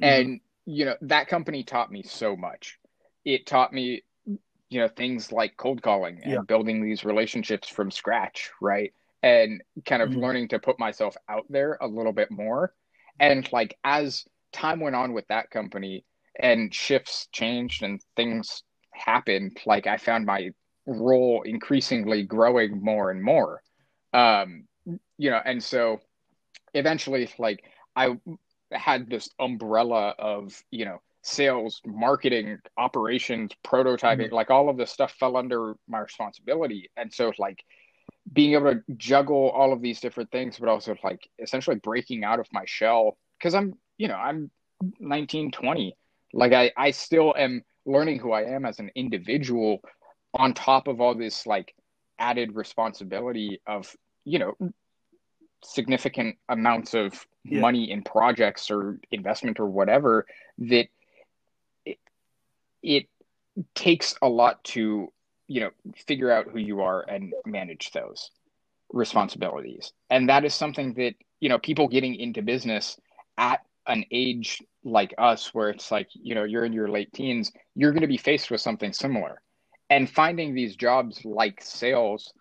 and, 0.00 0.40
you 0.66 0.84
know, 0.84 0.96
that 1.02 1.28
company 1.28 1.62
taught 1.62 1.90
me 1.92 2.02
so 2.02 2.36
much. 2.36 2.78
It 3.24 3.46
taught 3.46 3.72
me, 3.72 4.02
you 4.26 4.80
know, 4.80 4.88
things 4.88 5.32
like 5.32 5.56
cold 5.56 5.82
calling 5.82 6.20
and 6.24 6.32
Yeah. 6.32 6.40
building 6.46 6.82
these 6.82 7.04
relationships 7.04 7.68
from 7.68 7.90
scratch, 7.90 8.50
right? 8.60 8.92
And 9.22 9.62
kind 9.86 10.02
of 10.02 10.10
Mhm. 10.10 10.20
learning 10.20 10.48
to 10.48 10.58
put 10.58 10.78
myself 10.78 11.16
out 11.28 11.44
there 11.48 11.78
a 11.80 11.86
little 11.86 12.12
bit 12.12 12.30
more. 12.30 12.74
And 13.20 13.50
like 13.52 13.76
as 13.84 14.24
time 14.52 14.80
went 14.80 14.96
on 14.96 15.12
with 15.12 15.26
that 15.28 15.50
company, 15.50 16.04
and 16.40 16.74
shifts 16.74 17.28
changed 17.32 17.82
and 17.84 18.00
things 18.16 18.64
happened 18.92 19.56
like 19.66 19.86
i 19.86 19.96
found 19.96 20.26
my 20.26 20.50
role 20.86 21.42
increasingly 21.42 22.24
growing 22.24 22.82
more 22.82 23.10
and 23.10 23.22
more 23.22 23.62
um 24.12 24.64
you 25.16 25.30
know, 25.30 25.40
and 25.44 25.62
so 25.62 26.00
eventually, 26.74 27.28
like 27.38 27.64
I 27.96 28.16
had 28.72 29.08
this 29.08 29.28
umbrella 29.38 30.14
of 30.18 30.60
you 30.70 30.84
know 30.84 31.00
sales, 31.24 31.80
marketing, 31.86 32.58
operations, 32.76 33.50
prototyping, 33.64 34.26
mm-hmm. 34.26 34.34
like 34.34 34.50
all 34.50 34.68
of 34.68 34.76
this 34.76 34.90
stuff 34.90 35.12
fell 35.18 35.36
under 35.36 35.74
my 35.88 36.00
responsibility. 36.00 36.90
And 36.98 37.12
so 37.12 37.32
like 37.38 37.64
being 38.30 38.52
able 38.52 38.74
to 38.74 38.82
juggle 38.96 39.50
all 39.50 39.72
of 39.72 39.80
these 39.80 40.00
different 40.00 40.30
things, 40.30 40.58
but 40.58 40.68
also 40.68 40.94
like 41.02 41.26
essentially 41.38 41.76
breaking 41.76 42.24
out 42.24 42.40
of 42.40 42.46
my 42.52 42.64
shell 42.66 43.16
because 43.38 43.54
I'm, 43.54 43.74
you 43.96 44.08
know, 44.08 44.16
I'm 44.16 44.50
19, 45.00 45.50
20. 45.50 45.96
Like 46.34 46.52
I, 46.52 46.72
I 46.76 46.90
still 46.90 47.34
am 47.36 47.62
learning 47.86 48.18
who 48.18 48.32
I 48.32 48.42
am 48.42 48.66
as 48.66 48.78
an 48.78 48.90
individual 48.94 49.80
on 50.34 50.52
top 50.52 50.88
of 50.88 51.00
all 51.00 51.14
this 51.14 51.46
like 51.46 51.74
added 52.18 52.54
responsibility 52.54 53.60
of, 53.66 53.94
you 54.26 54.38
know, 54.38 54.54
significant 55.64 56.36
amounts 56.48 56.94
of 56.94 57.26
yeah. 57.44 57.60
money 57.60 57.90
in 57.90 58.02
projects 58.02 58.70
or 58.70 58.98
investment 59.10 59.58
or 59.58 59.66
whatever 59.66 60.26
that 60.58 60.86
it 62.82 63.08
takes 63.74 64.14
a 64.22 64.28
lot 64.28 64.62
to 64.64 65.12
you 65.46 65.60
know 65.60 65.70
figure 66.06 66.30
out 66.30 66.48
who 66.48 66.58
you 66.58 66.80
are 66.80 67.02
and 67.08 67.32
manage 67.46 67.90
those 67.92 68.30
responsibilities 68.92 69.92
and 70.10 70.28
that 70.28 70.44
is 70.44 70.54
something 70.54 70.94
that 70.94 71.14
you 71.40 71.48
know 71.48 71.58
people 71.58 71.88
getting 71.88 72.14
into 72.14 72.42
business 72.42 72.98
at 73.38 73.60
an 73.86 74.04
age 74.10 74.62
like 74.84 75.14
us 75.18 75.52
where 75.52 75.70
it's 75.70 75.90
like 75.90 76.08
you 76.12 76.34
know 76.34 76.44
you're 76.44 76.64
in 76.64 76.72
your 76.72 76.88
late 76.88 77.12
teens 77.12 77.52
you're 77.74 77.92
going 77.92 78.02
to 78.02 78.06
be 78.06 78.16
faced 78.16 78.50
with 78.50 78.60
something 78.60 78.92
similar 78.92 79.40
and 79.90 80.08
finding 80.08 80.54
these 80.54 80.76
jobs 80.76 81.24
like 81.24 81.60
sales 81.62 82.32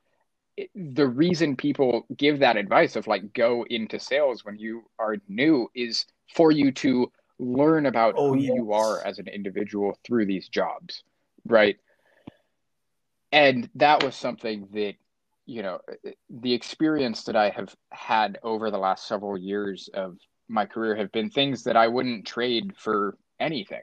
the 0.76 1.08
reason 1.08 1.56
people 1.56 2.06
give 2.16 2.40
that 2.40 2.58
advice 2.58 2.96
of 2.96 3.08
like 3.08 3.34
go 3.34 3.66
into 3.70 4.00
sales 4.00 4.46
when 4.46 4.58
you 4.58 4.84
are 5.00 5.18
new 5.28 5.68
is 5.74 6.06
for 6.34 6.52
you 6.52 6.72
to 6.72 7.12
learn 7.40 7.86
about 7.86 8.14
oh, 8.18 8.34
who 8.34 8.40
yes. 8.40 8.54
you 8.56 8.74
are 8.74 9.04
as 9.06 9.20
an 9.20 9.28
individual 9.28 9.98
through 10.06 10.26
these 10.26 10.48
jobs, 10.48 11.04
right? 11.46 11.78
And 13.32 13.70
that 13.76 14.04
was 14.04 14.16
something 14.16 14.68
that, 14.74 14.94
you 15.46 15.64
know, 15.64 15.80
the 16.30 16.54
experience 16.54 17.24
that 17.24 17.36
I 17.36 17.50
have 17.50 17.76
had 17.92 18.38
over 18.44 18.70
the 18.70 18.78
last 18.78 19.08
several 19.08 19.38
years 19.38 19.90
of 19.94 20.18
my 20.48 20.66
career 20.66 20.96
have 20.96 21.12
been 21.12 21.30
things 21.30 21.64
that 21.64 21.76
I 21.76 21.88
wouldn't 21.88 22.28
trade 22.28 22.74
for 22.78 23.18
anything. 23.40 23.82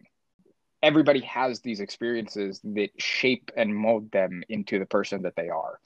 Everybody 0.82 1.20
has 1.20 1.60
these 1.60 1.80
experiences 1.80 2.60
that 2.62 2.90
shape 2.98 3.50
and 3.56 3.74
mold 3.74 4.10
them 4.12 4.42
into 4.48 4.78
the 4.78 4.86
person 4.86 5.22
that 5.22 5.36
they 5.36 5.48
are. 5.48 5.80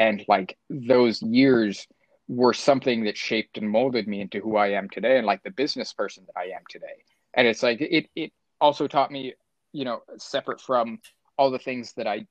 And 0.00 0.24
like 0.26 0.58
those 0.68 1.22
years 1.22 1.86
were 2.26 2.54
something 2.54 3.04
that 3.04 3.16
shaped 3.16 3.58
and 3.58 3.70
molded 3.70 4.08
me 4.08 4.20
into 4.20 4.40
who 4.40 4.56
I 4.56 4.68
am 4.70 4.88
today 4.88 5.18
and 5.18 5.26
like 5.26 5.44
the 5.44 5.50
business 5.52 5.92
person 5.92 6.24
that 6.26 6.40
I 6.40 6.46
am 6.46 6.62
today. 6.68 7.04
And 7.34 7.46
it's 7.46 7.62
like 7.62 7.80
it 7.80 8.08
it 8.16 8.32
also 8.60 8.88
taught 8.88 9.12
me 9.12 9.34
you 9.72 9.84
know 9.84 10.00
separate 10.18 10.60
from 10.60 10.98
all 11.36 11.50
the 11.50 11.58
things 11.58 11.92
that 11.94 12.06
i 12.06 12.26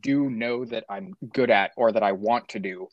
do 0.00 0.28
know 0.28 0.64
that 0.64 0.84
i'm 0.88 1.14
good 1.32 1.50
at 1.50 1.70
or 1.76 1.92
that 1.92 2.02
i 2.02 2.12
want 2.12 2.48
to 2.48 2.58
do 2.58 2.88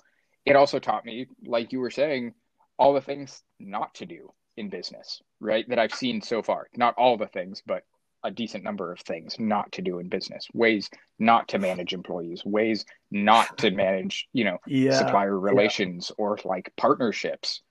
it 0.45 0.55
also 0.55 0.79
taught 0.79 1.05
me 1.05 1.27
like 1.45 1.71
you 1.71 1.79
were 1.79 1.89
saying 1.89 2.33
all 2.77 2.93
the 2.93 3.01
things 3.01 3.41
not 3.59 3.93
to 3.95 4.05
do 4.05 4.31
in 4.57 4.69
business 4.69 5.21
right 5.39 5.67
that 5.69 5.79
i've 5.79 5.93
seen 5.93 6.21
so 6.21 6.41
far. 6.41 6.67
Not 6.75 6.95
all 6.97 7.17
the 7.17 7.27
things 7.27 7.61
but 7.65 7.83
a 8.23 8.31
decent 8.31 8.63
number 8.63 8.91
of 8.91 8.99
things 8.99 9.35
not 9.39 9.71
to 9.71 9.81
do 9.81 9.99
in 9.99 10.09
business 10.09 10.47
ways 10.53 10.89
not 11.19 11.47
to 11.47 11.57
manage 11.57 11.93
employees 11.93 12.43
ways 12.45 12.85
not 13.11 13.57
to 13.57 13.71
manage 13.85 14.27
you 14.33 14.43
know 14.43 14.57
yeah, 14.67 14.97
supplier 14.97 15.37
relations 15.37 16.11
yeah. 16.11 16.23
or 16.23 16.39
like 16.45 16.71
partnerships 16.77 17.61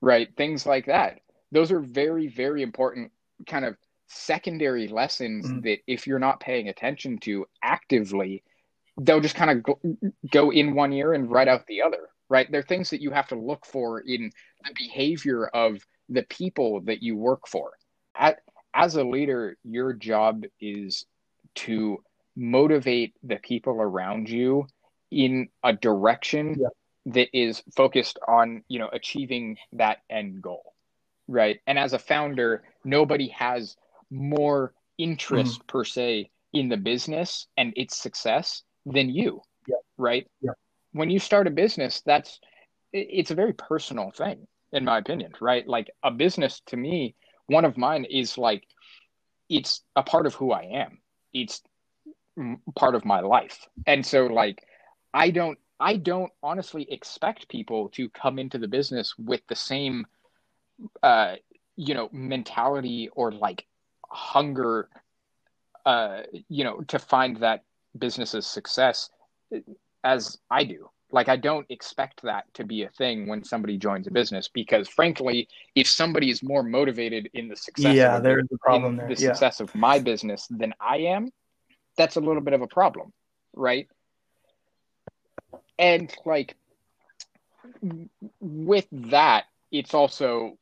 right 0.00 0.28
things 0.36 0.66
like 0.66 0.86
that 0.86 1.20
those 1.52 1.70
are 1.70 1.80
very 1.80 2.28
very 2.28 2.62
important 2.62 3.10
kind 3.46 3.64
of 3.64 3.76
secondary 4.08 4.88
lessons 4.88 5.46
mm-hmm. 5.46 5.60
that 5.60 5.78
if 5.86 6.06
you're 6.06 6.18
not 6.18 6.40
paying 6.40 6.68
attention 6.68 7.18
to 7.18 7.46
actively 7.62 8.42
they'll 9.00 9.20
just 9.20 9.34
kind 9.34 9.50
of 9.50 9.62
go, 9.62 9.80
go 10.30 10.50
in 10.50 10.74
one 10.74 10.92
ear 10.92 11.14
and 11.14 11.30
right 11.30 11.48
out 11.48 11.66
the 11.66 11.80
other 11.80 12.08
right 12.28 12.50
they're 12.50 12.62
things 12.62 12.90
that 12.90 13.00
you 13.00 13.10
have 13.10 13.28
to 13.28 13.36
look 13.36 13.64
for 13.64 14.00
in 14.00 14.30
the 14.64 14.74
behavior 14.76 15.46
of 15.46 15.78
the 16.08 16.22
people 16.24 16.80
that 16.82 17.02
you 17.02 17.16
work 17.16 17.48
for 17.48 17.72
At, 18.14 18.40
as 18.74 18.96
a 18.96 19.04
leader 19.04 19.56
your 19.64 19.92
job 19.92 20.44
is 20.60 21.04
to 21.54 22.02
motivate 22.36 23.14
the 23.22 23.36
people 23.36 23.74
around 23.74 24.28
you 24.28 24.66
in 25.10 25.48
a 25.62 25.72
direction 25.72 26.56
yeah. 26.58 26.68
that 27.06 27.28
is 27.36 27.62
focused 27.76 28.18
on 28.26 28.62
you 28.68 28.78
know 28.78 28.88
achieving 28.92 29.56
that 29.72 29.98
end 30.08 30.40
goal 30.40 30.74
right 31.28 31.60
and 31.66 31.78
as 31.78 31.92
a 31.92 31.98
founder 31.98 32.62
nobody 32.84 33.28
has 33.28 33.76
more 34.10 34.72
interest 34.98 35.60
mm. 35.60 35.66
per 35.66 35.84
se 35.84 36.30
in 36.52 36.68
the 36.68 36.76
business 36.76 37.46
and 37.56 37.72
its 37.76 37.96
success 37.96 38.62
than 38.86 39.10
you 39.10 39.40
yeah. 39.68 39.76
right 39.98 40.26
yeah. 40.40 40.52
when 40.92 41.10
you 41.10 41.18
start 41.18 41.46
a 41.46 41.50
business 41.50 42.02
that's 42.06 42.40
it's 42.92 43.30
a 43.30 43.34
very 43.34 43.52
personal 43.52 44.10
thing 44.10 44.46
in 44.72 44.84
my 44.84 44.98
opinion 44.98 45.32
right 45.40 45.66
like 45.68 45.90
a 46.02 46.10
business 46.10 46.62
to 46.66 46.76
me 46.76 47.14
one 47.52 47.64
of 47.64 47.76
mine 47.76 48.04
is 48.04 48.38
like 48.38 48.64
it's 49.48 49.82
a 49.96 50.02
part 50.02 50.26
of 50.26 50.34
who 50.34 50.52
i 50.52 50.62
am. 50.62 50.98
It's 51.34 51.62
part 52.74 52.94
of 52.94 53.04
my 53.04 53.20
life. 53.20 53.58
And 53.86 54.04
so 54.04 54.26
like 54.26 54.64
i 55.14 55.30
don't 55.30 55.58
i 55.80 55.96
don't 55.96 56.32
honestly 56.42 56.86
expect 56.90 57.48
people 57.48 57.88
to 57.90 58.08
come 58.10 58.38
into 58.38 58.58
the 58.58 58.68
business 58.68 59.14
with 59.18 59.42
the 59.48 59.56
same 59.56 60.06
uh 61.02 61.34
you 61.76 61.94
know 61.94 62.08
mentality 62.12 63.08
or 63.12 63.32
like 63.32 63.66
hunger 64.10 64.88
uh 65.86 66.22
you 66.48 66.64
know 66.64 66.80
to 66.92 66.98
find 66.98 67.36
that 67.38 67.64
business's 67.98 68.46
success 68.46 69.10
as 70.04 70.38
i 70.50 70.64
do 70.64 70.88
like 71.12 71.28
i 71.28 71.36
don't 71.36 71.66
expect 71.70 72.22
that 72.22 72.44
to 72.54 72.64
be 72.64 72.82
a 72.82 72.88
thing 72.90 73.28
when 73.28 73.44
somebody 73.44 73.76
joins 73.76 74.06
a 74.06 74.10
business 74.10 74.48
because 74.48 74.88
frankly 74.88 75.48
if 75.74 75.88
somebody 75.88 76.30
is 76.30 76.42
more 76.42 76.62
motivated 76.62 77.30
in 77.34 77.48
the 77.48 77.56
success 77.56 77.94
yeah 77.94 78.16
of 78.16 78.22
there's 78.22 78.48
a 78.52 78.58
problem 78.58 78.96
there. 78.96 79.08
the 79.08 79.14
yeah. 79.14 79.28
success 79.28 79.60
of 79.60 79.74
my 79.74 79.98
business 79.98 80.46
than 80.50 80.74
i 80.80 80.96
am 80.96 81.30
that's 81.96 82.16
a 82.16 82.20
little 82.20 82.42
bit 82.42 82.54
of 82.54 82.62
a 82.62 82.66
problem 82.66 83.12
right? 83.54 83.88
And 85.78 86.12
like 86.24 86.56
with 88.40 88.86
that 88.90 89.44
it's 89.70 89.94
also 89.94 90.58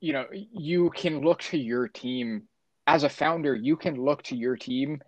you 0.00 0.12
know, 0.12 0.26
you 0.32 0.90
can 0.90 1.22
look 1.22 1.40
to 1.44 1.56
your 1.56 1.88
team. 1.88 2.42
As 2.86 3.04
a 3.04 3.08
founder, 3.08 3.54
you 3.54 3.74
can 3.74 3.94
look 3.94 4.22
to 4.24 4.36
your 4.36 4.54
team 4.54 5.00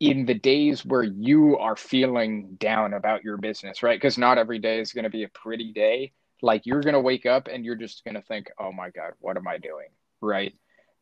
in 0.00 0.26
the 0.26 0.34
days 0.34 0.84
where 0.84 1.02
you 1.02 1.56
are 1.58 1.76
feeling 1.76 2.56
down 2.58 2.94
about 2.94 3.24
your 3.24 3.36
business, 3.36 3.82
right? 3.82 3.98
Because 3.98 4.18
not 4.18 4.38
every 4.38 4.58
day 4.58 4.80
is 4.80 4.92
going 4.92 5.04
to 5.04 5.10
be 5.10 5.24
a 5.24 5.28
pretty 5.28 5.72
day. 5.72 6.12
Like 6.42 6.66
you're 6.66 6.82
going 6.82 6.94
to 6.94 7.00
wake 7.00 7.26
up 7.26 7.48
and 7.50 7.64
you're 7.64 7.76
just 7.76 8.04
going 8.04 8.14
to 8.14 8.22
think, 8.22 8.50
oh 8.58 8.72
my 8.72 8.90
God, 8.90 9.12
what 9.20 9.36
am 9.36 9.48
I 9.48 9.58
doing? 9.58 9.88
Right? 10.20 10.54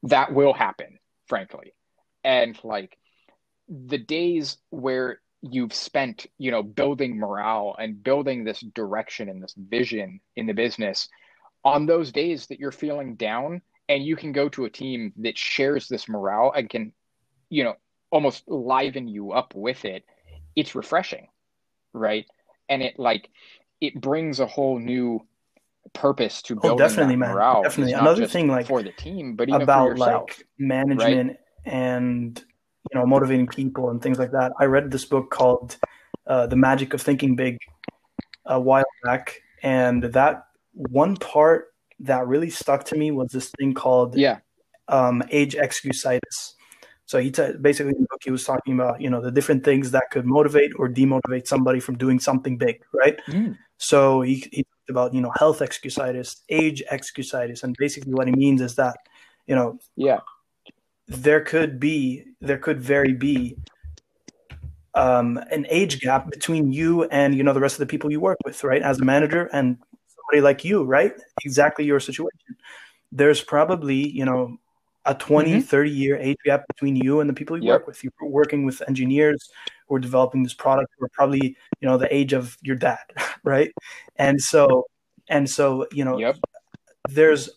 That 0.04 0.32
will 0.32 0.52
happen, 0.52 0.98
frankly. 1.26 1.74
And 2.22 2.58
like 2.62 2.96
the 3.68 3.98
days 3.98 4.58
where 4.70 5.20
you've 5.40 5.74
spent, 5.74 6.26
you 6.38 6.50
know, 6.50 6.62
building 6.62 7.18
morale 7.18 7.74
and 7.78 8.02
building 8.02 8.44
this 8.44 8.60
direction 8.60 9.28
and 9.28 9.42
this 9.42 9.54
vision 9.56 10.20
in 10.36 10.46
the 10.46 10.52
business 10.52 11.08
on 11.64 11.86
those 11.86 12.12
days 12.12 12.46
that 12.48 12.60
you're 12.60 12.72
feeling 12.72 13.16
down 13.16 13.62
and 13.88 14.04
you 14.04 14.16
can 14.16 14.32
go 14.32 14.48
to 14.48 14.64
a 14.64 14.70
team 14.70 15.12
that 15.16 15.36
shares 15.36 15.88
this 15.88 16.08
morale 16.08 16.52
and 16.54 16.70
can 16.70 16.92
you 17.50 17.64
know 17.64 17.74
almost 18.12 18.48
liven 18.48 19.08
you 19.08 19.32
up 19.32 19.54
with 19.54 19.84
it 19.84 20.04
it's 20.54 20.74
refreshing 20.74 21.26
right 21.92 22.26
and 22.68 22.82
it 22.82 22.98
like 22.98 23.28
it 23.80 24.00
brings 24.00 24.38
a 24.40 24.46
whole 24.46 24.78
new 24.78 25.20
purpose 25.92 26.42
to 26.42 26.54
building 26.54 26.70
oh, 26.72 26.76
definitely 26.76 27.16
man 27.16 27.30
morale. 27.30 27.62
definitely 27.62 27.92
another 27.92 28.26
thing 28.26 28.48
like 28.48 28.66
for 28.66 28.82
the 28.82 28.92
team 28.92 29.34
but 29.34 29.48
even 29.48 29.62
about 29.62 29.88
yourself, 29.88 30.28
like 30.28 30.46
management 30.58 31.30
right? 31.30 31.72
and 31.72 32.44
you 32.92 32.98
know 32.98 33.04
motivating 33.04 33.46
people 33.46 33.90
and 33.90 34.00
things 34.00 34.18
like 34.18 34.30
that 34.30 34.52
i 34.60 34.64
read 34.64 34.90
this 34.90 35.04
book 35.04 35.30
called 35.30 35.76
uh, 36.28 36.46
the 36.46 36.56
magic 36.56 36.94
of 36.94 37.02
thinking 37.02 37.34
big 37.34 37.58
a 38.46 38.60
while 38.60 38.84
back 39.02 39.40
and 39.64 40.04
that 40.04 40.46
one 40.72 41.16
part 41.16 41.74
that 41.98 42.26
really 42.26 42.50
stuck 42.50 42.84
to 42.84 42.96
me 42.96 43.10
was 43.10 43.30
this 43.32 43.50
thing 43.58 43.74
called 43.74 44.16
yeah 44.16 44.38
um, 44.88 45.22
age 45.30 45.54
excusitis. 45.54 46.54
So 47.06 47.18
he 47.18 47.30
t- 47.30 47.52
basically 47.60 47.92
in 47.96 48.02
the 48.02 48.06
book 48.08 48.22
he 48.24 48.30
was 48.30 48.44
talking 48.44 48.74
about 48.74 49.00
you 49.00 49.10
know 49.10 49.20
the 49.20 49.30
different 49.30 49.64
things 49.64 49.90
that 49.90 50.04
could 50.10 50.24
motivate 50.24 50.72
or 50.78 50.88
demotivate 50.88 51.46
somebody 51.46 51.80
from 51.80 51.98
doing 51.98 52.18
something 52.18 52.56
big, 52.56 52.80
right? 52.92 53.18
Mm. 53.26 53.58
So 53.76 54.22
he, 54.22 54.46
he 54.52 54.62
talked 54.62 54.90
about 54.90 55.14
you 55.14 55.20
know 55.20 55.32
health 55.36 55.58
excusitis, 55.58 56.40
age 56.48 56.82
excusitis, 56.90 57.64
and 57.64 57.74
basically 57.78 58.14
what 58.14 58.28
he 58.28 58.34
means 58.34 58.60
is 58.60 58.76
that 58.76 58.96
you 59.46 59.56
know 59.56 59.78
yeah 59.96 60.20
there 61.08 61.40
could 61.40 61.80
be 61.80 62.24
there 62.40 62.58
could 62.58 62.80
very 62.80 63.12
be 63.12 63.56
um, 64.94 65.38
an 65.50 65.66
age 65.68 66.00
gap 66.00 66.30
between 66.30 66.70
you 66.70 67.04
and 67.04 67.34
you 67.34 67.42
know 67.42 67.52
the 67.52 67.60
rest 67.60 67.74
of 67.74 67.80
the 67.80 67.86
people 67.86 68.10
you 68.10 68.20
work 68.20 68.38
with, 68.44 68.62
right? 68.64 68.82
As 68.82 69.00
a 69.00 69.04
manager 69.04 69.48
and 69.52 69.78
somebody 70.06 70.42
like 70.42 70.64
you, 70.64 70.84
right? 70.84 71.12
Exactly 71.44 71.84
your 71.84 72.00
situation. 72.00 72.56
There's 73.10 73.40
probably 73.40 74.08
you 74.08 74.24
know 74.24 74.58
a 75.04 75.14
20, 75.14 75.50
mm-hmm. 75.50 75.60
30 75.60 75.90
year 75.90 76.16
age 76.16 76.36
gap 76.44 76.64
between 76.68 76.96
you 76.96 77.20
and 77.20 77.28
the 77.28 77.34
people 77.34 77.56
you 77.56 77.64
yep. 77.64 77.80
work 77.80 77.86
with. 77.88 78.04
You're 78.04 78.12
working 78.22 78.64
with 78.64 78.82
engineers 78.86 79.50
who 79.88 79.96
are 79.96 80.00
developing 80.00 80.42
this 80.42 80.54
product 80.54 80.92
who 80.98 81.06
are 81.06 81.10
probably, 81.12 81.56
you 81.80 81.88
know, 81.88 81.98
the 81.98 82.14
age 82.14 82.32
of 82.32 82.56
your 82.62 82.76
dad, 82.76 82.98
right? 83.44 83.72
And 84.16 84.40
so, 84.40 84.86
and 85.28 85.48
so, 85.48 85.86
you 85.92 86.04
know, 86.04 86.18
yep. 86.18 86.36
there's 87.08 87.50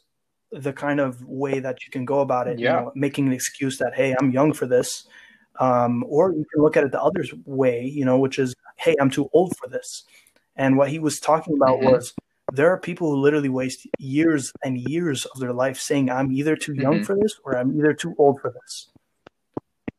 the 0.52 0.74
kind 0.74 1.00
of 1.00 1.24
way 1.26 1.60
that 1.60 1.86
you 1.86 1.91
can 1.91 2.06
go 2.06 2.22
about 2.22 2.48
it, 2.48 2.60
yeah. 2.60 2.80
you 2.80 2.86
know, 2.86 2.91
making 2.96 3.28
an 3.28 3.34
excuse 3.34 3.78
that, 3.78 3.93
hey, 3.93 4.16
I'm 4.20 4.32
young 4.32 4.54
for 4.54 4.66
this. 4.66 5.08
Um, 5.60 6.04
or 6.08 6.34
you 6.34 6.46
can 6.52 6.62
look 6.62 6.76
at 6.76 6.84
it 6.84 6.91
the 6.91 7.02
other 7.02 7.24
way, 7.46 7.86
you 7.86 8.04
know, 8.04 8.18
which 8.18 8.39
is, 8.39 8.54
hey, 8.78 8.96
I'm 9.00 9.10
too 9.10 9.30
old 9.34 9.56
for 9.58 9.70
this. 9.70 10.04
And 10.56 10.78
what 10.78 10.89
he 10.89 11.00
was 11.00 11.20
talking 11.20 11.56
about 11.56 11.80
mm-hmm. 11.80 11.91
was 11.91 12.14
there 12.54 12.72
are 12.72 12.80
people 12.80 13.10
who 13.10 13.18
literally 13.18 13.50
waste 13.50 13.88
years 13.98 14.52
and 14.64 14.78
years 14.89 15.26
of 15.26 15.39
their 15.39 15.54
life 15.54 15.80
saying, 15.80 16.10
I'm 16.10 16.32
either 16.32 16.56
too 16.56 16.74
young 16.74 16.96
mm-hmm. 16.96 17.04
for 17.04 17.16
this 17.16 17.39
or 17.43 17.58
I'm 17.58 17.78
either 17.78 17.93
too 17.93 18.14
old 18.18 18.39
for 18.39 18.52
this. 18.52 18.89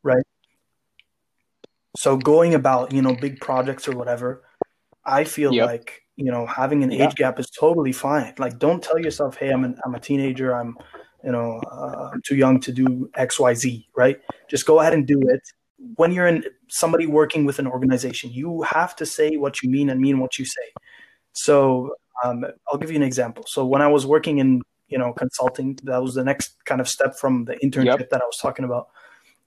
Right. 0.03 0.23
So 1.97 2.15
going 2.15 2.53
about, 2.53 2.93
you 2.93 3.01
know, 3.01 3.15
big 3.15 3.41
projects 3.41 3.87
or 3.87 3.97
whatever, 3.97 4.43
I 5.05 5.23
feel 5.23 5.53
yep. 5.53 5.67
like, 5.67 6.03
you 6.15 6.31
know, 6.31 6.45
having 6.45 6.83
an 6.83 6.91
yeah. 6.91 7.07
age 7.07 7.15
gap 7.15 7.39
is 7.39 7.49
totally 7.49 7.91
fine. 7.91 8.33
Like, 8.37 8.59
don't 8.59 8.81
tell 8.81 8.99
yourself, 8.99 9.37
hey, 9.37 9.49
I'm, 9.49 9.63
an, 9.63 9.77
I'm 9.85 9.95
a 9.95 9.99
teenager. 9.99 10.55
I'm, 10.55 10.77
you 11.23 11.31
know, 11.31 11.59
uh, 11.71 12.11
I'm 12.13 12.21
too 12.21 12.35
young 12.35 12.59
to 12.61 12.71
do 12.71 13.09
X, 13.15 13.39
Y, 13.39 13.53
Z, 13.53 13.87
right? 13.95 14.19
Just 14.49 14.65
go 14.65 14.79
ahead 14.79 14.93
and 14.93 15.05
do 15.05 15.19
it. 15.27 15.41
When 15.95 16.11
you're 16.11 16.27
in 16.27 16.43
somebody 16.69 17.07
working 17.07 17.45
with 17.45 17.59
an 17.59 17.67
organization, 17.67 18.31
you 18.31 18.61
have 18.61 18.95
to 18.97 19.05
say 19.05 19.37
what 19.37 19.61
you 19.61 19.69
mean 19.69 19.89
and 19.89 19.99
mean 19.99 20.19
what 20.19 20.39
you 20.39 20.45
say. 20.45 20.71
So 21.33 21.95
um, 22.23 22.45
I'll 22.71 22.77
give 22.77 22.91
you 22.91 22.97
an 22.97 23.03
example. 23.03 23.45
So 23.47 23.65
when 23.65 23.81
I 23.81 23.87
was 23.87 24.05
working 24.05 24.39
in 24.39 24.61
you 24.87 24.97
know 24.97 25.13
consulting, 25.13 25.77
that 25.83 26.01
was 26.01 26.15
the 26.15 26.23
next 26.23 26.55
kind 26.65 26.81
of 26.81 26.87
step 26.87 27.17
from 27.17 27.45
the 27.45 27.55
internship 27.55 27.99
yep. 27.99 28.09
that 28.09 28.21
I 28.21 28.25
was 28.25 28.37
talking 28.37 28.65
about. 28.65 28.87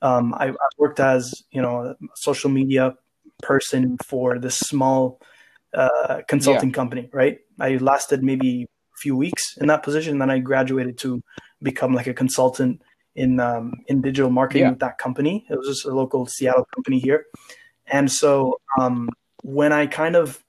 Um, 0.02 0.34
I, 0.34 0.48
I, 0.48 0.68
worked 0.78 0.98
as 1.00 1.42
you 1.50 1.60
know 1.60 1.80
a 1.80 1.96
social 2.14 2.50
media 2.50 2.94
person 3.42 3.98
for 4.04 4.38
this 4.38 4.58
small 4.58 5.20
uh, 5.74 6.22
consulting 6.28 6.70
yeah. 6.70 6.74
company. 6.74 7.10
Right, 7.12 7.38
I 7.58 7.76
lasted 7.76 8.22
maybe 8.22 8.64
a 8.64 8.98
few 8.98 9.16
weeks 9.16 9.56
in 9.58 9.66
that 9.68 9.82
position. 9.82 10.18
Then 10.18 10.30
I 10.30 10.38
graduated 10.38 10.98
to 10.98 11.22
become 11.62 11.92
like 11.92 12.06
a 12.06 12.14
consultant 12.14 12.82
in 13.14 13.40
um, 13.40 13.74
in 13.88 14.00
digital 14.00 14.30
marketing 14.30 14.62
yeah. 14.62 14.70
with 14.70 14.80
that 14.80 14.98
company. 14.98 15.46
It 15.50 15.56
was 15.56 15.68
just 15.68 15.84
a 15.84 15.94
local 15.94 16.26
Seattle 16.26 16.66
company 16.74 16.98
here, 16.98 17.26
and 17.86 18.10
so 18.10 18.58
um, 18.78 19.08
when 19.42 19.72
I 19.72 19.86
kind 19.86 20.16
of 20.16 20.42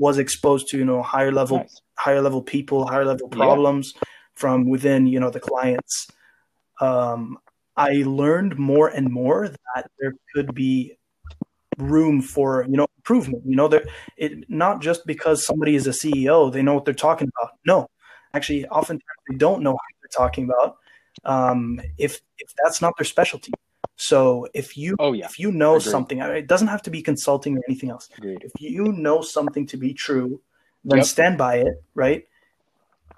was 0.00 0.16
exposed 0.18 0.66
to 0.68 0.78
you 0.78 0.84
know 0.84 1.02
higher 1.02 1.30
level 1.30 1.58
nice. 1.58 1.82
higher 1.98 2.22
level 2.22 2.42
people 2.42 2.86
higher 2.86 3.04
level 3.04 3.28
problems 3.28 3.92
yeah. 3.94 4.02
from 4.34 4.68
within 4.68 5.06
you 5.06 5.20
know 5.20 5.30
the 5.30 5.40
clients. 5.40 6.08
Um, 6.80 7.38
i 7.76 8.02
learned 8.06 8.58
more 8.58 8.88
and 8.88 9.10
more 9.10 9.48
that 9.48 9.90
there 9.98 10.14
could 10.34 10.54
be 10.54 10.96
room 11.76 12.22
for 12.22 12.64
you 12.68 12.76
know 12.78 12.86
improvement. 12.96 13.42
You 13.46 13.56
know 13.56 13.68
there 13.68 13.84
it 14.16 14.48
not 14.48 14.80
just 14.80 15.06
because 15.06 15.44
somebody 15.44 15.74
is 15.74 15.86
a 15.86 15.90
ceo 15.90 16.50
they 16.52 16.62
know 16.62 16.74
what 16.74 16.84
they're 16.86 16.94
talking 16.94 17.28
about. 17.34 17.52
No. 17.66 17.86
Actually 18.32 18.66
oftentimes 18.68 19.20
they 19.28 19.36
don't 19.36 19.62
know 19.62 19.72
what 19.72 19.80
they're 20.00 20.24
talking 20.24 20.44
about. 20.44 20.76
Um, 21.24 21.80
if 21.98 22.20
if 22.38 22.50
that's 22.62 22.80
not 22.80 22.94
their 22.96 23.04
specialty 23.04 23.52
so 24.00 24.46
if 24.54 24.78
you 24.78 24.96
oh, 24.98 25.12
yeah. 25.12 25.26
if 25.26 25.38
you 25.38 25.52
know 25.52 25.78
something, 25.78 26.20
it 26.20 26.46
doesn't 26.46 26.68
have 26.68 26.80
to 26.82 26.90
be 26.90 27.02
consulting 27.02 27.58
or 27.58 27.60
anything 27.68 27.90
else. 27.90 28.08
Agreed. 28.16 28.42
If 28.42 28.52
you 28.58 28.92
know 28.92 29.20
something 29.20 29.66
to 29.66 29.76
be 29.76 29.92
true, 29.92 30.40
then 30.84 30.98
yep. 30.98 31.06
stand 31.06 31.36
by 31.36 31.56
it, 31.56 31.84
right? 31.94 32.24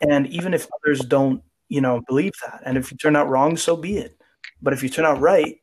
And 0.01 0.27
even 0.27 0.55
if 0.55 0.67
others 0.75 0.99
don't, 1.01 1.41
you 1.69 1.81
know, 1.81 2.03
believe 2.09 2.33
that, 2.43 2.63
and 2.65 2.77
if 2.77 2.91
you 2.91 2.99
turn 2.99 3.15
out 3.15 3.29
wrong, 3.29 3.57
so 3.57 3.77
be 3.77 3.97
it. 3.97 4.21
But 4.61 4.73
if 4.73 4.83
you 4.83 4.89
turn 4.89 5.05
out 5.05 5.21
right, 5.21 5.61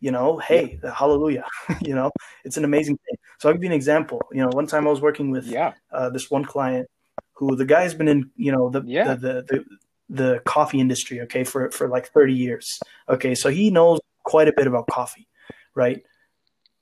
you 0.00 0.10
know, 0.10 0.38
hey, 0.38 0.80
yeah. 0.82 0.94
hallelujah, 0.94 1.44
you 1.82 1.94
know, 1.94 2.10
it's 2.46 2.56
an 2.56 2.64
amazing 2.64 2.96
thing. 2.96 3.16
So 3.40 3.50
I'll 3.50 3.54
give 3.54 3.64
you 3.64 3.68
an 3.68 3.74
example. 3.74 4.22
You 4.32 4.44
know, 4.44 4.48
one 4.48 4.66
time 4.66 4.86
I 4.86 4.90
was 4.90 5.02
working 5.02 5.30
with 5.30 5.46
yeah. 5.46 5.74
uh, 5.92 6.08
this 6.08 6.30
one 6.30 6.46
client 6.46 6.88
who 7.34 7.54
the 7.54 7.66
guy's 7.66 7.92
been 7.92 8.08
in, 8.08 8.30
you 8.36 8.50
know, 8.50 8.70
the, 8.70 8.82
yeah. 8.86 9.12
the, 9.12 9.16
the, 9.16 9.42
the 9.42 9.64
the 10.10 10.40
coffee 10.44 10.80
industry, 10.80 11.20
okay, 11.22 11.44
for 11.44 11.70
for 11.70 11.88
like 11.88 12.08
30 12.12 12.32
years. 12.32 12.78
Okay, 13.08 13.34
so 13.34 13.48
he 13.50 13.70
knows 13.70 14.00
quite 14.24 14.48
a 14.48 14.52
bit 14.52 14.66
about 14.66 14.88
coffee, 14.88 15.28
right? 15.74 16.02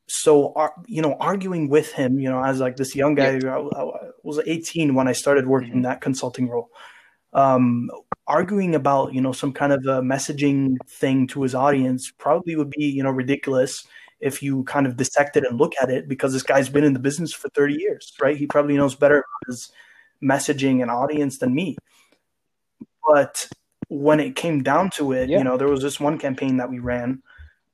So, 0.09 0.55
you 0.87 1.03
know, 1.03 1.17
arguing 1.21 1.69
with 1.69 1.93
him, 1.93 2.19
you 2.19 2.29
know, 2.29 2.43
as 2.43 2.61
like 2.61 2.77
this 2.77 2.95
young 2.97 3.15
guy, 3.15 3.39
yeah. 3.43 3.57
I, 3.57 3.91
was 4.23 4.41
18 4.45 4.95
when 4.95 5.09
I 5.09 5.13
started 5.13 5.47
working 5.47 5.71
mm-hmm. 5.71 5.83
that 5.83 6.01
consulting 6.01 6.49
role. 6.49 6.71
Um, 7.33 7.91
arguing 8.27 8.75
about, 8.75 9.15
you 9.15 9.21
know, 9.21 9.33
some 9.33 9.53
kind 9.53 9.73
of 9.73 9.81
a 9.87 10.03
messaging 10.03 10.77
thing 10.89 11.27
to 11.29 11.43
his 11.43 11.55
audience 11.55 12.13
probably 12.19 12.57
would 12.57 12.71
be, 12.71 12.85
you 12.85 13.03
know, 13.03 13.11
ridiculous 13.11 13.87
if 14.21 14.43
you 14.43 14.63
kind 14.65 14.87
of 14.87 14.97
dissect 14.97 15.37
it 15.37 15.45
and 15.45 15.59
look 15.59 15.73
at 15.83 15.91
it 15.91 16.09
because 16.09 16.33
this 16.33 16.43
guy's 16.45 16.69
been 16.69 16.85
in 16.85 16.93
the 16.93 16.99
business 16.99 17.33
for 17.33 17.49
30 17.51 17.75
years, 17.75 18.13
right? 18.21 18.37
He 18.37 18.47
probably 18.47 18.77
knows 18.77 18.95
better 18.95 19.17
about 19.17 19.49
his 19.49 19.73
messaging 20.23 20.81
and 20.83 20.91
audience 20.91 21.39
than 21.39 21.55
me. 21.55 21.77
But 23.07 23.49
when 23.89 24.21
it 24.21 24.37
came 24.37 24.63
down 24.63 24.91
to 24.91 25.13
it, 25.13 25.29
yeah. 25.29 25.39
you 25.39 25.45
know, 25.45 25.57
there 25.57 25.69
was 25.69 25.83
this 25.83 25.99
one 25.99 26.19
campaign 26.19 26.59
that 26.59 26.71
we 26.71 26.79
ran 26.79 27.23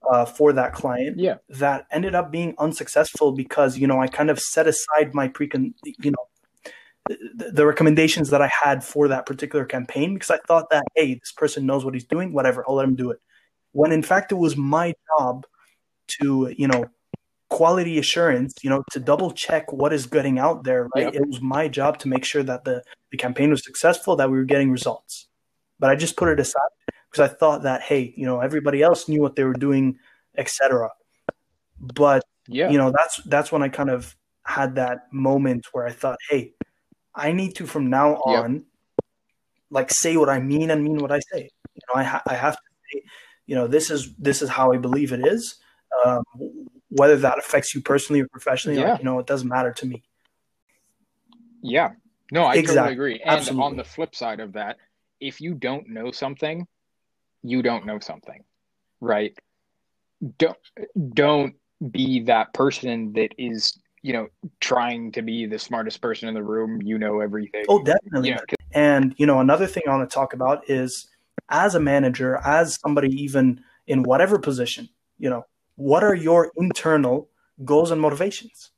uh, 0.09 0.25
for 0.25 0.53
that 0.53 0.73
client 0.73 1.19
yeah. 1.19 1.37
that 1.49 1.87
ended 1.91 2.15
up 2.15 2.31
being 2.31 2.55
unsuccessful 2.59 3.33
because 3.33 3.79
you 3.79 3.87
know 3.87 4.01
I 4.01 4.07
kind 4.07 4.31
of 4.31 4.39
set 4.39 4.67
aside 4.67 5.15
my 5.15 5.29
precon 5.29 5.75
you 5.85 6.11
know 6.11 6.27
the, 7.09 7.51
the, 7.53 7.67
recommendations 7.67 8.31
that 8.31 8.43
I 8.43 8.51
had 8.63 8.85
for 8.85 9.09
that 9.09 9.27
particular 9.27 9.65
campaign 9.65 10.15
because 10.15 10.31
I 10.31 10.39
thought 10.47 10.71
that 10.71 10.85
hey 10.95 11.15
this 11.15 11.33
person 11.33 11.67
knows 11.67 11.85
what 11.85 11.95
he's 11.95 12.05
doing 12.05 12.33
whatever 12.33 12.65
I'll 12.69 12.77
let 12.77 12.87
him 12.87 12.95
do 12.95 13.11
it 13.11 13.21
when 13.73 13.93
in 13.93 14.03
fact 14.03 14.33
it 14.33 14.37
was 14.37 14.57
my 14.57 14.95
job 15.19 15.47
to 16.21 16.55
you 16.57 16.69
know 16.69 16.85
quality 17.51 17.99
assurance 17.99 18.55
you 18.63 18.71
know 18.71 18.85
to 18.93 19.01
double 19.01 19.31
check 19.31 19.73
what 19.73 19.93
is 19.93 20.07
getting 20.07 20.39
out 20.39 20.65
there 20.65 20.89
right 20.95 21.13
yep. 21.13 21.15
it 21.15 21.27
was 21.27 21.41
my 21.41 21.67
job 21.67 21.99
to 21.99 22.09
make 22.09 22.25
sure 22.25 22.43
that 22.43 22.65
the 22.65 22.83
the 23.11 23.17
campaign 23.17 23.51
was 23.51 23.65
successful 23.65 24.17
that 24.17 24.31
we 24.31 24.37
were 24.37 24.45
getting 24.45 24.71
results 24.71 25.29
but 25.79 25.91
I 25.91 25.97
just 25.97 26.17
put 26.17 26.29
it 26.29 26.41
aside 26.41 26.61
because 27.11 27.31
I 27.31 27.35
thought 27.35 27.63
that 27.63 27.83
hey, 27.83 28.13
you 28.17 28.27
know, 28.27 28.41
everybody 28.41 28.83
else 28.83 29.09
knew 29.09 29.21
what 29.21 29.37
they 29.37 29.45
were 29.45 29.55
doing, 29.55 29.99
etc. 30.37 30.91
But 31.81 32.25
yeah, 32.47 32.71
you 32.71 32.79
know, 32.79 32.93
that's 32.97 33.23
that's 33.25 33.53
when 33.53 33.63
I 33.63 33.69
kind 33.69 33.91
of 33.91 34.15
had 34.45 34.77
that 34.77 35.13
moment 35.13 35.67
where 35.73 35.87
I 35.87 35.93
thought, 35.93 36.19
hey, 36.31 36.55
I 37.15 37.33
need 37.33 37.55
to 37.57 37.67
from 37.67 37.91
now 37.91 38.15
on, 38.15 38.55
yep. 38.55 38.63
like 39.71 39.91
say 39.91 40.17
what 40.17 40.29
I 40.29 40.41
mean 40.41 40.71
and 40.71 40.83
mean 40.83 40.99
what 40.99 41.13
I 41.13 41.21
say. 41.21 41.51
You 41.75 41.81
know, 41.89 42.01
I 42.01 42.05
ha- 42.05 42.23
I 42.27 42.35
have 42.35 42.57
to 42.57 42.63
say, 42.93 43.03
you 43.47 43.55
know, 43.55 43.67
this 43.67 43.91
is 43.91 44.15
this 44.17 44.43
is 44.43 44.49
how 44.49 44.73
I 44.73 44.79
believe 44.79 45.13
it 45.13 45.27
is. 45.27 45.57
Um, 46.05 46.23
whether 46.91 47.17
that 47.17 47.39
affects 47.39 47.75
you 47.75 47.81
personally 47.81 48.23
or 48.23 48.29
professionally, 48.29 48.79
yeah. 48.79 48.93
like, 48.93 48.99
you 48.99 49.05
know, 49.05 49.19
it 49.19 49.27
doesn't 49.27 49.49
matter 49.49 49.73
to 49.73 49.87
me. 49.87 50.03
Yeah. 51.63 51.91
No, 52.31 52.45
I 52.45 52.55
exactly. 52.55 52.75
totally 52.75 52.93
agree. 52.93 53.21
And 53.21 53.31
Absolutely. 53.31 53.65
on 53.65 53.77
the 53.77 53.85
flip 53.85 54.15
side 54.15 54.41
of 54.41 54.53
that, 54.53 54.77
if 55.21 55.41
you 55.41 55.55
don't 55.55 55.89
know 55.89 56.11
something, 56.11 56.67
you 57.43 57.63
don't 57.63 57.87
know 57.87 57.99
something, 57.99 58.43
right? 59.01 59.37
Don't 60.39 60.59
don't 61.15 61.55
be 61.91 62.21
that 62.25 62.53
person 62.55 63.13
that 63.13 63.35
is 63.39 63.79
you 64.03 64.13
know 64.13 64.29
trying 64.61 65.13
to 65.13 65.23
be 65.23 65.47
the 65.47 65.59
smartest 65.59 66.01
person 66.01 66.29
in 66.29 66.35
the 66.35 66.43
room. 66.43 66.83
You 66.83 66.99
know 66.99 67.21
everything. 67.21 67.65
Oh, 67.69 67.83
definitely. 67.83 68.31
You 68.31 68.35
know, 68.35 68.41
and 68.73 69.15
you 69.17 69.27
know 69.27 69.41
another 69.41 69.67
thing 69.67 69.85
I 69.87 69.91
want 69.91 70.09
to 70.09 70.15
talk 70.15 70.33
about 70.35 70.69
is 70.69 71.09
as 71.49 71.75
a 71.75 71.81
manager, 71.81 72.37
as 72.45 72.79
somebody 72.81 73.09
even 73.23 73.61
in 73.87 74.03
whatever 74.03 74.39
position, 74.39 74.89
you 75.19 75.31
know, 75.31 75.47
what 75.77 76.05
are 76.05 76.15
your 76.15 76.53
internal 76.57 77.29
goals 77.65 77.91
and 77.91 78.01
motivations? 78.01 78.71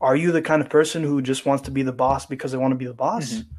Are 0.00 0.16
you 0.16 0.32
the 0.32 0.42
kind 0.42 0.60
of 0.60 0.68
person 0.68 1.02
who 1.02 1.22
just 1.22 1.46
wants 1.46 1.64
to 1.64 1.70
be 1.70 1.82
the 1.82 1.92
boss 1.92 2.26
because 2.26 2.52
they 2.52 2.58
want 2.58 2.72
to 2.72 2.76
be 2.76 2.86
the 2.86 2.94
boss? 2.94 3.32
Mm-hmm. 3.32 3.50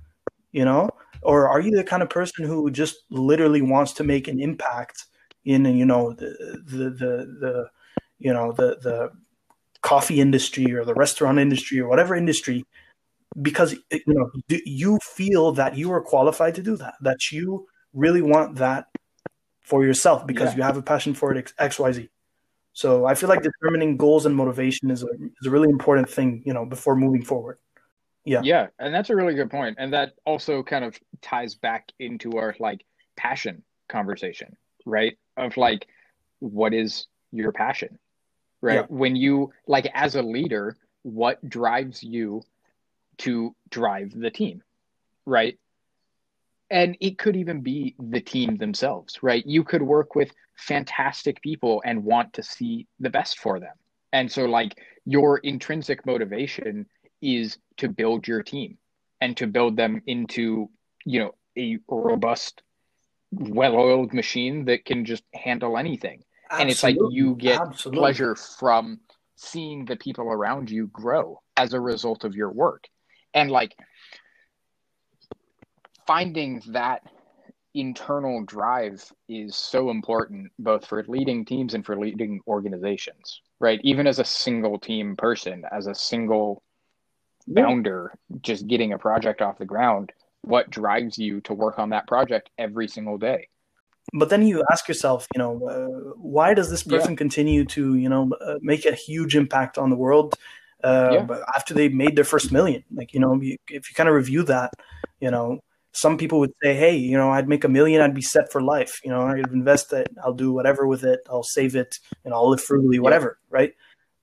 You 0.52 0.66
know, 0.66 0.90
or 1.24 1.48
are 1.50 1.60
you 1.60 1.72
the 1.72 1.84
kind 1.84 2.04
of 2.04 2.10
person 2.10 2.46
who 2.46 2.70
just 2.72 2.98
literally 3.10 3.62
wants 3.62 3.94
to 3.94 4.04
make 4.04 4.28
an 4.28 4.40
impact 4.40 5.06
in 5.46 5.66
you 5.66 5.86
know 5.86 6.14
the 6.14 6.62
the 6.66 6.90
the, 6.90 7.38
the 7.40 7.70
you 8.20 8.34
know 8.34 8.52
the 8.52 8.78
the 8.82 9.12
coffee 9.82 10.20
industry 10.20 10.74
or 10.74 10.84
the 10.84 10.94
restaurant 10.94 11.40
industry 11.40 11.80
or 11.80 11.88
whatever 11.88 12.16
industry? 12.16 12.66
Because 13.42 13.76
you 13.92 14.02
know 14.08 14.30
you 14.50 15.00
feel 15.04 15.52
that 15.54 15.76
you 15.76 15.92
are 15.92 16.02
qualified 16.02 16.56
to 16.56 16.64
do 16.64 16.76
that 16.78 16.96
that 17.02 17.32
you 17.32 17.68
really 17.94 18.22
want 18.22 18.56
that 18.56 18.88
for 19.62 19.84
yourself 19.84 20.26
because 20.26 20.52
yeah. 20.52 20.58
you 20.58 20.64
have 20.64 20.78
a 20.78 20.82
passion 20.82 21.14
for 21.14 21.34
it 21.34 21.54
xyz 21.60 22.08
so 22.72 23.06
i 23.06 23.14
feel 23.14 23.28
like 23.28 23.44
determining 23.44 23.98
goals 23.98 24.26
and 24.26 24.34
motivation 24.34 24.90
is 24.90 25.04
a, 25.04 25.08
is 25.42 25.48
a 25.48 25.50
really 25.50 25.70
important 25.70 26.10
thing 26.10 26.42
you 26.46 26.54
know 26.54 26.66
before 26.66 26.96
moving 26.96 27.22
forward 27.22 27.58
yeah. 28.28 28.42
Yeah. 28.44 28.68
And 28.80 28.94
that's 28.94 29.10
a 29.10 29.16
really 29.16 29.34
good 29.34 29.50
point. 29.50 29.78
And 29.80 29.94
that 29.94 30.14
also 30.26 30.64
kind 30.64 30.86
of 30.86 31.00
ties 31.22 31.56
back 31.56 31.92
into 32.00 32.38
our 32.38 32.56
like 32.60 32.86
passion 33.16 33.64
conversation, 33.90 34.58
right? 34.86 35.18
Of 35.36 35.58
like, 35.58 35.88
what 36.40 36.74
is 36.74 37.08
your 37.32 37.52
passion? 37.52 38.00
right? 38.62 38.76
Yeah. 38.76 38.86
When 38.90 39.16
you 39.16 39.52
like 39.68 39.90
as 39.94 40.16
a 40.16 40.22
leader, 40.22 40.78
what 41.04 41.48
drives 41.48 42.04
you 42.04 42.44
to 43.20 43.56
drive 43.70 44.12
the 44.14 44.30
team, 44.30 44.64
right? 45.26 45.58
And 46.70 46.98
it 47.00 47.18
could 47.18 47.36
even 47.36 47.62
be 47.62 47.96
the 47.98 48.20
team 48.20 48.58
themselves, 48.58 49.24
right? 49.24 49.46
You 49.46 49.64
could 49.64 49.82
work 49.82 50.16
with 50.16 50.32
fantastic 50.56 51.42
people 51.42 51.82
and 51.86 52.04
want 52.04 52.34
to 52.34 52.44
see 52.44 52.88
the 53.00 53.10
best 53.10 53.40
for 53.40 53.60
them. 53.60 53.74
And 54.12 54.32
so, 54.32 54.46
like, 54.46 54.78
your 55.06 55.38
intrinsic 55.38 56.06
motivation 56.06 56.86
is 57.22 57.58
to 57.78 57.90
build 57.90 58.28
your 58.28 58.44
team 58.44 58.78
and 59.22 59.36
to 59.38 59.48
build 59.48 59.76
them 59.76 60.02
into, 60.06 60.70
you 61.06 61.20
know, 61.20 61.36
a 61.58 61.80
robust, 61.90 62.62
well 63.32 63.76
oiled 63.76 64.14
machine 64.14 64.66
that 64.66 64.86
can 64.86 65.06
just 65.06 65.24
handle 65.34 65.78
anything. 65.78 66.24
Absolutely. 66.50 66.62
And 66.62 66.72
it's 66.72 66.84
like 66.84 66.98
you 67.12 67.36
get 67.36 67.60
Absolutely. 67.60 68.00
pleasure 68.00 68.36
from 68.36 69.00
seeing 69.36 69.86
the 69.86 69.96
people 69.96 70.26
around 70.28 70.70
you 70.70 70.88
grow 70.88 71.42
as 71.56 71.74
a 71.74 71.80
result 71.80 72.24
of 72.24 72.36
your 72.36 72.52
work. 72.52 72.88
And 73.34 73.52
like 73.52 73.76
finding 76.08 76.62
that 76.70 77.02
internal 77.74 78.44
drive 78.44 79.04
is 79.30 79.56
so 79.56 79.92
important 79.92 80.52
both 80.58 80.86
for 80.86 81.04
leading 81.08 81.46
teams 81.46 81.76
and 81.76 81.86
for 81.86 81.96
leading 81.96 82.40
organizations 82.48 83.42
right 83.60 83.80
even 83.84 84.08
as 84.08 84.18
a 84.18 84.26
single 84.26 84.80
team 84.80 85.16
person 85.16 85.64
as 85.72 85.86
a 85.86 85.94
single 85.94 86.64
founder 87.54 88.14
just 88.42 88.68
getting 88.68 88.94
a 88.94 88.98
project 88.98 89.42
off 89.42 89.58
the 89.58 89.66
ground 89.66 90.12
what 90.42 90.70
drives 90.70 91.18
you 91.18 91.42
to 91.42 91.54
work 91.54 91.80
on 91.80 91.90
that 91.90 92.08
project 92.08 92.50
every 92.58 92.88
single 92.88 93.18
day 93.18 93.48
but 94.14 94.30
then 94.30 94.46
you 94.46 94.64
ask 94.72 94.88
yourself 94.88 95.28
you 95.34 95.40
know 95.40 95.68
uh, 95.68 96.12
why 96.18 96.54
does 96.54 96.70
this 96.70 96.84
person 96.84 97.12
yeah. 97.12 97.18
continue 97.18 97.66
to 97.66 97.96
you 97.96 98.10
know 98.10 98.32
uh, 98.42 98.56
make 98.62 98.86
a 98.86 98.94
huge 98.94 99.36
impact 99.36 99.78
on 99.78 99.90
the 99.90 99.96
world 99.96 100.36
uh, 100.84 101.10
yeah. 101.12 101.38
after 101.56 101.74
they 101.74 101.90
made 101.90 102.16
their 102.16 102.24
first 102.24 102.52
million 102.52 102.84
like 102.94 103.14
you 103.14 103.20
know 103.20 103.40
you, 103.42 103.58
if 103.70 103.90
you 103.90 103.96
kind 103.96 104.10
of 104.10 104.16
review 104.16 104.44
that 104.44 104.72
you 105.20 105.32
know 105.32 105.60
some 105.94 106.18
people 106.18 106.40
would 106.40 106.54
say 106.62 106.76
hey 106.76 106.96
you 106.96 107.18
know 107.18 107.32
i'd 107.32 107.50
make 107.50 107.64
a 107.64 107.70
million 107.70 108.02
i'd 108.02 108.14
be 108.14 108.22
set 108.22 108.52
for 108.52 108.62
life 108.62 109.02
you 109.04 109.10
know 109.10 109.28
i'd 109.28 109.52
invest 109.52 109.92
it 109.94 110.08
i'll 110.24 110.34
do 110.34 110.54
whatever 110.54 110.86
with 110.86 111.04
it 111.04 111.20
i'll 111.30 111.44
save 111.44 111.76
it 111.76 111.98
and 112.24 112.34
i'll 112.34 112.50
live 112.50 112.62
frugally 112.62 113.00
whatever 113.00 113.40
yeah. 113.42 113.58
right 113.58 113.74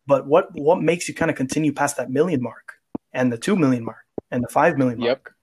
but 0.07 0.27
what 0.27 0.49
what 0.55 0.81
makes 0.81 1.09
you 1.09 1.15
kind 1.15 1.31
of 1.31 1.37
continue 1.37 1.73
past 1.73 1.97
that 1.97 2.11
million 2.11 2.41
mark 2.41 2.75
and 3.15 3.33
the 3.33 3.39
2 3.39 3.57
million 3.57 3.85
mark 3.85 4.05
and 4.31 4.43
the 4.43 4.49
5 4.49 4.77
million 4.77 4.99
mark 4.99 5.09
yep. 5.09 5.35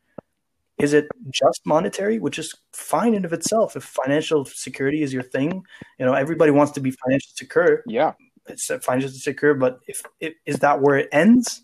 Is 0.81 0.93
it 0.93 1.07
just 1.29 1.61
monetary, 1.63 2.17
which 2.17 2.39
is 2.39 2.55
fine 2.73 3.13
in 3.13 3.23
of 3.23 3.33
itself? 3.33 3.75
If 3.75 3.83
financial 3.83 4.45
security 4.45 5.03
is 5.03 5.13
your 5.13 5.21
thing, 5.21 5.63
you 5.99 6.05
know 6.05 6.13
everybody 6.13 6.49
wants 6.49 6.71
to 6.71 6.79
be 6.79 6.89
financially 6.89 7.33
secure. 7.35 7.83
Yeah, 7.85 8.13
it's 8.47 8.71
uh, 8.71 8.79
financially 8.79 9.19
secure. 9.19 9.53
But 9.53 9.79
if, 9.87 10.01
if 10.19 10.33
is 10.47 10.57
that 10.59 10.81
where 10.81 10.97
it 10.97 11.09
ends, 11.11 11.61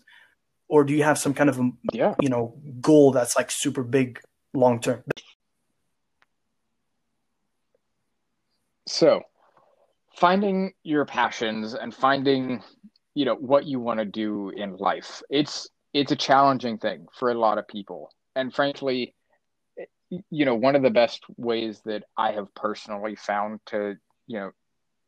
or 0.68 0.84
do 0.84 0.94
you 0.94 1.02
have 1.02 1.18
some 1.18 1.34
kind 1.34 1.50
of 1.50 1.60
yeah 1.92 2.14
you 2.20 2.28
know 2.28 2.56
goal 2.80 3.10
that's 3.10 3.34
like 3.34 3.50
super 3.50 3.82
big 3.82 4.20
long 4.54 4.80
term? 4.80 5.02
So, 8.86 9.22
finding 10.14 10.74
your 10.84 11.04
passions 11.04 11.74
and 11.74 11.92
finding 11.92 12.62
you 13.14 13.24
know 13.24 13.34
what 13.34 13.66
you 13.66 13.80
want 13.80 13.98
to 13.98 14.04
do 14.04 14.50
in 14.50 14.76
life 14.76 15.22
it's 15.28 15.68
it's 15.92 16.12
a 16.12 16.16
challenging 16.16 16.78
thing 16.78 17.06
for 17.12 17.30
a 17.30 17.38
lot 17.38 17.58
of 17.58 17.66
people 17.66 18.10
and 18.38 18.54
frankly, 18.54 19.14
you 20.30 20.44
know, 20.44 20.54
one 20.54 20.76
of 20.76 20.82
the 20.82 20.90
best 20.90 21.24
ways 21.36 21.80
that 21.84 22.04
I 22.16 22.32
have 22.32 22.54
personally 22.54 23.16
found 23.16 23.60
to, 23.66 23.96
you 24.28 24.38
know, 24.38 24.50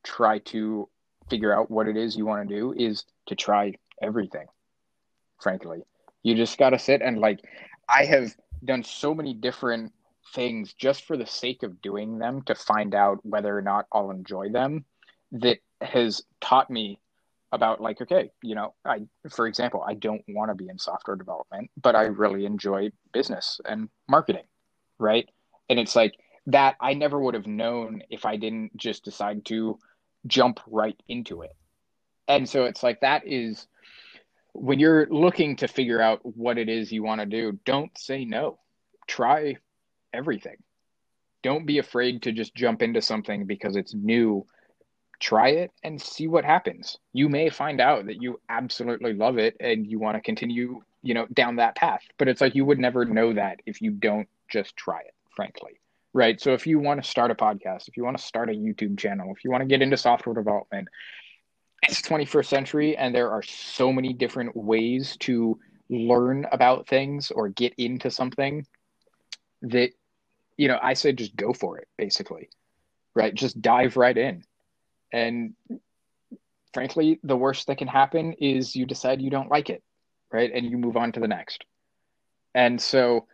try 0.02 0.38
to 0.38 0.88
figure 1.30 1.56
out 1.56 1.70
what 1.70 1.86
it 1.86 1.96
is 1.96 2.16
you 2.16 2.26
want 2.26 2.48
to 2.48 2.54
do 2.54 2.74
is 2.76 3.04
to 3.26 3.36
try 3.36 3.74
everything. 4.02 4.46
Frankly, 5.40 5.82
you 6.24 6.34
just 6.34 6.58
got 6.58 6.70
to 6.70 6.78
sit 6.78 7.02
and 7.02 7.20
like, 7.20 7.40
I 7.88 8.04
have 8.04 8.34
done 8.64 8.82
so 8.82 9.14
many 9.14 9.32
different 9.32 9.92
things 10.34 10.74
just 10.74 11.04
for 11.04 11.16
the 11.16 11.26
sake 11.26 11.62
of 11.62 11.80
doing 11.80 12.18
them 12.18 12.42
to 12.42 12.54
find 12.56 12.96
out 12.96 13.24
whether 13.24 13.56
or 13.56 13.62
not 13.62 13.86
I'll 13.92 14.10
enjoy 14.10 14.50
them 14.50 14.84
that 15.32 15.58
has 15.80 16.22
taught 16.40 16.68
me 16.68 16.98
about 17.53 17.80
like 17.80 18.01
okay 18.01 18.30
you 18.42 18.55
know 18.55 18.74
i 18.84 19.01
for 19.28 19.46
example 19.46 19.82
i 19.86 19.94
don't 19.94 20.22
want 20.28 20.51
to 20.51 20.55
be 20.55 20.68
in 20.68 20.78
software 20.78 21.16
development 21.16 21.68
but 21.82 21.96
i 21.96 22.03
really 22.03 22.44
enjoy 22.44 22.88
business 23.12 23.61
and 23.64 23.88
marketing 24.09 24.44
right? 25.01 25.28
And 25.68 25.80
it's 25.80 25.96
like 25.96 26.14
that 26.46 26.76
i 26.80 26.94
never 26.94 27.18
would 27.18 27.34
have 27.34 27.46
known 27.46 28.03
if 28.11 28.24
i 28.24 28.36
didn't 28.36 28.76
just 28.76 29.05
decide 29.05 29.44
to 29.46 29.78
jump 30.26 30.61
right 30.66 30.96
into 31.09 31.42
it. 31.42 31.53
And 32.28 32.48
so 32.48 32.64
it's 32.64 32.82
like 32.82 33.01
that 33.01 33.26
is 33.26 33.66
when 34.53 34.78
you're 34.78 35.07
looking 35.11 35.57
to 35.57 35.68
figure 35.68 36.01
out 36.01 36.20
what 36.22 36.59
it 36.59 36.68
is 36.68 36.92
you 36.92 37.03
want 37.03 37.20
to 37.20 37.26
do 37.26 37.59
don't 37.64 37.96
say 37.98 38.24
no. 38.24 38.59
Try 39.09 39.57
everything. 40.12 40.57
Don't 41.42 41.66
be 41.66 41.78
afraid 41.78 42.22
to 42.22 42.32
just 42.32 42.55
jump 42.55 42.82
into 42.82 43.01
something 43.01 43.46
because 43.46 43.76
it's 43.76 43.94
new 43.94 44.46
try 45.20 45.50
it 45.50 45.70
and 45.84 46.00
see 46.00 46.26
what 46.26 46.44
happens. 46.44 46.98
You 47.12 47.28
may 47.28 47.50
find 47.50 47.80
out 47.80 48.06
that 48.06 48.20
you 48.20 48.40
absolutely 48.48 49.12
love 49.12 49.38
it 49.38 49.56
and 49.60 49.86
you 49.86 49.98
want 49.98 50.16
to 50.16 50.20
continue, 50.20 50.80
you 51.02 51.14
know, 51.14 51.26
down 51.32 51.56
that 51.56 51.76
path. 51.76 52.02
But 52.18 52.28
it's 52.28 52.40
like 52.40 52.54
you 52.54 52.64
would 52.64 52.78
never 52.78 53.04
know 53.04 53.34
that 53.34 53.60
if 53.66 53.82
you 53.82 53.92
don't 53.92 54.28
just 54.48 54.76
try 54.76 55.00
it, 55.00 55.14
frankly. 55.36 55.78
Right. 56.12 56.40
So 56.40 56.54
if 56.54 56.66
you 56.66 56.80
want 56.80 57.02
to 57.02 57.08
start 57.08 57.30
a 57.30 57.36
podcast, 57.36 57.86
if 57.86 57.96
you 57.96 58.02
want 58.02 58.18
to 58.18 58.24
start 58.24 58.50
a 58.50 58.52
YouTube 58.52 58.98
channel, 58.98 59.32
if 59.36 59.44
you 59.44 59.50
want 59.50 59.60
to 59.60 59.68
get 59.68 59.82
into 59.82 59.96
software 59.96 60.34
development, 60.34 60.88
it's 61.86 62.02
21st 62.02 62.46
century 62.46 62.96
and 62.96 63.14
there 63.14 63.30
are 63.30 63.42
so 63.42 63.92
many 63.92 64.12
different 64.12 64.56
ways 64.56 65.16
to 65.20 65.58
learn 65.88 66.46
about 66.50 66.88
things 66.88 67.30
or 67.30 67.48
get 67.48 67.74
into 67.78 68.10
something 68.10 68.66
that 69.62 69.90
you 70.56 70.68
know, 70.68 70.78
I 70.82 70.92
say 70.92 71.12
just 71.12 71.36
go 71.36 71.52
for 71.52 71.78
it 71.78 71.88
basically. 71.96 72.48
Right? 73.14 73.34
Just 73.34 73.60
dive 73.60 73.96
right 73.96 74.16
in 74.16 74.44
and 75.12 75.54
frankly, 76.72 77.20
the 77.22 77.36
worst 77.36 77.66
that 77.66 77.78
can 77.78 77.88
happen 77.88 78.34
is 78.34 78.76
you 78.76 78.86
decide 78.86 79.20
you 79.20 79.30
don't 79.30 79.50
like 79.50 79.70
it, 79.70 79.82
right? 80.32 80.50
And 80.52 80.66
you 80.66 80.78
move 80.78 80.96
on 80.96 81.12
to 81.12 81.20
the 81.20 81.28
next. 81.28 81.64
And 82.54 82.80
so, 82.80 83.26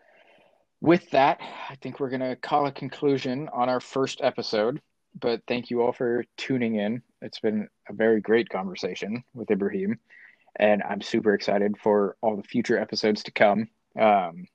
with 0.81 1.11
that, 1.11 1.41
I 1.70 1.77
think 1.77 1.99
we're 1.99 2.11
going 2.11 2.20
to 2.20 2.37
call 2.37 2.66
a 2.66 2.72
conclusion 2.72 3.49
on 3.53 3.68
our 3.68 3.81
first 3.81 4.20
episode. 4.22 4.81
But 5.18 5.41
thank 5.49 5.70
you 5.70 5.83
all 5.83 5.93
for 5.93 6.24
tuning 6.37 6.77
in. 6.77 7.03
It's 7.22 7.41
been 7.41 7.68
a 7.89 7.95
very 7.95 8.20
great 8.20 8.51
conversation 8.51 9.24
with 9.35 9.51
Ibrahim. 9.51 9.99
And 10.55 10.83
I'm 10.83 11.01
super 11.01 11.33
excited 11.33 11.77
for 11.83 12.16
all 12.20 12.37
the 12.37 12.43
future 12.43 12.79
episodes 12.79 13.22
to 13.24 13.31
come. 13.31 13.68
Um, 13.99 14.47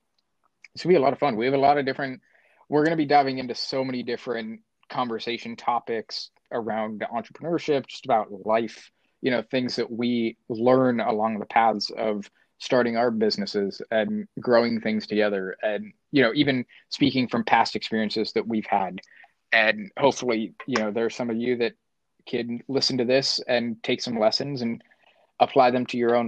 it's 0.74 0.84
going 0.84 0.94
to 0.94 0.98
be 0.98 1.02
a 1.02 1.04
lot 1.04 1.12
of 1.12 1.18
fun. 1.18 1.36
We 1.36 1.44
have 1.46 1.54
a 1.54 1.58
lot 1.58 1.78
of 1.78 1.84
different, 1.84 2.20
we're 2.68 2.84
going 2.84 2.96
to 2.96 3.02
be 3.02 3.06
diving 3.06 3.38
into 3.38 3.56
so 3.56 3.84
many 3.84 4.04
different 4.04 4.60
conversation 4.92 5.56
topics, 5.56 6.30
around 6.52 7.04
entrepreneurship, 7.12 7.86
just 7.86 8.04
about 8.04 8.28
life, 8.44 8.90
you 9.22 9.30
know, 9.30 9.42
things 9.42 9.74
that 9.76 9.90
we 9.90 10.36
learn 10.48 11.00
along 11.00 11.38
the 11.38 11.46
paths 11.46 11.90
of 11.96 12.30
starting 12.58 12.96
our 12.96 13.10
businesses 13.10 13.82
and 13.90 14.28
growing 14.38 14.80
things 14.80 15.06
together. 15.06 15.56
And, 15.62 15.92
you 16.12 16.22
know, 16.22 16.32
even 16.34 16.64
speaking 16.90 17.26
from 17.26 17.42
past 17.42 17.74
experiences 17.74 18.32
that 18.34 18.46
we've 18.46 18.66
had. 18.66 19.00
And 19.52 19.90
hopefully, 19.98 20.54
you 20.66 20.76
know, 20.76 20.92
there's 20.92 21.16
some 21.16 21.30
of 21.30 21.36
you 21.36 21.56
that 21.56 21.72
can 22.26 22.62
listen 22.68 22.98
to 22.98 23.04
this 23.04 23.40
and 23.48 23.82
take 23.82 24.00
some 24.00 24.18
lessons 24.18 24.62
and 24.62 24.82
apply 25.40 25.72
them 25.72 25.86
to 25.86 25.96
your 25.96 26.14
own 26.14 26.20